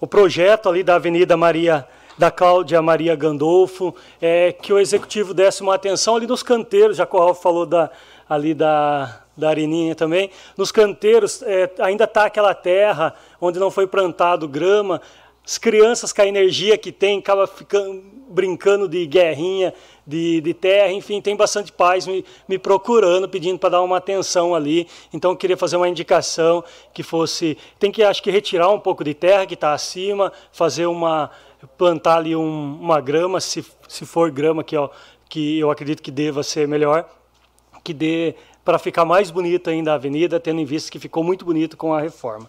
o 0.00 0.06
projeto 0.06 0.68
ali 0.68 0.82
da 0.82 0.96
Avenida 0.96 1.36
Maria 1.36 1.86
da 2.16 2.30
Cláudia 2.30 2.80
Maria 2.82 3.14
Gandolfo, 3.16 3.94
é, 4.20 4.52
que 4.52 4.72
o 4.72 4.78
executivo 4.78 5.32
desse 5.32 5.62
uma 5.62 5.74
atenção 5.74 6.16
ali 6.16 6.26
nos 6.26 6.42
canteiros, 6.42 6.96
já 6.96 7.06
que 7.06 7.16
o 7.16 7.34
falou 7.34 7.66
da, 7.66 7.90
ali 8.28 8.54
da, 8.54 9.20
da 9.36 9.48
areninha 9.48 9.94
também. 9.94 10.30
Nos 10.56 10.70
canteiros 10.70 11.42
é, 11.42 11.70
ainda 11.78 12.04
está 12.04 12.26
aquela 12.26 12.54
terra 12.54 13.14
onde 13.40 13.58
não 13.58 13.70
foi 13.70 13.86
plantado 13.86 14.46
grama. 14.46 15.00
As 15.44 15.58
crianças 15.58 16.12
com 16.12 16.22
a 16.22 16.26
energia 16.26 16.78
que 16.78 16.92
tem 16.92 17.18
acabam 17.18 17.46
ficando 17.46 18.02
brincando 18.32 18.88
de 18.88 19.06
guerrinha, 19.06 19.74
de, 20.06 20.40
de 20.40 20.54
terra, 20.54 20.90
enfim, 20.90 21.20
tem 21.20 21.36
bastante 21.36 21.70
pais 21.70 22.06
me, 22.06 22.24
me 22.48 22.58
procurando, 22.58 23.28
pedindo 23.28 23.58
para 23.58 23.70
dar 23.70 23.82
uma 23.82 23.98
atenção 23.98 24.54
ali. 24.54 24.88
Então, 25.12 25.36
queria 25.36 25.56
fazer 25.56 25.76
uma 25.76 25.88
indicação 25.88 26.64
que 26.92 27.02
fosse. 27.02 27.56
Tem 27.78 27.92
que, 27.92 28.02
acho 28.02 28.22
que, 28.22 28.30
retirar 28.30 28.70
um 28.70 28.80
pouco 28.80 29.04
de 29.04 29.14
terra 29.14 29.46
que 29.46 29.54
está 29.54 29.72
acima, 29.72 30.32
fazer 30.50 30.86
uma. 30.86 31.30
Plantar 31.78 32.18
ali 32.18 32.34
um, 32.34 32.78
uma 32.80 33.00
grama, 33.00 33.40
se, 33.40 33.64
se 33.88 34.04
for 34.04 34.30
grama, 34.30 34.64
que, 34.64 34.76
ó, 34.76 34.88
que 35.28 35.58
eu 35.58 35.70
acredito 35.70 36.02
que 36.02 36.10
deva 36.10 36.42
ser 36.42 36.66
melhor, 36.68 37.08
que 37.82 37.92
dê 37.92 38.34
para 38.64 38.78
ficar 38.78 39.04
mais 39.04 39.30
bonita 39.30 39.70
ainda 39.70 39.92
a 39.92 39.94
avenida, 39.94 40.38
tendo 40.38 40.60
em 40.60 40.64
vista 40.64 40.90
que 40.90 40.98
ficou 40.98 41.24
muito 41.24 41.44
bonito 41.44 41.76
com 41.76 41.92
a 41.92 42.00
reforma. 42.00 42.48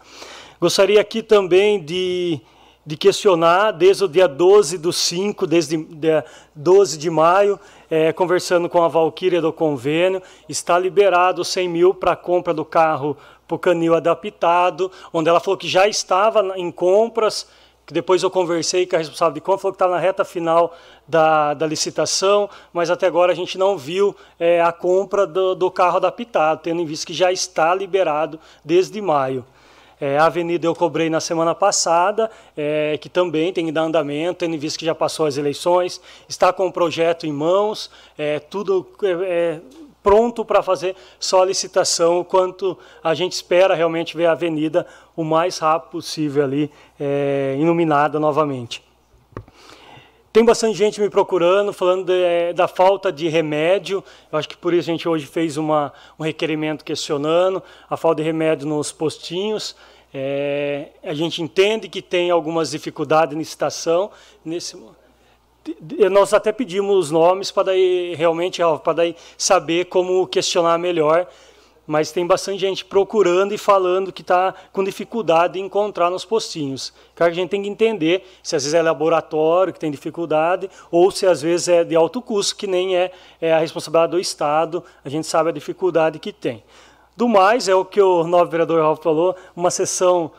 Gostaria 0.60 1.02
aqui 1.02 1.24
também 1.24 1.84
de, 1.84 2.40
de 2.86 2.96
questionar, 2.96 3.72
desde 3.72 4.04
o 4.04 4.08
dia 4.08 4.28
12 4.28 4.78
do 4.78 4.94
5, 4.94 5.48
desde 5.48 5.78
dia 5.78 6.24
12 6.54 6.98
de 6.98 7.10
maio, 7.10 7.60
é, 7.90 8.14
conversando 8.14 8.70
com 8.70 8.84
a 8.84 8.88
Valquíria 8.88 9.42
do 9.42 9.52
convênio, 9.52 10.22
está 10.48 10.78
liberado 10.78 11.44
100 11.44 11.70
mil 11.70 11.94
para 11.94 12.12
a 12.12 12.16
compra 12.16 12.54
do 12.54 12.64
carro 12.64 13.18
para 13.48 13.56
o 13.56 13.60
canil 13.60 13.96
adaptado, 13.96 14.92
onde 15.12 15.30
ela 15.30 15.40
falou 15.40 15.58
que 15.58 15.68
já 15.68 15.88
estava 15.88 16.54
em 16.58 16.72
compras, 16.72 17.48
que 17.86 17.94
depois 17.94 18.24
eu 18.24 18.32
conversei 18.32 18.86
com 18.86 18.96
a 18.96 19.00
responsável 19.00 19.34
de 19.34 19.42
compra, 19.42 19.60
falou 19.60 19.74
que 19.74 19.84
está 19.84 19.88
na 19.88 20.00
reta 20.00 20.24
final 20.24 20.74
da, 21.08 21.54
da, 21.54 21.68
licitação, 21.68 22.50
mas 22.72 22.90
até 22.90 23.08
agora 23.08 23.32
a 23.32 23.36
gente 23.36 23.58
não 23.58 23.78
viu 23.78 24.16
é, 24.40 24.62
a 24.62 24.72
compra 24.72 25.28
do, 25.28 25.54
do, 25.54 25.70
carro 25.70 25.98
adaptado, 25.98 26.62
tendo 26.62 26.82
em 26.82 26.86
vista 26.86 27.06
que 27.06 27.14
já 27.14 27.32
está 27.32 27.76
liberado 27.76 28.40
desde 28.64 29.02
maio. 29.02 29.46
É, 30.00 30.18
a 30.18 30.26
avenida 30.26 30.66
eu 30.66 30.76
cobrei 30.76 31.10
na 31.10 31.20
semana 31.20 31.54
passada, 31.54 32.30
é, 32.58 32.98
que 32.98 33.08
também 33.08 33.54
tem 33.54 33.66
que 33.66 33.72
dar 33.72 33.84
andamento, 33.84 34.40
tendo 34.40 34.56
em 34.56 34.58
vista 34.58 34.80
que 34.80 34.86
já 34.86 34.96
passou 34.96 35.26
as 35.26 35.38
eleições, 35.38 36.02
está 36.28 36.52
com 36.52 36.68
o 36.68 36.72
projeto 36.72 37.26
em 37.26 37.32
mãos, 37.32 37.92
é, 38.18 38.40
tudo 38.40 38.86
é, 39.02 39.08
é, 39.08 39.62
pronto 40.04 40.44
para 40.44 40.62
fazer 40.62 40.96
só 41.20 41.42
a 41.42 41.46
licitação, 41.46 42.24
quanto 42.24 42.78
a 43.04 43.14
gente 43.14 43.32
espera 43.32 43.74
realmente 43.74 44.16
ver 44.16 44.26
a 44.26 44.34
avenida 44.34 44.86
o 45.16 45.24
mais 45.24 45.58
rápido 45.58 45.92
possível 45.92 46.44
ali, 46.44 46.70
é, 47.00 47.56
iluminada 47.58 48.20
novamente. 48.20 48.84
Tem 50.34 50.44
bastante 50.44 50.76
gente 50.76 51.00
me 51.00 51.12
procurando, 51.12 51.72
falando 51.72 52.06
de, 52.06 52.24
é, 52.24 52.54
da 52.54 52.68
falta 52.68 53.12
de 53.12 53.28
remédio. 53.28 54.04
Eu 54.32 54.40
acho 54.40 54.50
que 54.50 54.58
por 54.58 54.74
isso 54.74 54.90
a 54.90 54.92
gente 54.92 55.08
hoje 55.08 55.28
fez 55.28 55.58
uma, 55.58 55.94
um 56.18 56.24
requerimento 56.24 56.84
questionando 56.84 57.62
a 57.88 57.96
falta 57.96 58.16
de 58.16 58.24
remédio 58.24 58.68
nos 58.68 58.92
postinhos. 58.92 59.76
É, 60.12 60.90
a 61.04 61.14
gente 61.14 61.40
entende 61.42 61.88
que 61.88 62.02
tem 62.02 62.32
algumas 62.32 62.72
dificuldades 62.72 63.36
em 63.36 63.38
licitação. 63.38 64.10
Nesse, 64.44 64.76
nós 66.12 66.34
até 66.34 66.52
pedimos 66.52 66.96
os 67.06 67.12
nomes 67.12 67.52
para 67.52 67.64
daí 67.64 68.16
realmente 68.16 68.62
para 68.84 68.94
daí 68.94 69.16
saber 69.38 69.86
como 69.86 70.28
questionar 70.28 70.78
melhor 70.78 71.28
mas 71.86 72.12
tem 72.12 72.26
bastante 72.26 72.60
gente 72.60 72.86
procurando 72.86 73.54
e 73.54 73.58
falando 73.58 74.12
que 74.12 74.22
está 74.22 74.54
com 74.72 74.84
dificuldade 74.84 75.54
de 75.54 75.60
encontrar 75.60 76.10
nos 76.10 76.24
postinhos. 76.24 76.94
Que 77.16 77.24
a 77.24 77.30
gente 77.30 77.50
tem 77.50 77.62
que 77.62 77.68
entender 77.70 78.26
se 78.42 78.56
às 78.56 78.64
vezes 78.64 78.74
é 78.74 78.82
laboratório 78.82 79.74
que 79.74 79.80
tem 79.80 79.92
dificuldade 79.92 80.70
ou 80.90 81.12
se 81.12 81.26
às 81.28 81.42
vezes 81.42 81.68
é 81.68 81.84
de 81.84 81.96
alto 81.96 82.22
custo, 82.22 82.56
que 82.56 82.68
nem 82.68 82.96
é, 82.96 83.12
é 83.42 83.54
a 83.54 83.60
responsabilidade 83.60 84.12
do 84.12 84.20
Estado, 84.20 84.84
a 85.04 85.10
gente 85.10 85.28
sabe 85.28 85.50
a 85.50 85.54
dificuldade 85.54 86.20
que 86.20 86.32
tem. 86.32 86.64
Do 87.16 87.28
mais, 87.28 87.68
é 87.68 87.76
o 87.76 87.86
que 87.86 88.02
o 88.02 88.24
novo 88.24 88.50
vereador 88.50 88.82
Ralf 88.82 89.04
falou, 89.04 89.36
uma 89.56 89.70
sessão 89.70 90.32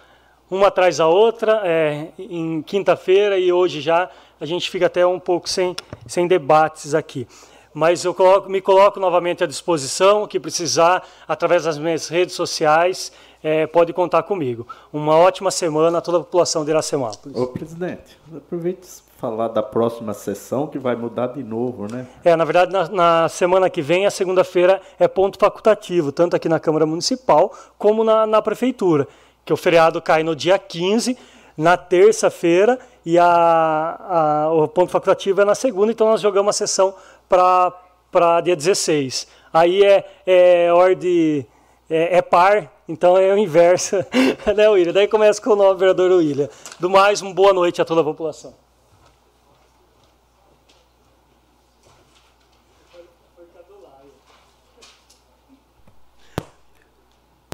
uma 0.50 0.68
atrás 0.68 0.98
da 0.98 1.08
outra, 1.08 1.62
é, 1.64 2.08
em 2.18 2.62
quinta-feira 2.62 3.38
e 3.38 3.52
hoje 3.52 3.80
já, 3.80 4.10
a 4.44 4.46
gente 4.46 4.70
fica 4.70 4.86
até 4.86 5.06
um 5.06 5.18
pouco 5.18 5.48
sem, 5.48 5.74
sem 6.06 6.28
debates 6.28 6.94
aqui 6.94 7.26
mas 7.74 8.04
eu 8.04 8.14
coloco, 8.14 8.48
me 8.48 8.60
coloco 8.60 9.00
novamente 9.00 9.42
à 9.42 9.48
disposição, 9.48 10.28
que 10.28 10.38
precisar, 10.38 11.02
através 11.26 11.64
das 11.64 11.76
minhas 11.76 12.06
redes 12.06 12.36
sociais, 12.36 13.10
é, 13.42 13.66
pode 13.66 13.92
contar 13.92 14.22
comigo. 14.22 14.64
Uma 14.92 15.16
ótima 15.16 15.50
semana 15.50 15.98
a 15.98 16.00
toda 16.00 16.18
a 16.18 16.20
população 16.20 16.64
de 16.64 16.70
Iracemápolis. 16.70 17.36
Ô, 17.36 17.48
presidente, 17.48 18.16
aproveite 18.34 18.86
falar 19.18 19.48
da 19.48 19.62
próxima 19.62 20.14
sessão, 20.14 20.68
que 20.68 20.78
vai 20.78 20.94
mudar 20.94 21.28
de 21.28 21.42
novo, 21.42 21.92
né? 21.92 22.06
É, 22.24 22.36
na 22.36 22.44
verdade, 22.44 22.72
na, 22.72 22.88
na 22.88 23.28
semana 23.28 23.68
que 23.68 23.82
vem, 23.82 24.06
a 24.06 24.10
segunda-feira, 24.10 24.80
é 24.98 25.08
ponto 25.08 25.36
facultativo, 25.38 26.12
tanto 26.12 26.36
aqui 26.36 26.48
na 26.48 26.60
Câmara 26.60 26.86
Municipal, 26.86 27.52
como 27.76 28.04
na, 28.04 28.26
na 28.26 28.40
Prefeitura, 28.40 29.08
que 29.44 29.52
o 29.52 29.56
feriado 29.56 30.00
cai 30.00 30.22
no 30.22 30.36
dia 30.36 30.58
15, 30.58 31.16
na 31.56 31.76
terça-feira, 31.76 32.78
e 33.04 33.18
a, 33.18 33.26
a, 33.26 34.52
o 34.52 34.66
ponto 34.66 34.90
facultativo 34.90 35.40
é 35.40 35.44
na 35.44 35.54
segunda, 35.54 35.92
então 35.92 36.08
nós 36.08 36.20
jogamos 36.20 36.50
a 36.50 36.58
sessão 36.58 36.94
para 37.28 38.40
dia 38.42 38.56
16. 38.56 39.28
Aí 39.52 39.84
é, 39.84 40.04
é 40.26 40.72
ordem, 40.72 41.46
é, 41.88 42.18
é, 42.18 42.22
par, 42.22 42.72
então 42.88 43.16
é 43.16 43.32
o 43.32 43.38
inverso, 43.38 43.96
né, 44.56 44.68
William? 44.68 44.92
Daí 44.92 45.06
começa 45.06 45.40
com 45.40 45.50
o 45.50 45.56
novo 45.56 45.78
vereador 45.78 46.10
William. 46.10 46.48
Do 46.80 46.90
mais, 46.90 47.20
uma 47.20 47.32
boa 47.32 47.52
noite 47.52 47.80
a 47.80 47.84
toda 47.84 48.00
a 48.00 48.04
população. 48.04 48.54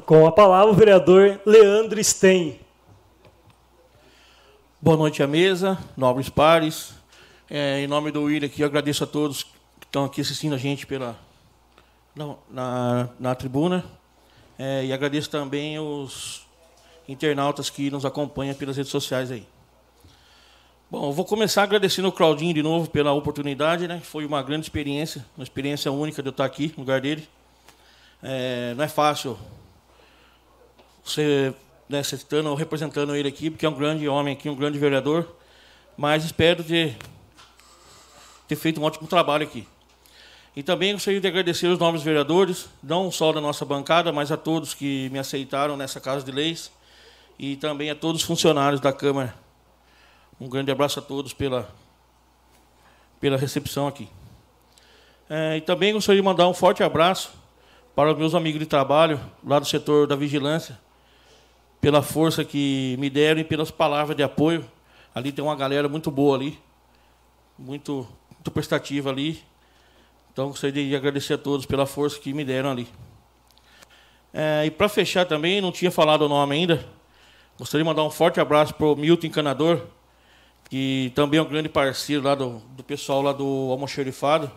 Com 0.05 0.27
a 0.27 0.31
palavra, 0.31 0.71
o 0.71 0.73
vereador 0.73 1.39
Leandro 1.45 2.03
Stein. 2.03 2.59
Boa 4.83 4.97
noite 4.97 5.21
à 5.21 5.27
mesa, 5.27 5.77
nobres 5.95 6.27
pares. 6.27 6.95
É, 7.47 7.81
em 7.81 7.85
nome 7.85 8.09
do 8.09 8.23
William 8.23 8.47
aqui, 8.47 8.63
agradeço 8.63 9.03
a 9.03 9.07
todos 9.07 9.45
estão 9.79 10.05
aqui 10.05 10.21
assistindo 10.21 10.55
a 10.55 10.57
gente 10.57 10.87
pela, 10.87 11.15
na, 12.15 12.35
na, 12.49 13.09
na 13.19 13.35
tribuna. 13.35 13.85
É, 14.57 14.83
e 14.83 14.91
agradeço 14.91 15.29
também 15.29 15.77
os 15.77 16.47
internautas 17.07 17.69
que 17.69 17.91
nos 17.91 18.05
acompanham 18.05 18.55
pelas 18.55 18.75
redes 18.75 18.91
sociais 18.91 19.29
aí. 19.29 19.45
Bom, 20.89 21.09
eu 21.09 21.13
vou 21.13 21.25
começar 21.25 21.61
agradecendo 21.61 22.07
o 22.07 22.11
Claudinho 22.11 22.55
de 22.55 22.63
novo 22.63 22.89
pela 22.89 23.13
oportunidade, 23.13 23.87
né? 23.87 24.01
Foi 24.03 24.25
uma 24.25 24.41
grande 24.41 24.65
experiência, 24.65 25.23
uma 25.37 25.43
experiência 25.43 25.91
única 25.91 26.23
de 26.23 26.29
eu 26.29 26.31
estar 26.31 26.45
aqui 26.45 26.73
no 26.75 26.79
lugar 26.79 27.01
dele. 27.01 27.29
É, 28.23 28.73
não 28.75 28.83
é 28.83 28.87
fácil 28.87 29.37
você 31.03 31.53
né, 31.91 32.01
citando 32.01 32.49
ou 32.49 32.55
representando 32.55 33.15
ele 33.15 33.27
aqui, 33.27 33.49
porque 33.49 33.65
é 33.65 33.69
um 33.69 33.75
grande 33.75 34.07
homem 34.07 34.33
aqui, 34.33 34.49
um 34.49 34.55
grande 34.55 34.79
vereador, 34.79 35.27
mas 35.97 36.23
espero 36.25 36.63
ter, 36.63 36.97
ter 38.47 38.55
feito 38.55 38.79
um 38.79 38.83
ótimo 38.83 39.07
trabalho 39.07 39.43
aqui. 39.43 39.67
E 40.55 40.63
também 40.63 40.93
gostaria 40.93 41.21
de 41.21 41.27
agradecer 41.27 41.67
os 41.67 41.77
novos 41.77 42.01
vereadores, 42.01 42.67
não 42.81 43.11
só 43.11 43.31
da 43.31 43.39
nossa 43.39 43.63
bancada, 43.63 44.11
mas 44.11 44.31
a 44.31 44.37
todos 44.37 44.73
que 44.73 45.09
me 45.09 45.19
aceitaram 45.19 45.77
nessa 45.77 45.99
Casa 45.99 46.25
de 46.25 46.31
Leis, 46.31 46.71
e 47.37 47.55
também 47.55 47.89
a 47.89 47.95
todos 47.95 48.21
os 48.21 48.27
funcionários 48.27 48.81
da 48.81 48.91
Câmara 48.91 49.35
um 50.41 50.49
grande 50.49 50.71
abraço 50.71 50.97
a 50.97 51.03
todos 51.03 51.33
pela, 51.33 51.69
pela 53.19 53.37
recepção 53.37 53.87
aqui. 53.87 54.09
É, 55.29 55.57
e 55.57 55.61
também 55.61 55.93
gostaria 55.93 56.19
de 56.19 56.25
mandar 56.25 56.47
um 56.47 56.53
forte 56.53 56.81
abraço 56.81 57.31
para 57.95 58.11
os 58.11 58.17
meus 58.17 58.33
amigos 58.33 58.59
de 58.59 58.65
trabalho, 58.65 59.21
lá 59.45 59.59
do 59.59 59.67
setor 59.67 60.07
da 60.07 60.15
vigilância, 60.15 60.79
pela 61.81 62.03
força 62.03 62.45
que 62.45 62.95
me 62.99 63.09
deram 63.09 63.41
e 63.41 63.43
pelas 63.43 63.71
palavras 63.71 64.15
de 64.15 64.21
apoio. 64.21 64.63
Ali 65.13 65.31
tem 65.31 65.43
uma 65.43 65.55
galera 65.55 65.89
muito 65.89 66.09
boa 66.09 66.37
ali, 66.37 66.57
muito, 67.57 68.07
muito 68.31 68.51
prestativa 68.51 69.09
ali. 69.09 69.43
Então 70.31 70.47
gostaria 70.49 70.87
de 70.87 70.95
agradecer 70.95 71.33
a 71.33 71.37
todos 71.37 71.65
pela 71.65 71.85
força 71.85 72.19
que 72.19 72.33
me 72.33 72.45
deram 72.45 72.71
ali. 72.71 72.87
É, 74.33 74.65
e 74.65 74.71
para 74.71 74.87
fechar 74.87 75.25
também, 75.25 75.59
não 75.59 75.71
tinha 75.71 75.91
falado 75.91 76.21
o 76.21 76.29
nome 76.29 76.55
ainda, 76.55 76.85
gostaria 77.57 77.83
de 77.83 77.89
mandar 77.89 78.03
um 78.03 78.09
forte 78.09 78.39
abraço 78.39 78.73
para 78.73 78.85
o 78.85 78.95
Milton 78.95 79.27
Encanador, 79.27 79.87
que 80.69 81.11
também 81.13 81.37
é 81.37 81.43
um 81.43 81.47
grande 81.49 81.67
parceiro 81.67 82.23
lá 82.23 82.33
do, 82.33 82.59
do 82.69 82.81
pessoal 82.81 83.21
lá 83.21 83.33
do 83.33 83.43
Almoxerifado, 83.71 84.49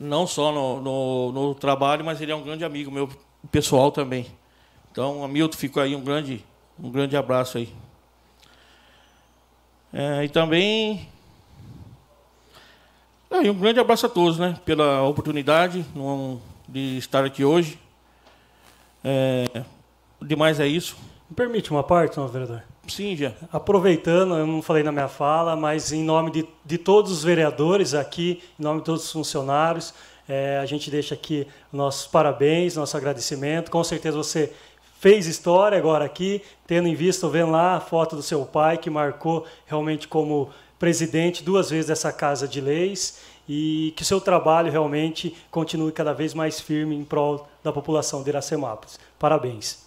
não 0.00 0.26
só 0.26 0.50
no, 0.50 0.80
no, 0.80 1.32
no, 1.32 1.54
trabalho, 1.54 2.02
mas 2.06 2.22
ele 2.22 2.32
é 2.32 2.34
um 2.34 2.42
grande 2.42 2.64
amigo 2.64 2.90
meu 2.90 3.06
pessoal 3.52 3.92
também. 3.92 4.26
Então, 4.96 5.22
Hamilton, 5.22 5.58
fica 5.58 5.82
aí 5.82 5.94
um 5.94 6.00
grande, 6.00 6.42
um 6.82 6.90
grande 6.90 7.18
abraço 7.18 7.58
aí. 7.58 7.68
É, 9.92 10.24
e 10.24 10.28
também 10.30 11.06
é, 13.30 13.36
um 13.50 13.58
grande 13.58 13.78
abraço 13.78 14.06
a 14.06 14.08
todos, 14.08 14.38
né, 14.38 14.58
pela 14.64 15.02
oportunidade 15.02 15.84
de 16.66 16.96
estar 16.96 17.26
aqui 17.26 17.44
hoje. 17.44 17.78
É, 19.04 19.64
demais 20.22 20.58
é 20.60 20.66
isso. 20.66 20.96
Me 21.28 21.36
permite 21.36 21.70
uma 21.70 21.82
parte, 21.82 22.14
senhor 22.14 22.28
vereador? 22.28 22.62
Sim, 22.88 23.14
já. 23.14 23.32
Aproveitando, 23.52 24.34
eu 24.34 24.46
não 24.46 24.62
falei 24.62 24.82
na 24.82 24.92
minha 24.92 25.08
fala, 25.08 25.54
mas 25.54 25.92
em 25.92 26.02
nome 26.02 26.30
de, 26.30 26.48
de 26.64 26.78
todos 26.78 27.12
os 27.12 27.22
vereadores 27.22 27.92
aqui, 27.92 28.42
em 28.58 28.62
nome 28.62 28.80
de 28.80 28.86
todos 28.86 29.04
os 29.04 29.12
funcionários, 29.12 29.92
é, 30.26 30.58
a 30.58 30.64
gente 30.64 30.90
deixa 30.90 31.14
aqui 31.14 31.46
nossos 31.70 32.06
parabéns, 32.06 32.76
nosso 32.76 32.96
agradecimento. 32.96 33.70
Com 33.70 33.84
certeza 33.84 34.16
você 34.16 34.52
fez 35.06 35.28
história 35.28 35.78
agora 35.78 36.04
aqui, 36.04 36.42
tendo 36.66 36.88
em 36.88 36.94
vista, 36.96 37.28
vendo 37.28 37.52
lá 37.52 37.76
a 37.76 37.80
foto 37.80 38.16
do 38.16 38.22
seu 38.24 38.44
pai, 38.44 38.76
que 38.76 38.90
marcou 38.90 39.46
realmente 39.64 40.08
como 40.08 40.50
presidente 40.80 41.44
duas 41.44 41.70
vezes 41.70 41.86
dessa 41.86 42.12
Casa 42.12 42.48
de 42.48 42.60
Leis, 42.60 43.20
e 43.48 43.94
que 43.94 44.02
o 44.02 44.04
seu 44.04 44.20
trabalho 44.20 44.68
realmente 44.68 45.36
continue 45.48 45.92
cada 45.92 46.12
vez 46.12 46.34
mais 46.34 46.58
firme 46.58 46.96
em 46.96 47.04
prol 47.04 47.48
da 47.62 47.72
população 47.72 48.24
de 48.24 48.30
Iracemápolis. 48.30 48.98
Parabéns. 49.16 49.86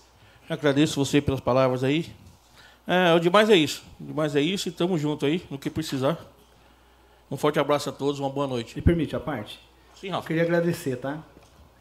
Agradeço 0.49 1.03
você 1.03 1.19
pelas 1.19 1.41
palavras 1.41 1.83
aí. 1.83 2.05
É, 2.87 3.13
o 3.13 3.19
demais 3.19 3.49
é 3.49 3.57
isso. 3.57 3.83
O 3.99 4.05
demais 4.05 4.37
é 4.37 4.41
isso 4.41 4.69
e 4.69 4.71
estamos 4.71 5.01
juntos 5.01 5.27
aí, 5.27 5.43
no 5.51 5.59
que 5.59 5.69
precisar. 5.69 6.17
Um 7.29 7.35
forte 7.35 7.59
abraço 7.59 7.89
a 7.89 7.91
todos, 7.91 8.21
uma 8.21 8.29
boa 8.29 8.47
noite. 8.47 8.73
Me 8.73 8.81
permite 8.81 9.17
a 9.17 9.19
parte? 9.19 9.59
Sim, 9.99 10.11
Rafa. 10.11 10.23
Eu 10.23 10.27
queria 10.27 10.43
agradecer, 10.43 10.95
tá? 10.95 11.21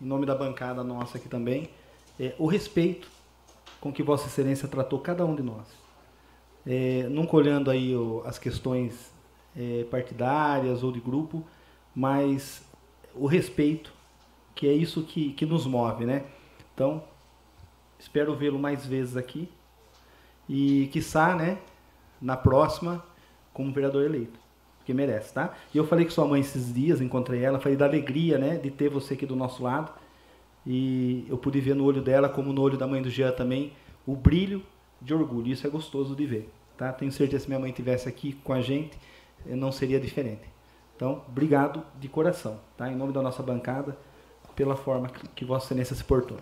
Em 0.02 0.06
nome 0.06 0.26
da 0.26 0.34
bancada 0.34 0.82
nossa 0.82 1.18
aqui 1.18 1.28
também, 1.28 1.70
é, 2.18 2.34
o 2.36 2.48
respeito 2.48 3.17
com 3.80 3.92
que 3.92 4.02
Vossa 4.02 4.26
Excelência 4.26 4.68
tratou 4.68 4.98
cada 5.00 5.24
um 5.24 5.34
de 5.34 5.42
nós. 5.42 5.66
É, 6.66 7.04
nunca 7.08 7.36
olhando 7.36 7.70
aí 7.70 7.92
as 8.24 8.38
questões 8.38 9.12
é, 9.56 9.84
partidárias 9.90 10.82
ou 10.82 10.92
de 10.92 11.00
grupo, 11.00 11.44
mas 11.94 12.64
o 13.14 13.26
respeito, 13.26 13.92
que 14.54 14.68
é 14.68 14.72
isso 14.72 15.02
que, 15.02 15.32
que 15.32 15.46
nos 15.46 15.66
move, 15.66 16.04
né? 16.04 16.24
Então, 16.74 17.02
espero 17.98 18.34
vê-lo 18.34 18.58
mais 18.58 18.86
vezes 18.86 19.16
aqui 19.16 19.48
e, 20.48 20.88
quiçá, 20.92 21.34
né, 21.34 21.58
na 22.20 22.36
próxima, 22.36 23.04
como 23.52 23.72
vereador 23.72 24.04
eleito. 24.04 24.38
Porque 24.78 24.94
merece, 24.94 25.34
tá? 25.34 25.54
E 25.74 25.78
eu 25.78 25.86
falei 25.86 26.04
com 26.04 26.10
sua 26.10 26.26
mãe 26.26 26.40
esses 26.40 26.72
dias, 26.72 27.00
encontrei 27.00 27.44
ela, 27.44 27.58
falei 27.58 27.76
da 27.76 27.84
alegria, 27.84 28.38
né, 28.38 28.56
de 28.56 28.70
ter 28.70 28.88
você 28.88 29.14
aqui 29.14 29.26
do 29.26 29.36
nosso 29.36 29.62
lado. 29.62 29.92
E 30.70 31.24
eu 31.30 31.38
pude 31.38 31.58
ver 31.62 31.74
no 31.74 31.82
olho 31.84 32.02
dela, 32.02 32.28
como 32.28 32.52
no 32.52 32.60
olho 32.60 32.76
da 32.76 32.86
mãe 32.86 33.00
do 33.00 33.08
Jean 33.08 33.32
também, 33.32 33.72
o 34.06 34.14
brilho 34.14 34.62
de 35.00 35.14
orgulho. 35.14 35.50
Isso 35.50 35.66
é 35.66 35.70
gostoso 35.70 36.14
de 36.14 36.26
ver, 36.26 36.50
tá? 36.76 36.92
Tenho 36.92 37.10
certeza 37.10 37.38
que 37.38 37.42
se 37.44 37.48
minha 37.48 37.58
mãe 37.58 37.72
tivesse 37.72 38.06
aqui 38.06 38.34
com 38.44 38.52
a 38.52 38.60
gente, 38.60 38.98
eh, 39.48 39.56
não 39.56 39.72
seria 39.72 39.98
diferente. 39.98 40.42
Então, 40.94 41.22
obrigado 41.26 41.82
de 41.98 42.06
coração, 42.06 42.60
tá? 42.76 42.92
Em 42.92 42.94
nome 42.94 43.14
da 43.14 43.22
nossa 43.22 43.42
bancada, 43.42 43.96
pela 44.54 44.76
forma 44.76 45.08
que 45.34 45.42
Vossa 45.42 45.66
Excelência 45.68 45.96
se 45.96 46.04
portou. 46.04 46.36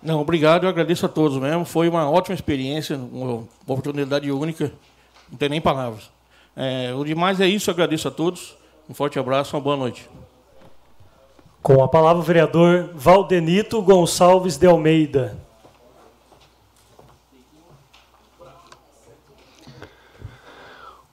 Não, 0.00 0.20
obrigado, 0.20 0.62
eu 0.62 0.68
agradeço 0.68 1.06
a 1.06 1.08
todos 1.08 1.36
mesmo. 1.38 1.64
Foi 1.64 1.88
uma 1.88 2.08
ótima 2.08 2.34
experiência, 2.34 2.96
uma 2.96 3.48
oportunidade 3.66 4.30
única. 4.30 4.72
Não 5.28 5.36
tem 5.36 5.48
nem 5.48 5.60
palavras. 5.60 6.08
É, 6.54 6.94
o 6.94 7.02
demais 7.02 7.40
é 7.40 7.48
isso, 7.48 7.68
eu 7.68 7.72
agradeço 7.72 8.06
a 8.06 8.12
todos. 8.12 8.56
Um 8.88 8.94
forte 8.94 9.18
abraço, 9.18 9.56
uma 9.56 9.62
boa 9.62 9.76
noite. 9.76 10.08
Com 11.64 11.82
a 11.82 11.88
palavra 11.88 12.20
o 12.20 12.22
vereador 12.22 12.90
Valdenito 12.92 13.80
Gonçalves 13.80 14.58
de 14.58 14.66
Almeida. 14.66 15.38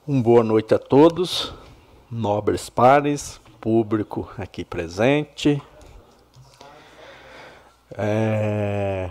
Um 0.06 0.20
boa 0.20 0.44
noite 0.44 0.74
a 0.74 0.78
todos, 0.78 1.54
nobres 2.10 2.68
pares, 2.68 3.40
público 3.62 4.30
aqui 4.36 4.62
presente, 4.62 5.62
é, 7.96 9.10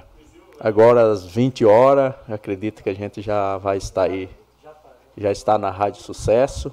agora 0.59 1.11
às 1.11 1.25
20 1.25 1.65
horas, 1.65 2.13
acredito 2.29 2.83
que 2.83 2.89
a 2.91 2.95
gente 2.95 3.19
já 3.19 3.57
vai 3.57 3.77
estar 3.77 4.03
aí, 4.03 4.29
já 5.17 5.31
está 5.31 5.57
na 5.57 5.71
Rádio 5.71 6.03
Sucesso, 6.03 6.71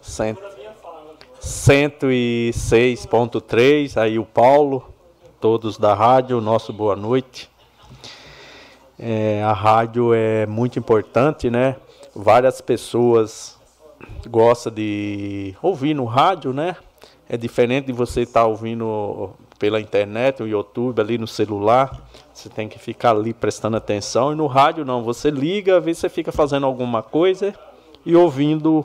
106.3, 1.40 3.96
aí 3.96 4.18
o 4.18 4.24
Paulo, 4.24 4.92
todos 5.40 5.78
da 5.78 5.94
rádio, 5.94 6.40
nosso 6.40 6.72
boa 6.72 6.96
noite. 6.96 7.48
É, 8.98 9.44
a 9.44 9.52
rádio 9.52 10.12
é 10.12 10.44
muito 10.46 10.76
importante, 10.78 11.48
né? 11.48 11.76
Várias 12.14 12.60
pessoas 12.60 13.56
gostam 14.28 14.72
de 14.72 15.54
ouvir 15.62 15.94
no 15.94 16.04
rádio, 16.04 16.52
né? 16.52 16.74
É 17.28 17.36
diferente 17.36 17.86
de 17.86 17.92
você 17.92 18.22
estar 18.22 18.40
tá 18.40 18.46
ouvindo 18.46 19.30
pela 19.58 19.80
internet, 19.80 20.42
o 20.42 20.48
YouTube 20.48 21.00
ali 21.00 21.16
no 21.18 21.28
celular. 21.28 22.02
Você 22.34 22.48
tem 22.48 22.68
que 22.68 22.78
ficar 22.78 23.10
ali 23.10 23.32
prestando 23.32 23.76
atenção. 23.76 24.32
E 24.32 24.34
no 24.34 24.48
rádio 24.48 24.84
não, 24.84 25.04
você 25.04 25.30
liga, 25.30 25.78
às 25.78 25.84
vezes 25.84 26.00
você 26.00 26.08
fica 26.08 26.32
fazendo 26.32 26.66
alguma 26.66 27.02
coisa 27.02 27.54
e 28.04 28.16
ouvindo 28.16 28.84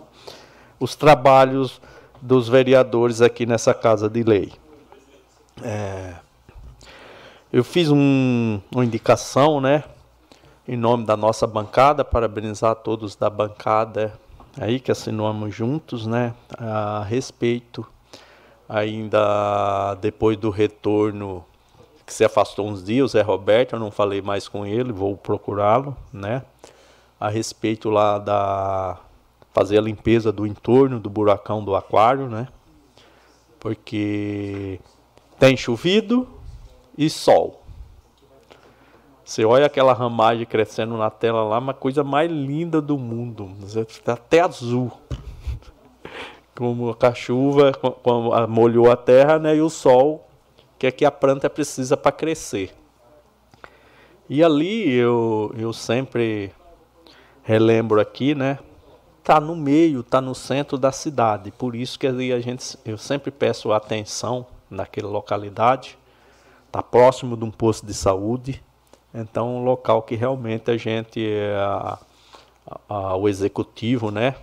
os 0.79 0.95
trabalhos 0.95 1.81
dos 2.23 2.47
vereadores 2.47 3.21
aqui 3.21 3.45
nessa 3.45 3.73
casa 3.73 4.09
de 4.09 4.23
lei. 4.23 4.53
É, 5.61 6.13
eu 7.51 7.65
fiz 7.65 7.91
um, 7.91 8.61
uma 8.71 8.85
indicação, 8.85 9.59
né, 9.59 9.83
em 10.65 10.77
nome 10.77 11.05
da 11.05 11.17
nossa 11.17 11.45
bancada, 11.45 12.05
parabenizar 12.05 12.75
todos 12.77 13.17
da 13.17 13.29
bancada 13.29 14.13
aí 14.57 14.79
que 14.79 14.89
assinamos 14.89 15.53
juntos, 15.53 16.07
né, 16.07 16.33
a 16.57 17.03
respeito 17.03 17.85
ainda 18.69 19.95
depois 19.95 20.37
do 20.37 20.49
retorno 20.49 21.43
que 22.05 22.13
se 22.13 22.23
afastou 22.23 22.69
uns 22.69 22.81
dias, 22.81 23.03
o 23.03 23.07
Zé 23.09 23.21
Roberto, 23.21 23.73
eu 23.73 23.79
não 23.79 23.91
falei 23.91 24.21
mais 24.21 24.47
com 24.47 24.65
ele, 24.65 24.93
vou 24.93 25.17
procurá-lo, 25.17 25.95
né? 26.11 26.41
A 27.19 27.29
respeito 27.29 27.89
lá 27.89 28.17
da 28.17 28.99
fazer 29.53 29.77
a 29.77 29.81
limpeza 29.81 30.31
do 30.31 30.47
entorno 30.47 30.99
do 30.99 31.09
buracão 31.09 31.63
do 31.63 31.75
aquário, 31.75 32.27
né? 32.27 32.47
Porque 33.59 34.79
tem 35.39 35.55
chovido 35.55 36.27
e 36.97 37.09
sol. 37.09 37.63
Você 39.23 39.45
olha 39.45 39.67
aquela 39.67 39.93
ramagem 39.93 40.45
crescendo 40.45 40.97
na 40.97 41.09
tela 41.09 41.43
lá, 41.43 41.59
uma 41.59 41.73
coisa 41.73 42.03
mais 42.03 42.29
linda 42.29 42.81
do 42.81 42.97
mundo, 42.97 43.51
até 44.05 44.41
azul 44.41 44.91
como 46.55 46.95
a 46.99 47.13
chuva 47.13 47.71
como 47.71 48.31
molhou 48.47 48.91
a 48.91 48.97
terra, 48.97 49.39
né, 49.39 49.55
e 49.55 49.61
o 49.61 49.69
sol, 49.69 50.27
que 50.77 50.87
é 50.87 50.91
que 50.91 51.05
a 51.05 51.11
planta 51.11 51.49
precisa 51.49 51.95
para 51.95 52.11
crescer. 52.11 52.75
E 54.29 54.43
ali 54.43 54.91
eu, 54.91 55.53
eu 55.57 55.71
sempre 55.71 56.51
relembro 57.43 58.01
aqui, 58.01 58.35
né, 58.35 58.59
está 59.23 59.39
no 59.39 59.55
meio, 59.55 60.01
está 60.01 60.19
no 60.19 60.35
centro 60.35 60.77
da 60.77 60.91
cidade. 60.91 61.49
Por 61.49 61.75
isso 61.75 61.97
que 61.97 62.05
ali 62.05 62.33
a 62.33 62.41
gente, 62.41 62.77
eu 62.83 62.97
sempre 62.97 63.31
peço 63.31 63.71
atenção 63.71 64.45
naquela 64.69 65.09
localidade, 65.09 65.97
está 66.67 66.83
próximo 66.83 67.37
de 67.37 67.45
um 67.45 67.51
posto 67.51 67.85
de 67.85 67.93
saúde, 67.93 68.61
então 69.13 69.55
um 69.55 69.63
local 69.63 70.01
que 70.01 70.15
realmente 70.15 70.69
a 70.69 70.75
gente, 70.75 71.25
a, 71.57 71.99
a, 72.89 73.15
o 73.15 73.29
executivo, 73.29 74.11
né, 74.11 74.35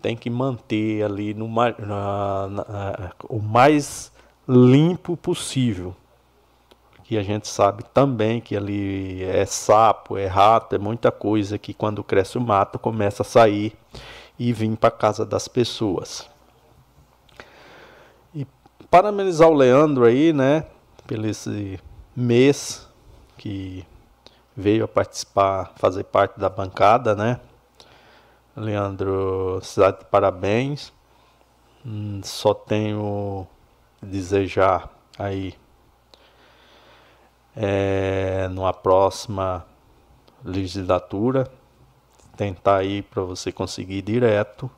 tem 0.00 0.16
que 0.16 0.28
manter 0.28 1.04
ali 1.04 1.32
no, 1.32 1.46
na, 1.46 2.48
na, 2.48 3.12
o 3.28 3.38
mais 3.38 4.10
limpo 4.48 5.16
possível. 5.16 5.94
Que 7.12 7.18
a 7.18 7.22
gente 7.22 7.46
sabe 7.46 7.84
também 7.92 8.40
que 8.40 8.56
ali 8.56 9.22
é 9.22 9.44
sapo, 9.44 10.16
é 10.16 10.24
rato, 10.24 10.74
é 10.74 10.78
muita 10.78 11.12
coisa 11.12 11.58
que 11.58 11.74
quando 11.74 12.02
cresce 12.02 12.38
o 12.38 12.40
mato 12.40 12.78
começa 12.78 13.22
a 13.22 13.26
sair 13.26 13.76
e 14.38 14.50
vir 14.50 14.74
para 14.78 14.90
casa 14.90 15.26
das 15.26 15.46
pessoas. 15.46 16.26
E 18.34 18.46
parabenizar 18.90 19.46
o 19.46 19.52
Leandro 19.52 20.06
aí, 20.06 20.32
né, 20.32 20.64
pelo 21.06 21.26
esse 21.26 21.78
mês 22.16 22.88
que 23.36 23.84
veio 24.56 24.86
a 24.86 24.88
participar, 24.88 25.70
fazer 25.76 26.04
parte 26.04 26.40
da 26.40 26.48
bancada, 26.48 27.14
né? 27.14 27.38
Leandro, 28.56 29.60
cidade 29.62 29.98
de 29.98 30.06
parabéns. 30.06 30.90
Hum, 31.84 32.22
só 32.24 32.54
tenho 32.54 33.46
desejar 34.00 34.90
aí 35.18 35.60
é, 37.56 38.48
numa 38.48 38.72
próxima 38.72 39.64
legislatura 40.44 41.50
tentar 42.36 42.78
aí 42.78 43.02
para 43.02 43.22
você 43.22 43.52
conseguir 43.52 44.02
direto. 44.02 44.70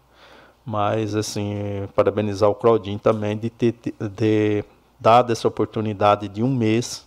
Mas 0.66 1.14
assim 1.14 1.54
parabenizar 1.94 2.48
o 2.48 2.54
Claudinho 2.54 2.98
também 2.98 3.36
de 3.36 3.50
ter 3.50 3.74
de 4.00 4.64
dado 4.98 5.30
essa 5.32 5.46
oportunidade 5.46 6.28
de 6.28 6.42
um 6.42 6.54
mês. 6.54 7.06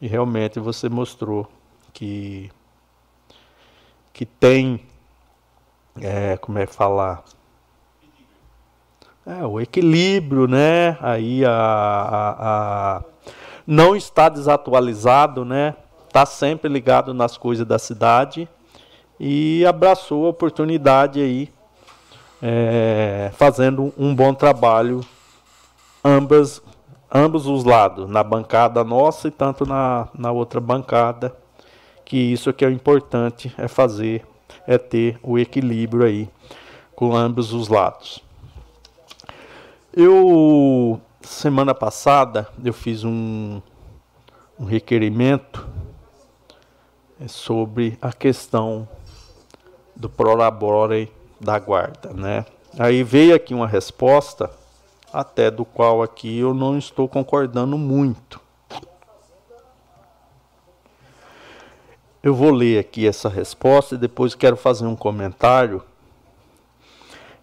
E 0.00 0.08
realmente 0.08 0.58
você 0.58 0.88
mostrou 0.88 1.48
que 1.92 2.50
que 4.12 4.26
tem 4.26 4.80
é, 6.00 6.36
como 6.38 6.58
é 6.58 6.66
falar 6.66 7.22
é, 9.26 9.44
o 9.44 9.60
equilíbrio, 9.60 10.46
né? 10.46 10.96
Aí 11.00 11.44
a, 11.44 11.50
a, 11.50 12.96
a, 12.96 13.04
não 13.66 13.96
está 13.96 14.28
desatualizado, 14.28 15.44
né? 15.44 15.74
Está 16.06 16.24
sempre 16.24 16.70
ligado 16.70 17.12
nas 17.12 17.36
coisas 17.36 17.66
da 17.66 17.78
cidade 17.78 18.48
e 19.18 19.64
abraçou 19.66 20.26
a 20.26 20.30
oportunidade 20.30 21.20
aí, 21.20 21.50
é, 22.40 23.30
fazendo 23.34 23.92
um 23.98 24.14
bom 24.14 24.32
trabalho, 24.32 25.00
ambas, 26.04 26.62
ambos 27.12 27.46
os 27.46 27.64
lados, 27.64 28.08
na 28.08 28.22
bancada 28.22 28.84
nossa 28.84 29.28
e 29.28 29.30
tanto 29.30 29.66
na, 29.66 30.08
na 30.14 30.30
outra 30.30 30.60
bancada, 30.60 31.36
que 32.04 32.16
isso 32.16 32.52
que 32.52 32.64
é 32.64 32.70
importante, 32.70 33.52
é 33.58 33.66
fazer 33.66 34.24
é 34.66 34.78
ter 34.78 35.18
o 35.22 35.38
equilíbrio 35.38 36.04
aí 36.04 36.28
com 36.94 37.14
ambos 37.14 37.52
os 37.52 37.68
lados. 37.68 38.22
Eu 39.92 41.00
semana 41.26 41.74
passada 41.74 42.48
eu 42.64 42.72
fiz 42.72 43.04
um, 43.04 43.60
um 44.58 44.64
requerimento 44.64 45.66
sobre 47.26 47.98
a 48.00 48.12
questão 48.12 48.88
do 49.94 50.08
prolabore 50.08 51.12
da 51.40 51.58
guarda, 51.58 52.12
né? 52.12 52.46
Aí 52.78 53.02
veio 53.02 53.34
aqui 53.34 53.54
uma 53.54 53.66
resposta 53.66 54.50
até 55.12 55.50
do 55.50 55.64
qual 55.64 56.02
aqui 56.02 56.38
eu 56.38 56.52
não 56.52 56.76
estou 56.76 57.08
concordando 57.08 57.76
muito. 57.78 58.40
Eu 62.22 62.34
vou 62.34 62.50
ler 62.50 62.78
aqui 62.78 63.06
essa 63.06 63.28
resposta 63.28 63.94
e 63.94 63.98
depois 63.98 64.34
quero 64.34 64.56
fazer 64.56 64.84
um 64.86 64.96
comentário. 64.96 65.82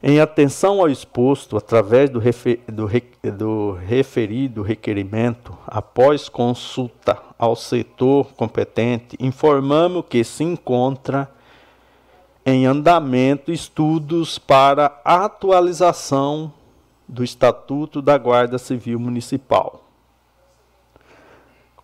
Em 0.05 0.19
atenção 0.19 0.81
ao 0.81 0.89
exposto, 0.89 1.55
através 1.55 2.09
do, 2.09 2.19
refer, 2.19 2.59
do, 2.67 2.89
do 3.31 3.71
referido 3.71 4.61
requerimento, 4.61 5.57
após 5.65 6.27
consulta 6.27 7.17
ao 7.39 7.55
setor 7.55 8.33
competente, 8.33 9.15
informamos 9.17 10.03
que 10.09 10.21
se 10.25 10.43
encontra 10.43 11.31
em 12.45 12.65
andamento 12.65 13.49
estudos 13.49 14.37
para 14.37 14.99
atualização 15.05 16.51
do 17.07 17.23
Estatuto 17.23 18.01
da 18.01 18.17
Guarda 18.17 18.57
Civil 18.57 18.99
Municipal, 18.99 19.85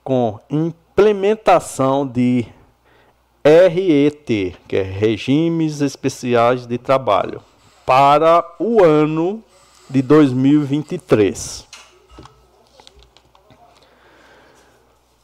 com 0.04 0.38
implementação 0.50 2.06
de 2.06 2.46
RET, 3.46 4.58
que 4.68 4.76
é 4.76 4.82
Regimes 4.82 5.80
Especiais 5.80 6.68
de 6.68 6.78
Trabalho, 6.78 7.42
para 7.90 8.46
o 8.60 8.84
ano 8.84 9.44
de 9.90 10.04
2023. 10.04 11.68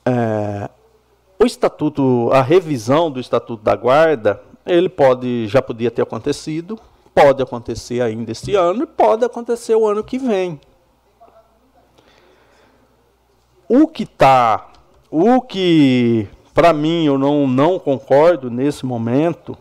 É, 0.03 0.67
o 1.37 1.45
estatuto, 1.45 2.31
a 2.33 2.41
revisão 2.41 3.11
do 3.11 3.19
estatuto 3.19 3.63
da 3.63 3.75
guarda, 3.75 4.41
ele 4.65 4.89
pode, 4.89 5.45
já 5.45 5.61
podia 5.61 5.91
ter 5.91 6.01
acontecido, 6.01 6.79
pode 7.13 7.43
acontecer 7.43 8.01
ainda 8.01 8.31
este 8.31 8.55
ano 8.55 8.81
e 8.81 8.87
pode 8.87 9.23
acontecer 9.23 9.75
o 9.75 9.87
ano 9.87 10.03
que 10.03 10.17
vem. 10.17 10.59
O 13.69 13.87
que 13.87 14.01
está, 14.01 14.71
o 15.11 15.39
que 15.39 16.27
para 16.55 16.73
mim, 16.73 17.05
eu 17.05 17.17
não, 17.17 17.45
não 17.45 17.77
concordo 17.77 18.49
nesse 18.49 18.85
momento. 18.87 19.55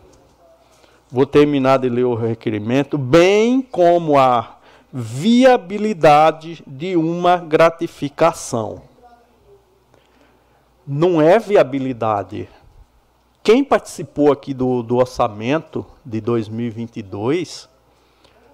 Vou 1.15 1.25
terminar 1.25 1.79
de 1.79 1.87
ler 1.87 2.03
o 2.03 2.13
requerimento, 2.13 2.97
bem 2.97 3.61
como 3.61 4.19
a 4.19 4.57
viabilidade 4.91 6.61
de 6.67 6.97
uma 6.97 7.37
gratificação. 7.37 8.81
Não 10.85 11.21
é 11.21 11.39
viabilidade. 11.39 12.49
Quem 13.41 13.63
participou 13.63 14.29
aqui 14.29 14.53
do, 14.53 14.83
do 14.83 14.97
orçamento 14.97 15.85
de 16.05 16.19
2022, 16.19 17.69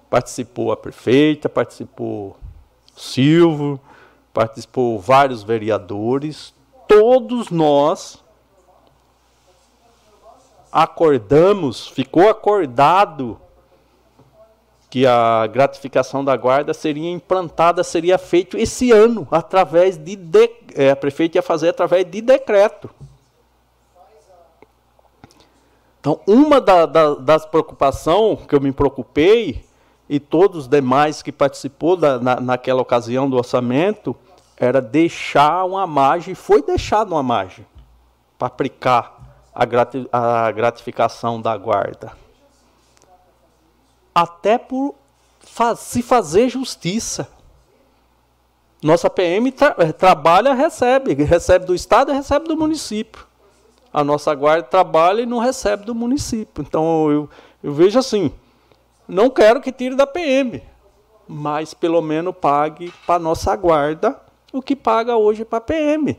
participou 0.08 0.70
a 0.70 0.76
prefeita, 0.76 1.48
participou 1.48 2.36
Silvio, 2.96 3.80
participou 4.32 5.00
vários 5.00 5.42
vereadores, 5.42 6.54
todos 6.86 7.50
nós 7.50 8.21
acordamos, 10.72 11.86
ficou 11.86 12.30
acordado 12.30 13.38
que 14.88 15.06
a 15.06 15.46
gratificação 15.46 16.24
da 16.24 16.36
guarda 16.36 16.74
seria 16.74 17.10
implantada, 17.10 17.84
seria 17.84 18.18
feito 18.18 18.56
esse 18.58 18.90
ano, 18.90 19.26
através 19.30 19.96
de, 19.96 20.16
de 20.16 20.50
é, 20.74 20.90
a 20.90 20.96
prefeita 20.96 21.38
ia 21.38 21.42
fazer 21.42 21.68
através 21.68 22.04
de 22.10 22.20
decreto. 22.20 22.90
Então, 26.00 26.20
uma 26.26 26.60
da, 26.60 26.84
da, 26.84 27.14
das 27.14 27.46
preocupações 27.46 28.44
que 28.46 28.54
eu 28.54 28.60
me 28.60 28.72
preocupei, 28.72 29.64
e 30.08 30.18
todos 30.18 30.64
os 30.64 30.68
demais 30.68 31.22
que 31.22 31.32
participou 31.32 31.96
da, 31.96 32.18
na, 32.18 32.40
naquela 32.40 32.82
ocasião 32.82 33.30
do 33.30 33.36
orçamento, 33.36 34.14
era 34.58 34.80
deixar 34.80 35.64
uma 35.64 35.86
margem, 35.86 36.34
foi 36.34 36.62
deixado 36.62 37.12
uma 37.12 37.22
margem 37.22 37.64
para 38.38 38.48
aplicar 38.48 39.21
a 39.54 40.50
gratificação 40.50 41.40
da 41.40 41.56
guarda. 41.56 42.12
Até 44.14 44.58
por 44.58 44.94
se 45.76 46.02
fazer 46.02 46.48
justiça. 46.48 47.28
Nossa 48.82 49.08
PM 49.08 49.52
tra 49.52 49.76
eh, 49.78 49.92
trabalha, 49.92 50.54
recebe, 50.54 51.14
recebe 51.14 51.66
do 51.66 51.74
Estado 51.74 52.10
e 52.10 52.14
recebe 52.14 52.48
do 52.48 52.56
município. 52.56 53.26
A 53.92 54.02
nossa 54.02 54.34
guarda 54.34 54.64
trabalha 54.64 55.22
e 55.22 55.26
não 55.26 55.38
recebe 55.38 55.84
do 55.84 55.94
município. 55.94 56.64
Então 56.66 57.10
eu, 57.10 57.28
eu 57.62 57.72
vejo 57.72 57.98
assim, 57.98 58.32
não 59.06 59.30
quero 59.30 59.60
que 59.60 59.70
tire 59.70 59.94
da 59.94 60.06
PM, 60.06 60.62
mas 61.28 61.74
pelo 61.74 62.00
menos 62.00 62.34
pague 62.34 62.92
para 63.06 63.20
nossa 63.20 63.54
guarda 63.54 64.18
o 64.52 64.60
que 64.60 64.74
paga 64.74 65.16
hoje 65.16 65.44
para 65.44 65.58
a 65.58 65.62
PM. 65.62 66.18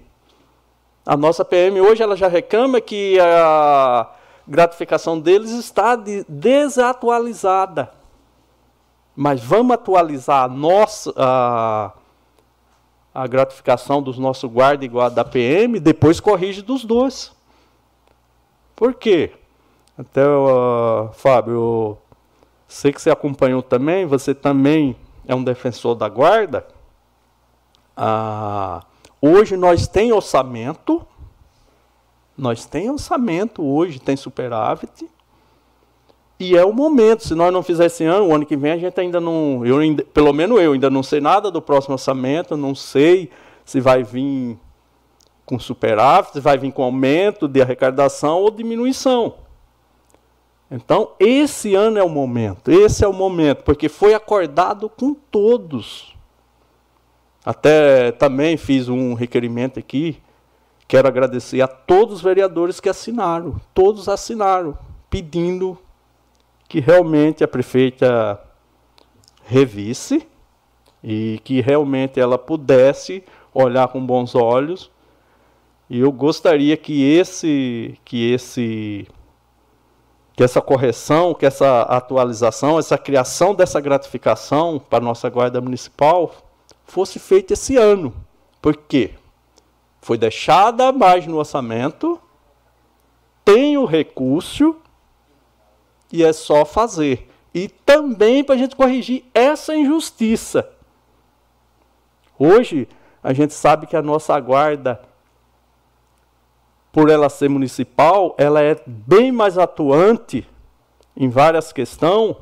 A 1.05 1.17
nossa 1.17 1.43
PM 1.43 1.81
hoje 1.81 2.01
ela 2.01 2.15
já 2.15 2.27
reclama 2.27 2.79
que 2.79 3.19
a 3.19 4.09
gratificação 4.47 5.19
deles 5.19 5.51
está 5.51 5.95
desatualizada. 6.27 7.91
Mas 9.15 9.43
vamos 9.43 9.73
atualizar 9.73 10.43
a 10.43 10.47
nossa 10.47 11.13
a, 11.15 11.91
a 13.13 13.27
gratificação 13.27 14.01
dos 14.01 14.17
nossos 14.17 14.49
guarda 14.49 14.85
igual 14.85 15.09
da 15.09 15.25
PM, 15.25 15.79
depois 15.79 16.19
corrige 16.19 16.61
dos 16.61 16.85
dois. 16.85 17.31
Por 18.75 18.93
quê? 18.93 19.33
Até, 19.97 20.25
uh, 20.25 21.09
Fábio, 21.13 21.97
sei 22.67 22.91
que 22.91 23.01
você 23.01 23.11
acompanhou 23.11 23.61
também, 23.61 24.05
você 24.05 24.33
também 24.33 24.95
é 25.27 25.35
um 25.35 25.43
defensor 25.43 25.93
da 25.93 26.09
guarda. 26.09 26.65
Ah, 27.95 28.83
hoje 29.23 29.55
nós 29.55 29.87
tem 29.87 30.11
orçamento, 30.11 31.07
nós 32.37 32.65
tem 32.65 32.89
orçamento 32.89 33.63
hoje, 33.63 33.97
tem 33.97 34.17
superávit. 34.17 35.09
E 36.37 36.57
é 36.57 36.65
o 36.65 36.73
momento, 36.73 37.25
se 37.25 37.33
nós 37.33 37.53
não 37.53 37.63
fizer 37.63 37.85
esse 37.85 38.03
ano, 38.03 38.27
o 38.27 38.35
ano 38.35 38.45
que 38.45 38.57
vem 38.57 38.73
a 38.73 38.77
gente 38.77 38.99
ainda 38.99 39.21
não, 39.21 39.65
eu 39.65 39.77
ainda, 39.77 40.03
pelo 40.03 40.33
menos 40.33 40.59
eu 40.59 40.73
ainda 40.73 40.89
não 40.89 41.01
sei 41.01 41.21
nada 41.21 41.49
do 41.49 41.61
próximo 41.61 41.93
orçamento, 41.93 42.57
não 42.57 42.75
sei 42.75 43.29
se 43.63 43.79
vai 43.79 44.03
vir 44.03 44.59
com 45.45 45.57
superávit, 45.57 46.33
se 46.33 46.41
vai 46.41 46.57
vir 46.57 46.73
com 46.73 46.83
aumento 46.83 47.47
de 47.47 47.61
arrecadação 47.61 48.41
ou 48.41 48.51
diminuição. 48.51 49.35
Então, 50.69 51.11
esse 51.17 51.75
ano 51.75 51.97
é 51.97 52.03
o 52.03 52.09
momento, 52.09 52.71
esse 52.71 53.05
é 53.05 53.07
o 53.07 53.13
momento, 53.13 53.63
porque 53.63 53.87
foi 53.87 54.13
acordado 54.13 54.89
com 54.89 55.13
todos. 55.13 56.13
Até 57.45 58.11
também 58.11 58.55
fiz 58.55 58.87
um 58.87 59.13
requerimento 59.13 59.77
aqui, 59.77 60.21
quero 60.87 61.07
agradecer 61.07 61.61
a 61.61 61.67
todos 61.67 62.15
os 62.15 62.21
vereadores 62.21 62.79
que 62.79 62.87
assinaram, 62.87 63.59
todos 63.73 64.07
assinaram, 64.07 64.77
pedindo 65.09 65.77
que 66.69 66.79
realmente 66.79 67.43
a 67.43 67.47
prefeita 67.47 68.39
revisse 69.45 70.25
e 71.03 71.39
que 71.43 71.59
realmente 71.59 72.19
ela 72.19 72.37
pudesse 72.37 73.23
olhar 73.53 73.89
com 73.89 74.03
bons 74.05 74.33
olhos. 74.35 74.89
E 75.89 75.99
eu 75.99 76.11
gostaria 76.11 76.77
que 76.77 77.03
esse 77.03 77.99
que 78.05 78.31
esse 78.31 79.05
que 80.35 80.43
essa 80.43 80.61
correção, 80.61 81.33
que 81.33 81.45
essa 81.45 81.81
atualização, 81.83 82.79
essa 82.79 82.97
criação 82.97 83.53
dessa 83.53 83.79
gratificação 83.81 84.79
para 84.79 84.99
a 84.99 85.05
nossa 85.05 85.29
guarda 85.29 85.61
municipal 85.61 86.33
fosse 86.85 87.19
feita 87.19 87.53
esse 87.53 87.77
ano. 87.77 88.13
Por 88.61 88.75
quê? 88.75 89.15
Foi 90.01 90.17
deixada 90.17 90.91
mais 90.91 91.25
no 91.25 91.37
orçamento, 91.37 92.19
tem 93.43 93.77
o 93.77 93.85
recurso 93.85 94.75
e 96.11 96.23
é 96.23 96.31
só 96.33 96.65
fazer. 96.65 97.29
E 97.53 97.67
também 97.67 98.43
para 98.43 98.55
a 98.55 98.57
gente 98.57 98.75
corrigir 98.75 99.25
essa 99.33 99.75
injustiça. 99.75 100.69
Hoje, 102.37 102.87
a 103.23 103.31
gente 103.31 103.53
sabe 103.53 103.87
que 103.87 103.95
a 103.95 104.01
nossa 104.01 104.37
guarda 104.39 105.01
por 106.91 107.09
ela 107.09 107.27
ser 107.27 107.49
municipal, 107.49 108.35
ela 108.37 108.61
é 108.61 108.79
bem 108.85 109.31
mais 109.31 109.57
atuante 109.57 110.47
em 111.17 111.27
várias 111.27 111.73
questões 111.73 112.35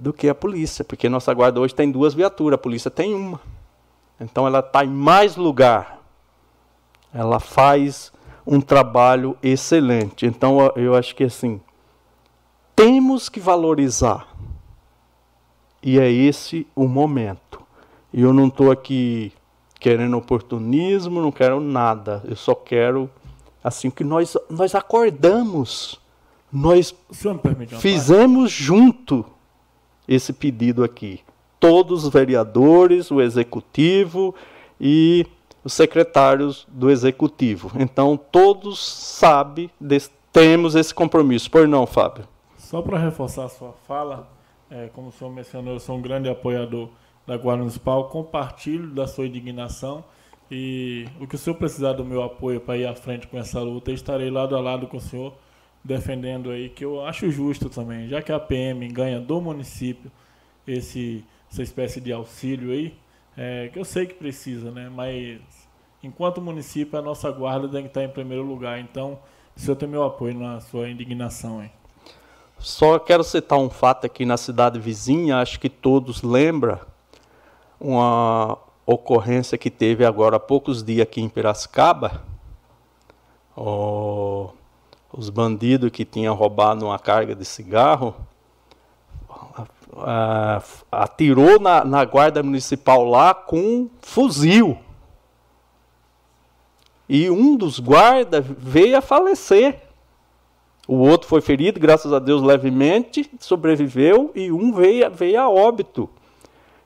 do 0.00 0.14
que 0.14 0.30
a 0.30 0.34
polícia, 0.34 0.82
porque 0.82 1.10
nossa 1.10 1.32
guarda 1.34 1.60
hoje 1.60 1.74
tem 1.74 1.90
duas 1.90 2.14
viaturas, 2.14 2.54
a 2.54 2.62
polícia 2.62 2.90
tem 2.90 3.14
uma. 3.14 3.38
Então 4.18 4.46
ela 4.46 4.60
está 4.60 4.82
em 4.82 4.88
mais 4.88 5.36
lugar. 5.36 6.00
Ela 7.12 7.38
faz 7.38 8.10
um 8.46 8.62
trabalho 8.62 9.36
excelente. 9.42 10.24
Então 10.24 10.72
eu 10.74 10.94
acho 10.94 11.14
que 11.14 11.24
assim, 11.24 11.60
temos 12.74 13.28
que 13.28 13.38
valorizar. 13.38 14.26
E 15.82 15.98
é 15.98 16.10
esse 16.10 16.66
o 16.74 16.88
momento. 16.88 17.60
E 18.10 18.22
eu 18.22 18.32
não 18.32 18.46
estou 18.48 18.70
aqui 18.70 19.34
querendo 19.78 20.16
oportunismo, 20.16 21.20
não 21.20 21.30
quero 21.30 21.60
nada. 21.60 22.22
Eu 22.24 22.36
só 22.36 22.54
quero 22.54 23.10
assim 23.62 23.90
que 23.90 24.02
nós 24.02 24.34
nós 24.48 24.74
acordamos, 24.74 26.00
nós 26.50 26.94
fizemos 27.78 28.50
junto 28.50 29.26
esse 30.06 30.32
pedido 30.32 30.82
aqui. 30.82 31.20
Todos 31.58 32.04
os 32.04 32.12
vereadores, 32.12 33.10
o 33.10 33.20
executivo 33.20 34.34
e 34.80 35.26
os 35.62 35.72
secretários 35.72 36.66
do 36.68 36.90
executivo. 36.90 37.70
Então 37.78 38.16
todos 38.16 38.84
sabem, 38.84 39.70
temos 40.32 40.74
esse 40.74 40.94
compromisso. 40.94 41.50
Por 41.50 41.68
não, 41.68 41.86
Fábio? 41.86 42.26
Só 42.56 42.80
para 42.80 42.98
reforçar 42.98 43.44
a 43.44 43.48
sua 43.48 43.72
fala, 43.86 44.28
é, 44.70 44.88
como 44.94 45.08
o 45.08 45.12
senhor 45.12 45.32
mencionou, 45.32 45.74
eu 45.74 45.80
sou 45.80 45.96
um 45.96 46.02
grande 46.02 46.28
apoiador 46.28 46.88
da 47.26 47.36
Guarda 47.36 47.62
Municipal, 47.62 48.08
compartilho 48.08 48.88
da 48.88 49.06
sua 49.06 49.26
indignação 49.26 50.04
e 50.50 51.06
o 51.20 51.26
que 51.26 51.34
o 51.34 51.38
senhor 51.38 51.56
precisar 51.56 51.92
do 51.92 52.04
meu 52.04 52.22
apoio 52.22 52.60
para 52.60 52.76
ir 52.76 52.86
à 52.86 52.94
frente 52.94 53.26
com 53.26 53.38
essa 53.38 53.60
luta, 53.60 53.92
estarei 53.92 54.30
lado 54.30 54.56
a 54.56 54.60
lado 54.60 54.86
com 54.86 54.96
o 54.96 55.00
senhor 55.00 55.34
defendendo 55.82 56.50
aí, 56.50 56.68
que 56.68 56.84
eu 56.84 57.04
acho 57.04 57.30
justo 57.30 57.68
também, 57.68 58.08
já 58.08 58.22
que 58.22 58.30
a 58.30 58.38
PM 58.38 58.86
ganha 58.88 59.18
do 59.18 59.40
município 59.40 60.10
esse, 60.66 61.24
essa 61.50 61.62
espécie 61.62 62.00
de 62.00 62.12
auxílio 62.12 62.70
aí, 62.70 62.94
é, 63.36 63.68
que 63.68 63.78
eu 63.78 63.84
sei 63.84 64.06
que 64.06 64.14
precisa, 64.14 64.70
né? 64.70 64.90
Mas 64.94 65.40
enquanto 66.02 66.40
município, 66.40 66.98
a 66.98 67.02
nossa 67.02 67.30
guarda 67.30 67.68
tem 67.68 67.82
que 67.82 67.88
estar 67.88 68.04
em 68.04 68.08
primeiro 68.08 68.42
lugar. 68.42 68.78
Então, 68.78 69.18
o 69.56 69.60
senhor 69.60 69.76
tem 69.76 69.88
meu 69.88 70.04
apoio 70.04 70.38
na 70.38 70.60
sua 70.60 70.88
indignação 70.88 71.60
aí. 71.60 71.70
Só 72.58 72.98
quero 72.98 73.24
citar 73.24 73.58
um 73.58 73.70
fato 73.70 74.04
aqui 74.04 74.26
na 74.26 74.36
cidade 74.36 74.78
vizinha, 74.78 75.38
acho 75.38 75.58
que 75.58 75.70
todos 75.70 76.22
lembram, 76.22 76.78
uma 77.80 78.58
ocorrência 78.84 79.56
que 79.56 79.70
teve 79.70 80.04
agora 80.04 80.36
há 80.36 80.40
poucos 80.40 80.82
dias 80.82 81.02
aqui 81.02 81.22
em 81.22 81.28
Piracicaba. 81.28 82.22
Oh, 83.56 84.50
os 85.12 85.28
bandidos 85.28 85.90
que 85.90 86.04
tinham 86.04 86.34
roubado 86.34 86.86
uma 86.86 86.98
carga 86.98 87.34
de 87.34 87.44
cigarro 87.44 88.14
atirou 90.90 91.58
na, 91.58 91.84
na, 91.84 92.04
guarda 92.04 92.42
municipal 92.42 93.04
lá 93.04 93.34
com 93.34 93.58
um 93.58 93.90
fuzil. 94.00 94.78
E 97.08 97.28
um 97.28 97.56
dos 97.56 97.80
guardas 97.80 98.44
veio 98.46 98.96
a 98.96 99.00
falecer. 99.00 99.82
O 100.86 100.96
outro 100.96 101.28
foi 101.28 101.40
ferido, 101.40 101.80
graças 101.80 102.12
a 102.12 102.18
Deus, 102.18 102.42
levemente, 102.42 103.30
sobreviveu, 103.38 104.30
e 104.34 104.50
um 104.50 104.72
veio, 104.72 105.10
veio 105.10 105.40
a 105.40 105.48
óbito. 105.48 106.08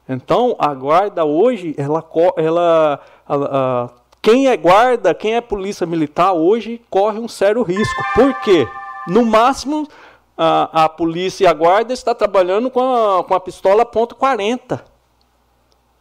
Então, 0.09 0.55
a 0.59 0.75
guarda 0.75 1.25
hoje, 1.25 1.75
ela, 1.79 2.05
ela 2.37 3.01
a, 3.27 3.35
a, 3.35 3.91
quem 4.25 4.49
é 4.49 4.57
guarda, 4.57 5.12
quem 5.12 5.35
é 5.35 5.41
polícia 5.43 5.87
militar 5.87 6.33
hoje 6.33 6.81
corre 6.89 7.18
um 7.18 7.29
sério 7.29 7.62
risco. 7.62 8.03
Por 8.14 8.41
quê? 8.41 8.66
No 9.07 9.22
máximo, 9.22 9.87
a, 10.35 10.85
a 10.85 10.89
polícia 10.89 11.45
e 11.45 11.47
a 11.47 11.53
guarda 11.53 11.93
está 11.93 12.14
trabalhando 12.14 12.70
com 12.70 12.81
a, 12.81 13.22
com 13.22 13.35
a 13.35 13.41
pistola 13.41 13.85
.40, 13.85 14.81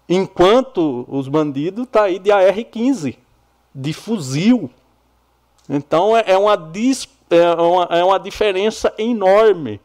enquanto 0.08 1.06
os 1.10 1.28
bandidos 1.28 1.84
estão 1.84 2.04
tá 2.04 2.08
aí 2.08 2.18
de 2.18 2.32
AR-15, 2.32 3.18
de 3.76 3.92
fuzil. 3.92 4.70
Então 5.68 6.16
é, 6.16 6.24
é, 6.28 6.38
uma, 6.38 6.54
é, 7.30 7.52
uma, 7.62 7.84
é 7.92 8.04
uma 8.06 8.20
diferença 8.20 8.94
enorme. 8.98 9.82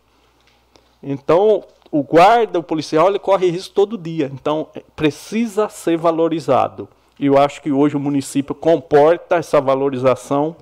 Então 1.03 1.65
o 1.91 2.05
guarda, 2.05 2.61
o 2.61 2.63
policial, 2.63 3.09
ele 3.09 3.19
corre 3.19 3.51
risco 3.51 3.75
todo 3.75 3.99
dia. 3.99 4.31
Então, 4.33 4.69
precisa 4.95 5.69
ser 5.69 5.97
valorizado. 5.97 6.89
E 7.19 7.27
eu 7.27 7.37
acho 7.37 7.61
que 7.61 7.73
hoje 7.73 7.97
o 7.97 8.01
município 8.01 8.55
comporta 8.55 9.37
essa 9.37 9.61
valorização 9.61 10.55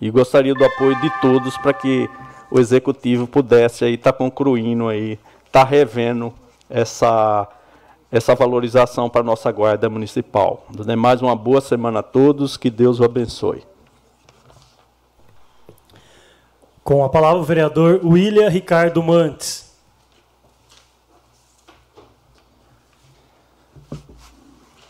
e 0.00 0.10
gostaria 0.10 0.54
do 0.54 0.64
apoio 0.64 1.00
de 1.00 1.10
todos 1.20 1.56
para 1.58 1.72
que 1.72 2.08
o 2.50 2.58
executivo 2.58 3.26
pudesse 3.26 3.84
aí 3.84 3.94
estar 3.94 4.12
tá 4.12 4.18
concluindo 4.18 4.88
aí, 4.88 5.18
estar 5.46 5.64
tá 5.64 5.64
revendo 5.64 6.32
essa 6.68 7.48
essa 8.10 8.34
valorização 8.34 9.10
para 9.10 9.20
a 9.20 9.24
nossa 9.24 9.50
guarda 9.50 9.90
municipal. 9.90 10.64
Mais 10.96 11.20
uma 11.20 11.34
boa 11.34 11.60
semana 11.60 12.00
a 12.00 12.02
todos, 12.02 12.56
que 12.56 12.70
Deus 12.70 13.00
o 13.00 13.04
abençoe. 13.04 13.64
Com 16.84 17.04
a 17.04 17.08
palavra 17.08 17.40
o 17.40 17.44
vereador 17.44 18.00
William 18.04 18.48
Ricardo 18.48 19.02
Mantes. 19.02 19.65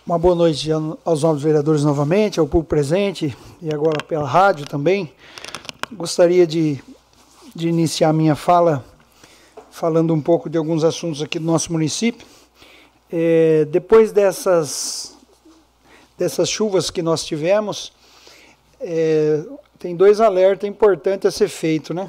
Uma 0.07 0.20
boa 0.20 0.36
noite 0.36 0.70
aos 1.04 1.24
novos 1.24 1.42
vereadores 1.42 1.82
novamente, 1.82 2.38
ao 2.38 2.46
público 2.46 2.68
presente 2.68 3.36
e 3.61 3.74
agora 3.74 4.04
pela 4.04 4.24
rádio 4.24 4.64
também. 4.64 5.12
Gostaria 5.90 6.46
de, 6.46 6.80
de 7.52 7.68
iniciar 7.68 8.12
minha 8.12 8.36
fala 8.36 8.84
falando 9.68 10.14
um 10.14 10.20
pouco 10.20 10.48
de 10.48 10.57
alguns 10.57 10.84
assuntos 10.84 11.20
aqui 11.20 11.40
do 11.40 11.44
nosso 11.44 11.72
município. 11.72 12.24
É, 13.11 13.66
depois 13.68 14.12
dessas, 14.12 15.18
dessas 16.16 16.48
chuvas 16.48 16.88
que 16.88 17.02
nós 17.02 17.24
tivemos, 17.24 17.92
é, 18.80 19.42
tem 19.76 19.96
dois 19.96 20.20
alertas 20.20 20.70
importantes 20.70 21.26
a 21.26 21.32
ser 21.32 21.48
feito, 21.48 21.92
né? 21.92 22.09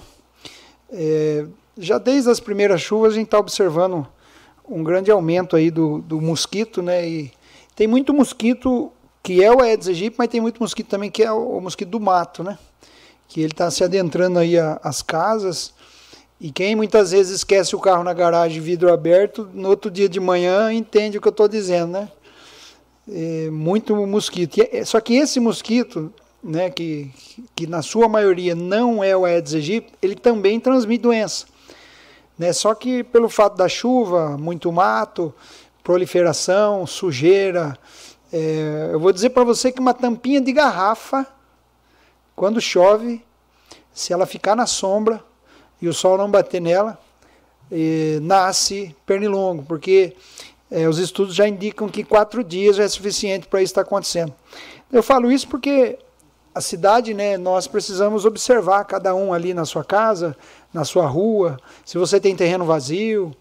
É, 0.92 1.48
já 1.76 1.98
desde 1.98 2.30
as 2.30 2.40
primeiras 2.40 2.80
chuvas 2.80 3.14
a 3.14 3.16
gente 3.16 3.26
está 3.26 3.40
observando 3.40 4.08
um 4.70 4.84
grande 4.84 5.10
aumento 5.10 5.56
aí 5.56 5.72
do, 5.72 5.98
do 5.98 6.22
mosquito, 6.22 6.84
né? 6.84 7.10
E, 7.10 7.37
tem 7.78 7.86
muito 7.86 8.12
mosquito 8.12 8.92
que 9.22 9.44
é 9.44 9.54
o 9.54 9.62
Aedes 9.62 9.88
aegypti, 9.88 10.16
mas 10.18 10.28
tem 10.30 10.42
muito 10.42 10.60
mosquito 10.60 10.88
também 10.88 11.12
que 11.12 11.22
é 11.22 11.32
o, 11.32 11.62
mosquito 11.62 11.90
do 11.90 12.00
mato, 12.00 12.44
né? 12.44 12.58
Que 13.28 13.40
ele 13.40 13.52
está 13.52 13.70
se 13.70 13.84
adentrando 13.84 14.40
aí 14.40 14.56
às 14.82 15.02
casas 15.02 15.74
E 16.42 16.52
quem 16.52 16.76
muitas 16.76 17.12
vezes 17.12 17.36
esquece 17.36 17.76
o 17.76 17.80
carro 17.80 18.04
na 18.04 18.14
garagem, 18.14 18.60
vidro 18.60 18.92
aberto, 18.92 19.48
no 19.54 19.70
outro 19.70 19.92
dia 19.92 20.10
de 20.10 20.20
manhã 20.20 20.74
entende 20.74 21.20
o 21.20 21.22
que 21.22 21.28
eu 21.28 21.32
estou 21.32 21.48
dizendo, 21.48 21.92
né? 21.92 22.10
É, 23.10 23.50
muito 23.52 23.96
mosquito. 24.08 24.60
É, 24.72 24.84
só 24.84 25.00
que 25.00 25.16
esse 25.16 25.40
mosquito, 25.40 26.12
né, 26.44 26.72
que, 26.72 27.12
que 27.56 27.68
na 27.68 27.84
sua 27.84 28.10
maioria 28.10 28.56
não 28.56 29.04
é 29.04 29.16
o 29.16 29.24
Aedes 29.24 29.54
aegypti, 29.54 29.94
ele 30.02 30.16
também 30.16 30.60
transmite 30.60 31.04
doença. 31.04 31.46
Né? 32.38 32.52
Só 32.54 32.74
que 32.74 33.04
pelo 33.04 33.30
fato 33.30 33.56
da 33.56 33.70
chuva, 33.70 34.38
muito 34.38 34.72
mato, 34.72 35.34
proliferação, 35.88 36.86
sujeira, 36.86 37.80
é, 38.34 38.90
eu 38.92 39.00
vou 39.00 39.14
dizer 39.14 39.30
para 39.30 39.46
você 39.46 39.72
que 39.72 39.80
uma 39.80 39.94
tampinha 39.94 40.42
de 40.42 40.52
garrafa, 40.52 41.26
quando 42.36 42.60
chove, 42.60 43.24
se 43.94 44.12
ela 44.12 44.26
ficar 44.26 44.54
na 44.54 44.66
sombra 44.66 45.24
e 45.82 45.88
o 45.88 45.94
sol 45.94 46.18
não 46.18 46.30
bater 46.30 46.60
nela, 46.60 47.00
é, 47.72 48.20
nasce 48.22 48.94
pernilongo, 49.06 49.64
porque 49.64 50.14
é, 50.70 50.90
os 50.90 50.98
estudos 51.00 51.34
já 51.34 51.48
indicam 51.48 51.88
que 51.88 52.04
quatro 52.04 52.44
dias 52.44 52.78
é 52.80 52.88
suficiente 52.90 53.48
para 53.48 53.62
isso 53.62 53.72
estar 53.72 53.84
acontecendo. 53.84 54.34
Eu 54.92 55.02
falo 55.02 55.32
isso 55.32 55.48
porque 55.48 55.98
a 56.54 56.60
cidade, 56.60 57.14
né, 57.14 57.38
nós 57.38 57.66
precisamos 57.66 58.26
observar 58.26 58.84
cada 58.84 59.16
um 59.16 59.32
ali 59.32 59.54
na 59.54 59.64
sua 59.64 59.86
casa, 59.86 60.36
na 60.74 60.84
sua 60.84 61.08
rua, 61.08 61.58
se 61.86 61.98
você 61.98 62.20
tem 62.20 62.36
terreno 62.36 62.66
vazio. 62.66 63.34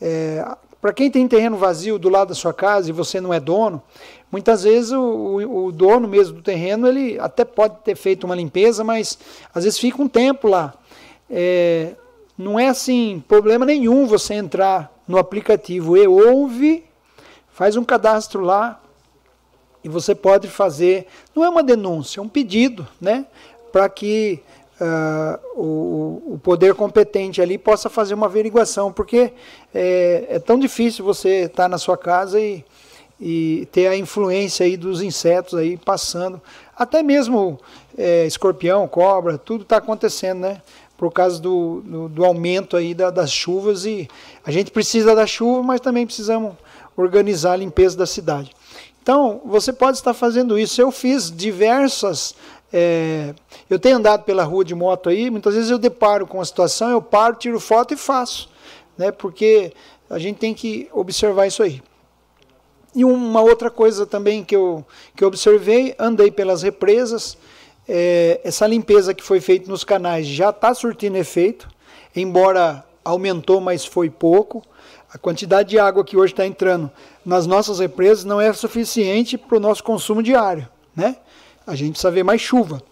É, 0.00 0.44
para 0.80 0.92
quem 0.92 1.10
tem 1.10 1.26
terreno 1.26 1.56
vazio 1.56 1.98
do 1.98 2.08
lado 2.08 2.28
da 2.28 2.34
sua 2.34 2.54
casa 2.54 2.88
e 2.88 2.92
você 2.92 3.20
não 3.20 3.34
é 3.34 3.40
dono, 3.40 3.82
muitas 4.30 4.62
vezes 4.62 4.92
o, 4.92 5.66
o, 5.66 5.72
dono 5.72 6.06
mesmo 6.06 6.36
do 6.36 6.42
terreno 6.42 6.86
ele 6.86 7.18
até 7.18 7.44
pode 7.44 7.78
ter 7.82 7.96
feito 7.96 8.24
uma 8.24 8.34
limpeza, 8.34 8.84
mas 8.84 9.18
às 9.52 9.64
vezes 9.64 9.78
fica 9.78 10.00
um 10.00 10.08
tempo 10.08 10.46
lá. 10.46 10.74
É, 11.28 11.94
não 12.36 12.58
é 12.58 12.68
assim 12.68 13.22
problema 13.26 13.66
nenhum 13.66 14.06
você 14.06 14.34
entrar 14.34 14.92
no 15.06 15.18
aplicativo 15.18 15.96
e 15.96 16.06
ouve, 16.06 16.84
faz 17.50 17.76
um 17.76 17.84
cadastro 17.84 18.42
lá, 18.42 18.80
e 19.82 19.88
você 19.88 20.14
pode 20.14 20.48
fazer, 20.48 21.06
não 21.34 21.44
é 21.44 21.48
uma 21.48 21.62
denúncia, 21.62 22.20
é 22.20 22.22
um 22.22 22.28
pedido, 22.28 22.86
né? 23.00 23.26
Para 23.72 23.88
que 23.88 24.42
uh, 24.80 25.60
o, 25.60 26.34
o, 26.34 26.40
poder 26.42 26.74
competente 26.74 27.40
ali 27.40 27.58
possa 27.58 27.88
fazer 27.88 28.14
uma 28.14 28.26
averiguação, 28.26 28.92
porque 28.92 29.32
é, 29.74 30.26
é 30.28 30.38
tão 30.38 30.58
difícil 30.58 31.04
você 31.04 31.44
estar 31.44 31.64
tá 31.64 31.68
na 31.68 31.78
sua 31.78 31.96
casa 31.96 32.40
e, 32.40 32.64
e 33.20 33.68
ter 33.72 33.88
a 33.88 33.96
influência 33.96 34.64
aí 34.64 34.76
dos 34.76 35.02
insetos 35.02 35.54
aí 35.54 35.76
passando, 35.76 36.40
até 36.76 37.02
mesmo 37.02 37.58
é, 37.96 38.26
escorpião, 38.26 38.86
cobra, 38.86 39.36
tudo 39.36 39.62
está 39.62 39.78
acontecendo, 39.78 40.40
né? 40.40 40.62
Por 40.96 41.12
causa 41.12 41.40
do, 41.40 41.80
do, 41.84 42.08
do 42.08 42.24
aumento 42.24 42.76
aí 42.76 42.92
da, 42.92 43.08
das 43.08 43.30
chuvas 43.30 43.84
e 43.84 44.08
a 44.44 44.50
gente 44.50 44.72
precisa 44.72 45.14
da 45.14 45.26
chuva, 45.28 45.62
mas 45.62 45.80
também 45.80 46.04
precisamos 46.04 46.54
organizar 46.96 47.52
a 47.52 47.56
limpeza 47.56 47.96
da 47.96 48.06
cidade. 48.06 48.50
Então, 49.00 49.40
você 49.44 49.72
pode 49.72 49.96
estar 49.96 50.12
fazendo 50.12 50.58
isso. 50.58 50.82
Eu 50.82 50.90
fiz 50.90 51.34
diversas. 51.34 52.34
É, 52.72 53.34
eu 53.68 53.78
tenho 53.78 53.96
andado 53.96 54.24
pela 54.24 54.44
rua 54.44 54.64
de 54.64 54.74
moto 54.74 55.08
aí, 55.08 55.30
muitas 55.30 55.54
vezes 55.54 55.70
eu 55.70 55.78
deparo 55.78 56.26
com 56.26 56.40
a 56.40 56.44
situação, 56.44 56.90
eu 56.90 57.00
paro, 57.00 57.36
tiro 57.36 57.58
foto 57.58 57.94
e 57.94 57.96
faço, 57.96 58.50
né? 58.96 59.10
Porque 59.10 59.72
a 60.08 60.18
gente 60.18 60.36
tem 60.36 60.52
que 60.52 60.88
observar 60.92 61.46
isso 61.46 61.62
aí. 61.62 61.82
E 62.94 63.04
uma 63.04 63.40
outra 63.40 63.70
coisa 63.70 64.06
também 64.06 64.42
que 64.42 64.56
eu, 64.56 64.84
que 65.14 65.24
observei, 65.24 65.94
andei 65.98 66.30
pelas 66.30 66.62
represas, 66.62 67.38
é, 67.88 68.40
essa 68.44 68.66
limpeza 68.66 69.14
que 69.14 69.22
foi 69.22 69.40
feita 69.40 69.70
nos 69.70 69.84
canais 69.84 70.26
já 70.26 70.50
está 70.50 70.74
surtindo 70.74 71.16
efeito, 71.16 71.68
embora 72.14 72.84
aumentou, 73.04 73.60
mas 73.60 73.84
foi 73.84 74.10
pouco. 74.10 74.62
A 75.12 75.16
quantidade 75.16 75.70
de 75.70 75.78
água 75.78 76.04
que 76.04 76.16
hoje 76.16 76.34
está 76.34 76.46
entrando 76.46 76.90
nas 77.24 77.46
nossas 77.46 77.78
represas 77.78 78.24
não 78.24 78.40
é 78.40 78.52
suficiente 78.52 79.38
para 79.38 79.56
o 79.56 79.60
nosso 79.60 79.82
consumo 79.82 80.22
diário. 80.22 80.68
Né? 80.94 81.16
A 81.68 81.74
gente 81.74 81.90
precisa 81.90 82.10
ver 82.10 82.24
mais 82.24 82.40
chuva. 82.40 82.82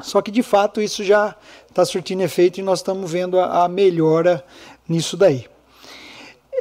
Só 0.00 0.22
que 0.22 0.30
de 0.30 0.42
fato 0.42 0.80
isso 0.80 1.04
já 1.04 1.36
está 1.68 1.84
surtindo 1.84 2.22
efeito 2.22 2.58
e 2.58 2.62
nós 2.62 2.78
estamos 2.78 3.12
vendo 3.12 3.38
a, 3.38 3.64
a 3.64 3.68
melhora 3.68 4.42
nisso 4.88 5.18
daí. 5.18 5.46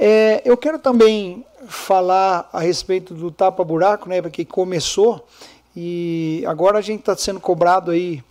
É, 0.02 0.42
eu 0.44 0.58
quero 0.58 0.78
também 0.78 1.46
falar 1.70 2.50
a 2.52 2.60
respeito 2.60 3.14
do 3.14 3.32
tapa-buraco, 3.32 4.10
né, 4.10 4.22
porque 4.22 4.44
começou 4.44 5.26
e 5.74 6.44
agora 6.46 6.80
a 6.80 6.82
gente 6.82 7.00
está 7.00 7.16
sendo 7.16 7.40
cobrado 7.40 7.92
aí 7.92 8.22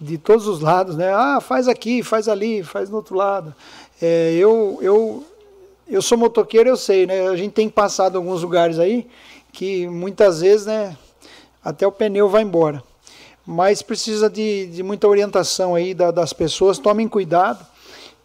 de 0.00 0.16
todos 0.16 0.46
os 0.46 0.60
lados, 0.60 0.96
né? 0.96 1.12
Ah, 1.12 1.40
faz 1.42 1.68
aqui, 1.68 2.02
faz 2.02 2.26
ali, 2.26 2.62
faz 2.62 2.88
no 2.88 2.96
outro 2.96 3.16
lado. 3.16 3.54
É, 4.00 4.32
eu, 4.32 4.78
eu 4.80 5.24
eu 5.86 6.00
sou 6.00 6.16
motoqueiro, 6.16 6.70
eu 6.70 6.76
sei, 6.76 7.06
né? 7.06 7.28
A 7.28 7.36
gente 7.36 7.52
tem 7.52 7.68
passado 7.68 8.16
alguns 8.16 8.42
lugares 8.42 8.78
aí 8.78 9.06
que 9.52 9.86
muitas 9.86 10.40
vezes, 10.40 10.64
né, 10.64 10.96
até 11.64 11.86
o 11.86 11.92
pneu 11.92 12.28
vai 12.28 12.42
embora. 12.42 12.82
Mas 13.46 13.82
precisa 13.82 14.28
de, 14.28 14.66
de 14.66 14.82
muita 14.82 15.08
orientação 15.08 15.74
aí 15.74 15.94
da, 15.94 16.10
das 16.10 16.32
pessoas, 16.32 16.78
tomem 16.78 17.08
cuidado. 17.08 17.64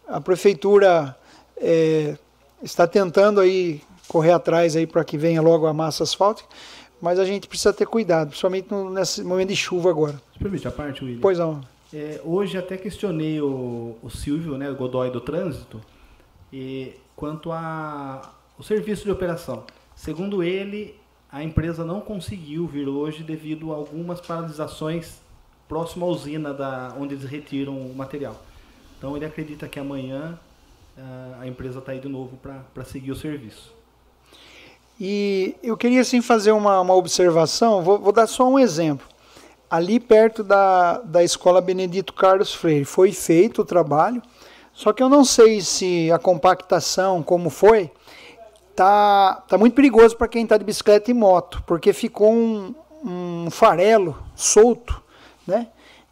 A 0.08 0.20
prefeitura 0.20 1.16
é, 1.56 2.16
está 2.62 2.86
tentando 2.86 3.40
aí 3.40 3.80
correr 4.08 4.32
atrás 4.32 4.74
aí 4.76 4.86
para 4.86 5.04
que 5.04 5.16
venha 5.16 5.40
logo 5.40 5.66
a 5.66 5.72
massa 5.72 6.02
asfáltica, 6.02 6.48
mas 7.00 7.18
a 7.18 7.24
gente 7.24 7.46
precisa 7.46 7.72
ter 7.72 7.86
cuidado, 7.86 8.28
principalmente 8.28 8.74
nesse 8.74 9.22
momento 9.22 9.48
de 9.48 9.56
chuva 9.56 9.90
agora. 9.90 10.20
Se 10.32 10.38
permite 10.38 10.66
a 10.66 10.70
parte, 10.70 11.04
William? 11.04 11.20
Pois 11.20 11.38
não. 11.38 11.60
É, 11.92 12.20
hoje 12.24 12.58
até 12.58 12.76
questionei 12.76 13.40
o, 13.40 13.96
o 14.02 14.10
Silvio, 14.10 14.56
né, 14.56 14.70
o 14.70 14.76
Godoy 14.76 15.10
do 15.10 15.20
Trânsito, 15.20 15.80
e 16.52 16.94
quanto 17.16 17.52
ao 17.52 18.62
serviço 18.62 19.04
de 19.04 19.10
operação. 19.10 19.64
Segundo 19.94 20.42
ele, 20.42 20.99
a 21.32 21.42
empresa 21.42 21.84
não 21.84 22.00
conseguiu 22.00 22.66
vir 22.66 22.88
hoje 22.88 23.22
devido 23.22 23.72
a 23.72 23.76
algumas 23.76 24.20
paralisações 24.20 25.18
próximo 25.68 26.04
à 26.04 26.08
usina 26.08 26.52
da, 26.52 26.92
onde 26.98 27.14
eles 27.14 27.24
retiram 27.24 27.76
o 27.76 27.94
material. 27.94 28.36
Então 28.98 29.16
ele 29.16 29.24
acredita 29.24 29.68
que 29.68 29.78
amanhã 29.78 30.38
uh, 30.98 31.40
a 31.40 31.46
empresa 31.46 31.78
está 31.78 31.92
aí 31.92 32.00
de 32.00 32.08
novo 32.08 32.36
para 32.36 32.84
seguir 32.84 33.12
o 33.12 33.16
serviço. 33.16 33.72
E 34.98 35.54
eu 35.62 35.76
queria 35.76 36.04
sim 36.04 36.20
fazer 36.20 36.52
uma, 36.52 36.80
uma 36.80 36.94
observação, 36.94 37.82
vou, 37.82 37.98
vou, 37.98 38.12
dar 38.12 38.26
só 38.26 38.46
um 38.46 38.58
exemplo. 38.58 39.06
Ali 39.70 40.00
perto 40.00 40.42
da, 40.42 40.98
da 40.98 41.22
escola 41.22 41.60
Benedito 41.60 42.12
Carlos 42.12 42.52
Freire 42.52 42.84
foi 42.84 43.12
feito 43.12 43.62
o 43.62 43.64
trabalho, 43.64 44.20
só 44.74 44.92
que 44.92 45.02
eu 45.02 45.08
não 45.08 45.24
sei 45.24 45.60
se 45.60 46.10
a 46.10 46.18
compactação, 46.18 47.22
como 47.22 47.48
foi, 47.48 47.90
tá, 48.80 49.42
tá 49.46 49.58
muito 49.58 49.74
perigoso 49.74 50.16
para 50.16 50.26
quem 50.26 50.44
está 50.44 50.56
de 50.56 50.64
bicicleta 50.64 51.10
e 51.10 51.14
moto, 51.14 51.62
porque 51.66 51.92
ficou 51.92 52.32
um, 52.32 52.74
um 53.04 53.50
farelo 53.50 54.16
solto, 54.34 55.02
né? 55.46 55.66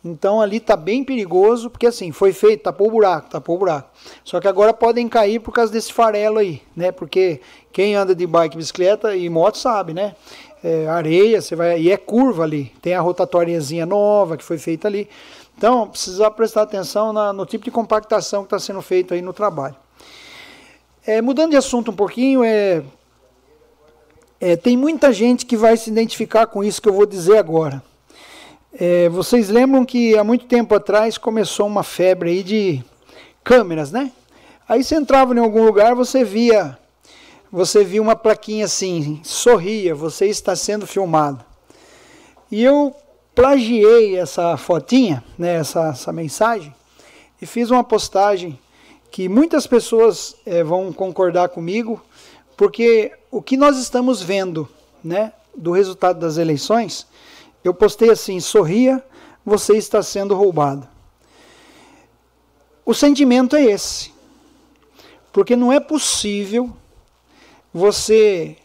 Então 0.05 0.39
ali 0.39 0.61
tá 0.61 0.77
bem 0.77 1.03
perigoso, 1.03 1.71
porque 1.71 1.87
assim, 1.87 2.13
foi 2.13 2.31
feito, 2.35 2.65
tapou 2.65 2.89
o 2.89 2.91
buraco, 2.91 3.31
tapou 3.31 3.57
o 3.57 3.59
buraco. 3.59 3.89
Só 4.23 4.39
que 4.39 4.47
agora 4.47 4.75
podem 4.75 5.09
cair 5.09 5.41
por 5.41 5.51
causa 5.51 5.73
desse 5.73 5.91
farelo 5.91 6.39
aí, 6.39 6.61
né? 6.77 6.93
Porque 6.93 7.41
quem 7.73 7.95
anda 7.95 8.15
de 8.15 8.27
bike, 8.27 8.59
bicicleta 8.59 9.17
e 9.17 9.31
moto 9.31 9.57
sabe, 9.57 9.95
né? 9.95 10.15
É, 10.63 10.87
areia, 10.89 11.41
você 11.41 11.57
vai 11.57 11.81
e 11.81 11.91
é 11.91 11.97
curva 11.97 12.43
ali. 12.43 12.71
Tem 12.83 12.93
a 12.93 13.01
rotatóriazinha 13.01 13.87
nova 13.87 14.37
que 14.37 14.45
foi 14.45 14.59
feita 14.59 14.87
ali. 14.87 15.09
Então, 15.57 15.89
precisa 15.89 16.31
prestar 16.31 16.63
atenção 16.63 17.15
na, 17.15 17.33
no 17.33 17.47
tipo 17.47 17.65
de 17.65 17.71
compactação 17.71 18.43
que 18.43 18.47
está 18.49 18.59
sendo 18.59 18.83
feito 18.83 19.15
aí 19.15 19.23
no 19.23 19.33
trabalho. 19.33 19.75
É, 21.09 21.23
mudando 21.23 21.53
de 21.53 21.57
assunto 21.57 21.91
um 21.91 21.95
pouquinho, 21.95 22.45
é, 22.45 22.83
é, 24.39 24.57
tem 24.57 24.77
muita 24.77 25.11
gente 25.11 25.47
que 25.47 25.57
vai 25.57 25.75
se 25.75 25.89
identificar 25.89 26.47
com 26.47 26.63
isso 26.63 26.83
que 26.83 26.89
eu 26.91 26.93
vou 26.93 27.07
dizer 27.07 27.39
agora. 27.39 27.83
É, 28.75 29.09
vocês 29.09 29.49
lembram 29.49 29.87
que 29.87 30.19
há 30.19 30.23
muito 30.23 30.45
tempo 30.45 30.75
atrás 30.75 31.17
começou 31.17 31.67
uma 31.67 31.83
febre 31.83 32.29
aí 32.29 32.43
de 32.43 32.85
câmeras, 33.43 33.91
né? 33.91 34.13
Aí 34.69 34.85
você 34.85 34.97
entrava 34.97 35.35
em 35.35 35.39
algum 35.39 35.65
lugar, 35.65 35.95
você 35.95 36.23
via, 36.23 36.77
você 37.51 37.83
via 37.83 38.03
uma 38.03 38.15
plaquinha 38.15 38.67
assim, 38.67 39.19
sorria, 39.25 39.95
você 39.95 40.27
está 40.27 40.55
sendo 40.55 40.87
filmado. 40.87 41.43
E 42.51 42.63
eu 42.63 42.95
plagiei 43.35 44.19
essa 44.19 44.59
fotinha, 44.59 45.25
né, 45.39 45.55
essa, 45.55 45.89
essa 45.89 46.13
mensagem, 46.13 46.75
e 47.41 47.47
fiz 47.47 47.71
uma 47.71 47.83
postagem 47.83 48.59
que 49.11 49.29
muitas 49.29 49.67
pessoas 49.67 50.37
é, 50.45 50.63
vão 50.63 50.93
concordar 50.93 51.49
comigo, 51.49 52.03
porque 52.57 53.13
o 53.31 53.43
que 53.43 53.57
nós 53.57 53.79
estamos 53.79 54.23
vendo 54.23 54.69
né, 55.03 55.33
do 55.55 55.73
resultado 55.73 56.19
das 56.19 56.39
eleições, 56.39 57.07
eu 57.65 57.73
postei 57.75 58.11
assim: 58.11 58.41
sorria, 58.41 59.03
você 59.45 59.77
está 59.77 60.03
sendo 60.03 60.35
roubado. 60.35 60.87
O 62.85 62.95
sentimento 62.95 63.55
é 63.57 63.65
esse, 63.65 64.13
porque 65.33 65.55
não 65.57 65.73
é 65.73 65.81
possível 65.81 66.71
você. 67.73 68.57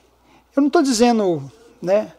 Eu 0.55 0.61
não 0.61 0.67
estou 0.67 0.81
dizendo 0.81 1.51
né, 1.81 2.13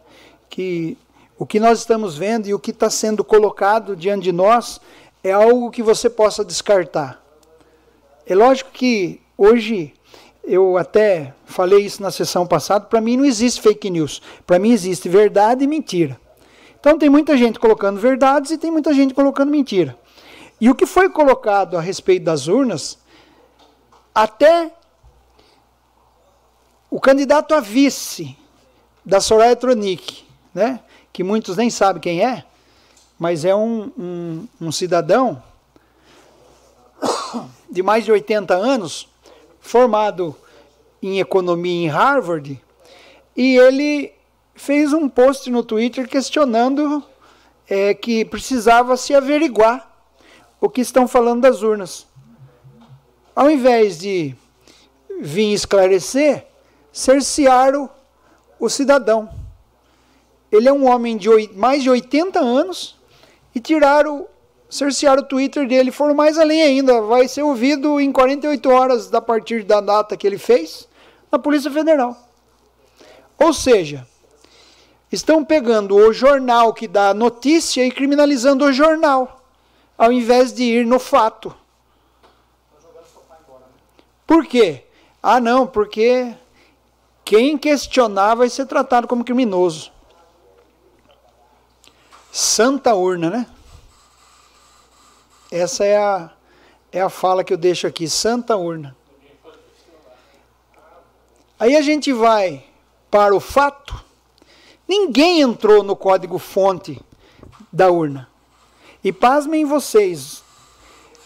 que 0.49 0.97
o 1.37 1.45
que 1.45 1.59
nós 1.59 1.79
estamos 1.79 2.17
vendo 2.17 2.47
e 2.47 2.53
o 2.53 2.59
que 2.59 2.71
está 2.71 2.89
sendo 2.89 3.23
colocado 3.23 3.95
diante 3.95 4.25
de 4.25 4.31
nós 4.31 4.79
é 5.23 5.31
algo 5.31 5.71
que 5.71 5.81
você 5.81 6.09
possa 6.09 6.45
descartar. 6.45 7.24
É 8.27 8.33
lógico 8.33 8.71
que 8.71 9.21
hoje 9.37 9.93
eu 10.43 10.77
até 10.77 11.33
falei 11.45 11.85
isso 11.85 12.01
na 12.01 12.11
sessão 12.11 12.45
passada, 12.45 12.85
para 12.85 13.01
mim 13.01 13.17
não 13.17 13.25
existe 13.25 13.61
fake 13.61 13.89
news. 13.89 14.21
Para 14.45 14.59
mim 14.59 14.71
existe 14.71 15.07
verdade 15.07 15.63
e 15.63 15.67
mentira. 15.67 16.19
Então 16.79 16.97
tem 16.97 17.09
muita 17.09 17.37
gente 17.37 17.59
colocando 17.59 17.99
verdades 17.99 18.51
e 18.51 18.57
tem 18.57 18.71
muita 18.71 18.93
gente 18.93 19.13
colocando 19.13 19.49
mentira. 19.49 19.97
E 20.59 20.69
o 20.69 20.75
que 20.75 20.85
foi 20.85 21.09
colocado 21.09 21.77
a 21.77 21.81
respeito 21.81 22.23
das 22.23 22.47
urnas, 22.47 22.97
até 24.13 24.71
o 26.89 26.99
candidato 26.99 27.53
a 27.53 27.59
vice 27.59 28.37
da 29.05 29.19
Soraya 29.19 29.55
Tronic, 29.55 30.23
né, 30.53 30.79
que 31.11 31.23
muitos 31.23 31.57
nem 31.57 31.69
sabem 31.69 32.01
quem 32.01 32.23
é, 32.23 32.45
mas 33.19 33.45
é 33.45 33.55
um, 33.55 33.91
um, 33.97 34.47
um 34.61 34.71
cidadão 34.71 35.41
de 37.69 37.81
mais 37.83 38.05
de 38.05 38.11
80 38.11 38.53
anos, 38.53 39.07
formado 39.59 40.35
em 41.01 41.19
economia 41.19 41.85
em 41.85 41.87
Harvard, 41.87 42.61
e 43.35 43.57
ele 43.57 44.13
fez 44.55 44.93
um 44.93 45.09
post 45.09 45.49
no 45.51 45.63
Twitter 45.63 46.07
questionando 46.07 47.03
é, 47.67 47.93
que 47.93 48.23
precisava 48.23 48.95
se 48.95 49.13
averiguar 49.13 49.91
o 50.61 50.69
que 50.69 50.81
estão 50.81 51.07
falando 51.07 51.41
das 51.41 51.61
urnas. 51.61 52.07
Ao 53.35 53.51
invés 53.51 53.99
de 53.99 54.33
vir 55.19 55.53
esclarecer, 55.53 56.47
cercearam 56.91 57.89
o 58.59 58.69
cidadão. 58.69 59.29
Ele 60.51 60.69
é 60.69 60.73
um 60.73 60.89
homem 60.89 61.17
de 61.17 61.29
mais 61.53 61.83
de 61.83 61.89
80 61.89 62.39
anos 62.39 62.97
e 63.53 63.59
tiraram, 63.59 64.27
cercearam 64.69 65.21
o 65.21 65.25
Twitter 65.25 65.67
dele. 65.67 65.91
Foram 65.91 66.13
mais 66.13 66.37
além 66.37 66.61
ainda, 66.61 67.01
vai 67.01 67.27
ser 67.27 67.43
ouvido 67.43 67.99
em 67.99 68.11
48 68.11 68.69
horas 68.69 69.09
da 69.09 69.21
partir 69.21 69.63
da 69.63 69.81
data 69.81 70.17
que 70.17 70.25
ele 70.25 70.37
fez 70.37 70.87
na 71.31 71.39
Polícia 71.39 71.71
Federal. 71.71 72.15
Ou 73.37 73.53
seja, 73.53 74.07
estão 75.11 75.43
pegando 75.43 75.95
o 75.95 76.13
jornal 76.13 76.73
que 76.73 76.87
dá 76.87 77.13
notícia 77.13 77.85
e 77.85 77.91
criminalizando 77.91 78.65
o 78.65 78.73
jornal, 78.73 79.41
ao 79.97 80.11
invés 80.11 80.53
de 80.53 80.63
ir 80.63 80.85
no 80.85 80.99
fato. 80.99 81.55
Por 84.25 84.45
quê? 84.45 84.85
Ah, 85.21 85.39
não, 85.39 85.67
porque 85.67 86.33
quem 87.23 87.57
questionar 87.57 88.35
vai 88.35 88.49
ser 88.49 88.65
tratado 88.65 89.07
como 89.07 89.23
criminoso. 89.23 89.91
Santa 92.31 92.93
urna, 92.93 93.29
né? 93.29 93.47
Essa 95.57 95.85
é 95.85 95.95
a, 95.95 96.31
é 96.91 96.99
a 96.99 97.07
fala 97.07 97.41
que 97.41 97.53
eu 97.53 97.57
deixo 97.57 97.87
aqui, 97.87 98.09
santa 98.09 98.57
urna. 98.57 98.93
Aí 101.57 101.77
a 101.77 101.81
gente 101.81 102.11
vai 102.11 102.65
para 103.09 103.33
o 103.33 103.39
fato. 103.39 104.03
Ninguém 104.85 105.39
entrou 105.39 105.81
no 105.81 105.95
código-fonte 105.95 107.01
da 107.71 107.89
urna. 107.89 108.27
E 109.01 109.13
pasmem 109.13 109.63
vocês, 109.63 110.43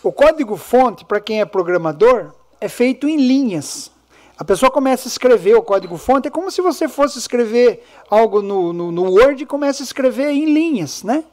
o 0.04 0.12
código-fonte, 0.12 1.06
para 1.06 1.20
quem 1.20 1.42
é 1.42 1.46
programador, 1.46 2.32
é 2.62 2.70
feito 2.70 3.08
em 3.08 3.18
linhas. 3.18 3.92
A 4.38 4.46
pessoa 4.46 4.70
começa 4.70 5.08
a 5.08 5.10
escrever 5.10 5.56
o 5.56 5.64
código-fonte, 5.64 6.28
é 6.28 6.32
como 6.32 6.52
se 6.52 6.62
você 6.62 6.88
fosse 6.88 7.18
escrever 7.18 7.84
algo 8.08 8.44
no, 8.44 8.74
no, 8.74 8.92
no 8.92 9.12
Word 9.12 9.42
e 9.42 9.48
começa 9.48 9.82
a 9.82 9.86
escrever 9.86 10.30
em 10.30 10.54
linhas, 10.54 11.02
né? 11.02 11.24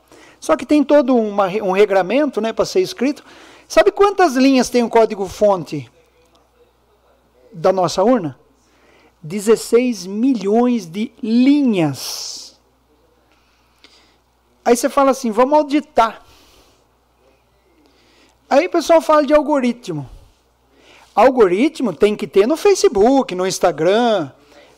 Só 0.40 0.56
que 0.56 0.66
tem 0.66 0.84
todo 0.84 1.16
uma, 1.16 1.46
um 1.46 1.72
regramento 1.72 2.40
né, 2.40 2.52
para 2.52 2.64
ser 2.64 2.80
escrito. 2.80 3.24
Sabe 3.68 3.90
quantas 3.90 4.34
linhas 4.34 4.68
tem 4.68 4.82
o 4.82 4.88
código-fonte 4.88 5.90
da 7.52 7.72
nossa 7.72 8.02
urna? 8.02 8.38
16 9.22 10.06
milhões 10.06 10.86
de 10.86 11.12
linhas. 11.22 12.56
Aí 14.64 14.76
você 14.76 14.88
fala 14.88 15.10
assim, 15.10 15.30
vamos 15.30 15.58
auditar. 15.58 16.22
Aí 18.48 18.66
o 18.66 18.70
pessoal 18.70 19.00
fala 19.00 19.26
de 19.26 19.34
algoritmo. 19.34 20.08
Algoritmo 21.14 21.92
tem 21.92 22.14
que 22.14 22.26
ter 22.26 22.46
no 22.46 22.56
Facebook, 22.56 23.34
no 23.34 23.46
Instagram, 23.46 24.30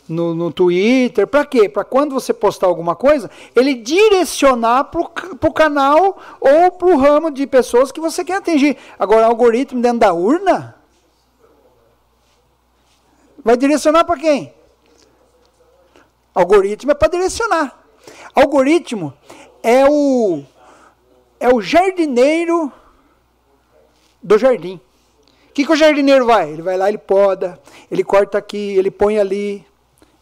no, 0.09 0.35
no 0.35 0.53
Twitter. 0.53 1.27
Para 1.27 1.45
quê? 1.45 1.69
Para 1.69 1.85
quando 1.85 2.13
você 2.13 2.33
postar 2.33 2.67
alguma 2.67 2.97
coisa, 2.97 3.31
ele 3.55 3.75
direcionar 3.75 4.85
para 4.85 5.01
o 5.01 5.53
canal 5.53 6.19
ou 6.41 6.73
para 6.73 6.89
o 6.89 6.97
ramo 6.97 7.31
de 7.31 7.47
pessoas 7.47 7.93
que 7.93 8.01
você 8.01 8.25
quer 8.25 8.37
atingir. 8.37 8.77
Agora, 8.99 9.27
algoritmo 9.27 9.81
dentro 9.81 9.99
da 9.99 10.13
urna? 10.13 10.77
Vai 13.45 13.57
direcionar 13.57 14.05
para 14.05 14.19
quem? 14.19 14.53
Algoritmo 16.35 16.93
é 16.93 16.95
para 16.95 17.09
direcionar. 17.09 17.79
Algoritmo 18.35 19.13
é 19.63 19.85
o 19.89 20.43
é 21.41 21.49
o 21.49 21.61
jardineiro 21.61 22.73
do 24.23 24.37
jardim 24.39 24.81
que, 25.59 25.67
que 25.67 25.73
o 25.73 25.77
jardineiro 25.77 26.25
vai? 26.25 26.53
Ele 26.53 26.63
vai 26.63 26.77
lá, 26.77 26.89
ele 26.89 26.99
poda, 26.99 27.59
ele 27.91 28.05
corta 28.05 28.39
aqui, 28.39 28.77
ele 28.77 28.93
põe 28.93 29.19
ali. 29.19 29.67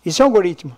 Isso 0.07 0.23
é 0.23 0.25
algoritmo. 0.25 0.77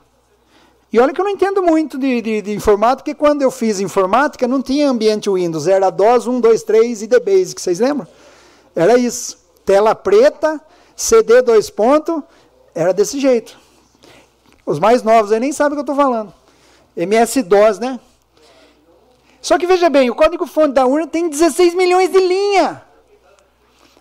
E 0.90 0.98
olha 0.98 1.12
que 1.12 1.20
eu 1.20 1.24
não 1.24 1.30
entendo 1.30 1.62
muito 1.62 1.98
de, 1.98 2.22
de, 2.22 2.40
de, 2.40 2.52
informática, 2.54 3.04
porque 3.04 3.14
quando 3.14 3.42
eu 3.42 3.50
fiz 3.50 3.78
informática 3.78 4.48
não 4.48 4.62
tinha 4.62 4.88
ambiente 4.88 5.28
Windows, 5.28 5.68
era 5.68 5.90
DOS 5.90 6.26
1, 6.26 6.40
2, 6.40 6.62
3 6.62 7.02
e 7.02 7.08
The 7.08 7.20
Basic, 7.20 7.60
vocês 7.60 7.78
lembram? 7.78 8.08
Era 8.74 8.96
isso. 8.98 9.36
Tela 9.66 9.94
preta, 9.94 10.58
CD 10.96 11.42
dois 11.42 11.68
pontos, 11.68 12.22
era 12.74 12.94
desse 12.94 13.20
jeito. 13.20 13.58
Os 14.64 14.78
mais 14.78 15.02
novos 15.02 15.30
aí 15.30 15.40
nem 15.40 15.52
sabem 15.52 15.72
o 15.72 15.76
que 15.76 15.90
eu 15.90 15.92
estou 15.92 16.06
falando. 16.06 16.32
MS-DOS, 16.96 17.78
né? 17.78 18.00
Só 19.42 19.58
que 19.58 19.66
veja 19.66 19.90
bem, 19.90 20.08
o 20.08 20.14
código-fonte 20.14 20.72
da 20.72 20.86
urna 20.86 21.06
tem 21.06 21.28
16 21.28 21.74
milhões 21.74 22.10
de 22.10 22.18
linha. 22.18 22.82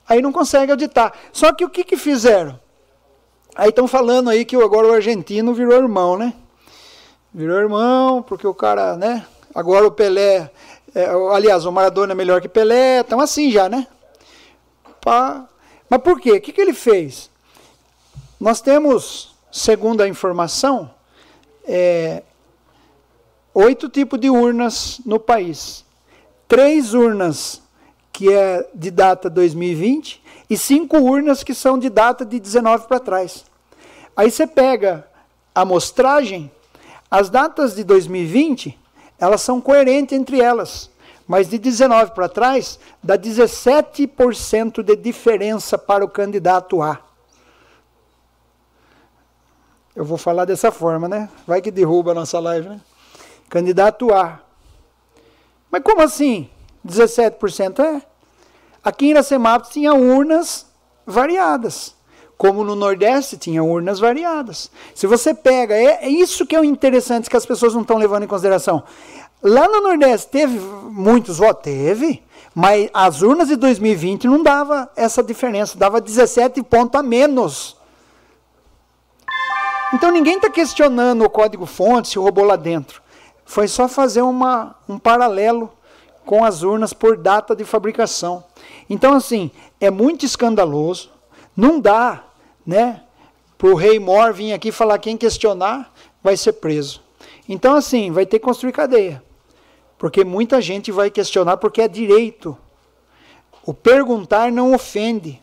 Aí 0.07 0.21
não 0.21 0.31
consegue 0.31 0.71
auditar. 0.71 1.11
Só 1.33 1.51
que 1.51 1.65
o 1.65 1.69
que, 1.69 1.83
que 1.83 1.97
fizeram? 1.97 2.57
Aí 3.57 3.69
estão 3.69 3.87
falando 3.87 4.29
aí 4.29 4.45
que 4.45 4.55
agora 4.55 4.85
o 4.85 4.93
argentino 4.93 5.51
virou 5.51 5.81
irmão, 5.81 6.15
né? 6.15 6.31
Virou 7.33 7.57
irmão, 7.57 8.21
porque 8.21 8.45
o 8.45 8.53
cara, 8.53 8.95
né? 8.95 9.25
Agora 9.53 9.87
o 9.87 9.91
Pelé, 9.91 10.51
é, 10.93 11.07
aliás, 11.33 11.65
o 11.65 11.71
Maradona 11.71 12.11
é 12.11 12.15
melhor 12.15 12.39
que 12.39 12.47
Pelé, 12.47 12.99
estão 12.99 13.19
assim 13.19 13.49
já, 13.49 13.67
né? 13.67 13.87
Pá. 15.01 15.49
Mas 15.89 16.01
por 16.03 16.21
quê? 16.21 16.33
O 16.33 16.41
que, 16.41 16.53
que 16.53 16.61
ele 16.61 16.71
fez? 16.71 17.31
Nós 18.39 18.61
temos, 18.61 19.35
segundo 19.51 20.01
a 20.01 20.07
informação, 20.07 20.91
é, 21.63 22.21
oito 23.55 23.89
tipos 23.89 24.19
de 24.19 24.29
urnas 24.29 25.01
no 25.03 25.19
país. 25.19 25.83
Três 26.47 26.93
urnas 26.93 27.59
que 28.13 28.31
é 28.31 28.69
de 28.71 28.91
data 28.91 29.31
2020, 29.31 30.21
e 30.49 30.57
cinco 30.57 30.97
urnas 30.97 31.43
que 31.43 31.53
são 31.53 31.77
de 31.77 31.89
data 31.89 32.25
de 32.25 32.39
19 32.39 32.87
para 32.87 32.99
trás. 32.99 33.45
Aí 34.15 34.31
você 34.31 34.47
pega 34.47 35.07
a 35.53 35.61
amostragem, 35.61 36.51
as 37.09 37.29
datas 37.29 37.75
de 37.75 37.83
2020, 37.83 38.77
elas 39.19 39.41
são 39.41 39.59
coerentes 39.59 40.17
entre 40.17 40.39
elas, 40.39 40.89
mas 41.27 41.49
de 41.49 41.57
19 41.57 42.11
para 42.11 42.29
trás, 42.29 42.79
dá 43.03 43.17
17% 43.17 44.81
de 44.81 44.95
diferença 44.95 45.77
para 45.77 46.05
o 46.05 46.09
candidato 46.09 46.81
A. 46.81 46.99
Eu 49.95 50.05
vou 50.05 50.17
falar 50.17 50.45
dessa 50.45 50.71
forma, 50.71 51.07
né? 51.07 51.27
Vai 51.45 51.61
que 51.61 51.71
derruba 51.71 52.11
a 52.11 52.13
nossa 52.13 52.39
live, 52.39 52.69
né? 52.69 52.79
Candidato 53.49 54.13
A. 54.13 54.39
Mas 55.71 55.81
como 55.81 56.01
assim? 56.01 56.49
17% 56.85 57.79
é. 57.79 58.01
Aqui 58.87 59.07
em 59.07 59.09
Iracemápolis 59.09 59.73
tinha 59.73 59.93
urnas 59.93 60.65
variadas. 61.05 61.93
Como 62.37 62.63
no 62.63 62.73
Nordeste 62.73 63.35
tinha 63.35 63.61
urnas 63.61 63.99
variadas. 63.99 64.71
Se 64.95 65.05
você 65.05 65.33
pega, 65.33 65.75
é, 65.75 66.05
é 66.05 66.09
isso 66.09 66.45
que 66.45 66.55
é 66.55 66.59
o 66.61 66.63
interessante 66.63 67.29
que 67.29 67.35
as 67.35 67.45
pessoas 67.45 67.73
não 67.73 67.81
estão 67.81 67.97
levando 67.97 68.23
em 68.23 68.27
consideração. 68.27 68.81
Lá 69.43 69.67
no 69.67 69.81
Nordeste 69.81 70.29
teve 70.29 70.57
muitos 70.57 71.39
votos? 71.39 71.63
Teve. 71.63 72.23
Mas 72.55 72.89
as 72.93 73.21
urnas 73.21 73.49
de 73.49 73.57
2020 73.57 74.25
não 74.25 74.41
dava 74.41 74.89
essa 74.95 75.21
diferença, 75.21 75.77
dava 75.77 75.99
17 75.99 76.63
pontos 76.63 76.97
a 76.97 77.03
menos. 77.03 77.75
Então 79.93 80.13
ninguém 80.13 80.37
está 80.37 80.49
questionando 80.49 81.25
o 81.25 81.29
código-fonte, 81.29 82.07
se 82.07 82.17
roubou 82.17 82.45
lá 82.45 82.55
dentro. 82.55 83.01
Foi 83.43 83.67
só 83.67 83.89
fazer 83.89 84.21
uma, 84.21 84.77
um 84.87 84.97
paralelo 84.97 85.73
com 86.25 86.41
as 86.45 86.63
urnas 86.63 86.93
por 86.93 87.17
data 87.17 87.53
de 87.53 87.65
fabricação. 87.65 88.46
Então, 88.89 89.13
assim, 89.13 89.51
é 89.79 89.89
muito 89.89 90.25
escandaloso, 90.25 91.11
não 91.55 91.79
dá, 91.79 92.23
né, 92.65 93.03
para 93.57 93.69
o 93.69 93.75
rei 93.75 93.99
Mor 93.99 94.33
vir 94.33 94.53
aqui 94.53 94.71
falar 94.71 94.99
quem 94.99 95.17
questionar 95.17 95.93
vai 96.23 96.37
ser 96.37 96.53
preso. 96.53 97.01
Então, 97.49 97.75
assim, 97.75 98.11
vai 98.11 98.25
ter 98.25 98.39
que 98.39 98.45
construir 98.45 98.71
cadeia. 98.71 99.23
Porque 99.97 100.23
muita 100.23 100.61
gente 100.61 100.91
vai 100.91 101.09
questionar 101.09 101.57
porque 101.57 101.81
é 101.81 101.87
direito. 101.87 102.55
O 103.65 103.73
perguntar 103.73 104.51
não 104.51 104.73
ofende. 104.73 105.41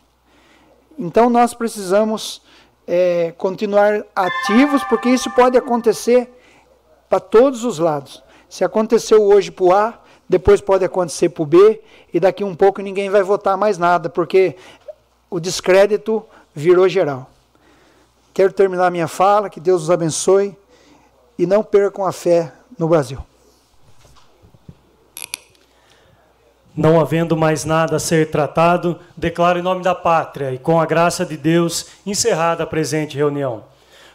Então 0.97 1.29
nós 1.29 1.53
precisamos 1.53 2.41
é, 2.87 3.33
continuar 3.37 4.05
ativos, 4.15 4.83
porque 4.85 5.09
isso 5.09 5.29
pode 5.31 5.57
acontecer 5.57 6.29
para 7.09 7.19
todos 7.19 7.63
os 7.65 7.79
lados. 7.79 8.23
Se 8.47 8.63
aconteceu 8.63 9.23
hoje 9.23 9.51
para 9.51 9.65
o 9.65 9.73
A, 9.73 9.99
depois 10.27 10.59
pode 10.59 10.83
acontecer 10.83 11.29
para 11.29 11.43
o 11.43 11.45
B, 11.45 11.81
e 12.13 12.19
daqui 12.19 12.43
um 12.43 12.55
pouco 12.55 12.81
ninguém 12.81 13.09
vai 13.09 13.23
votar 13.23 13.57
mais 13.57 13.77
nada, 13.77 14.09
porque 14.09 14.55
o 15.29 15.39
descrédito 15.39 16.25
virou 16.53 16.87
geral. 16.89 17.29
Quero 18.33 18.51
terminar 18.51 18.91
minha 18.91 19.07
fala, 19.07 19.49
que 19.49 19.59
Deus 19.59 19.83
os 19.83 19.91
abençoe 19.91 20.55
e 21.37 21.45
não 21.45 21.63
percam 21.63 22.05
a 22.05 22.11
fé 22.11 22.51
no 22.77 22.87
Brasil. 22.87 23.19
Não 26.75 26.99
havendo 26.99 27.37
mais 27.37 27.63
nada 27.63 27.95
a 27.95 27.99
ser 27.99 28.29
tratado, 28.29 28.99
declaro 29.15 29.59
em 29.59 29.61
nome 29.61 29.81
da 29.81 29.95
pátria 29.95 30.51
e 30.51 30.57
com 30.57 30.79
a 30.79 30.85
graça 30.85 31.25
de 31.25 31.37
Deus 31.37 31.87
encerrada 32.05 32.63
a 32.63 32.67
presente 32.67 33.15
reunião. 33.15 33.63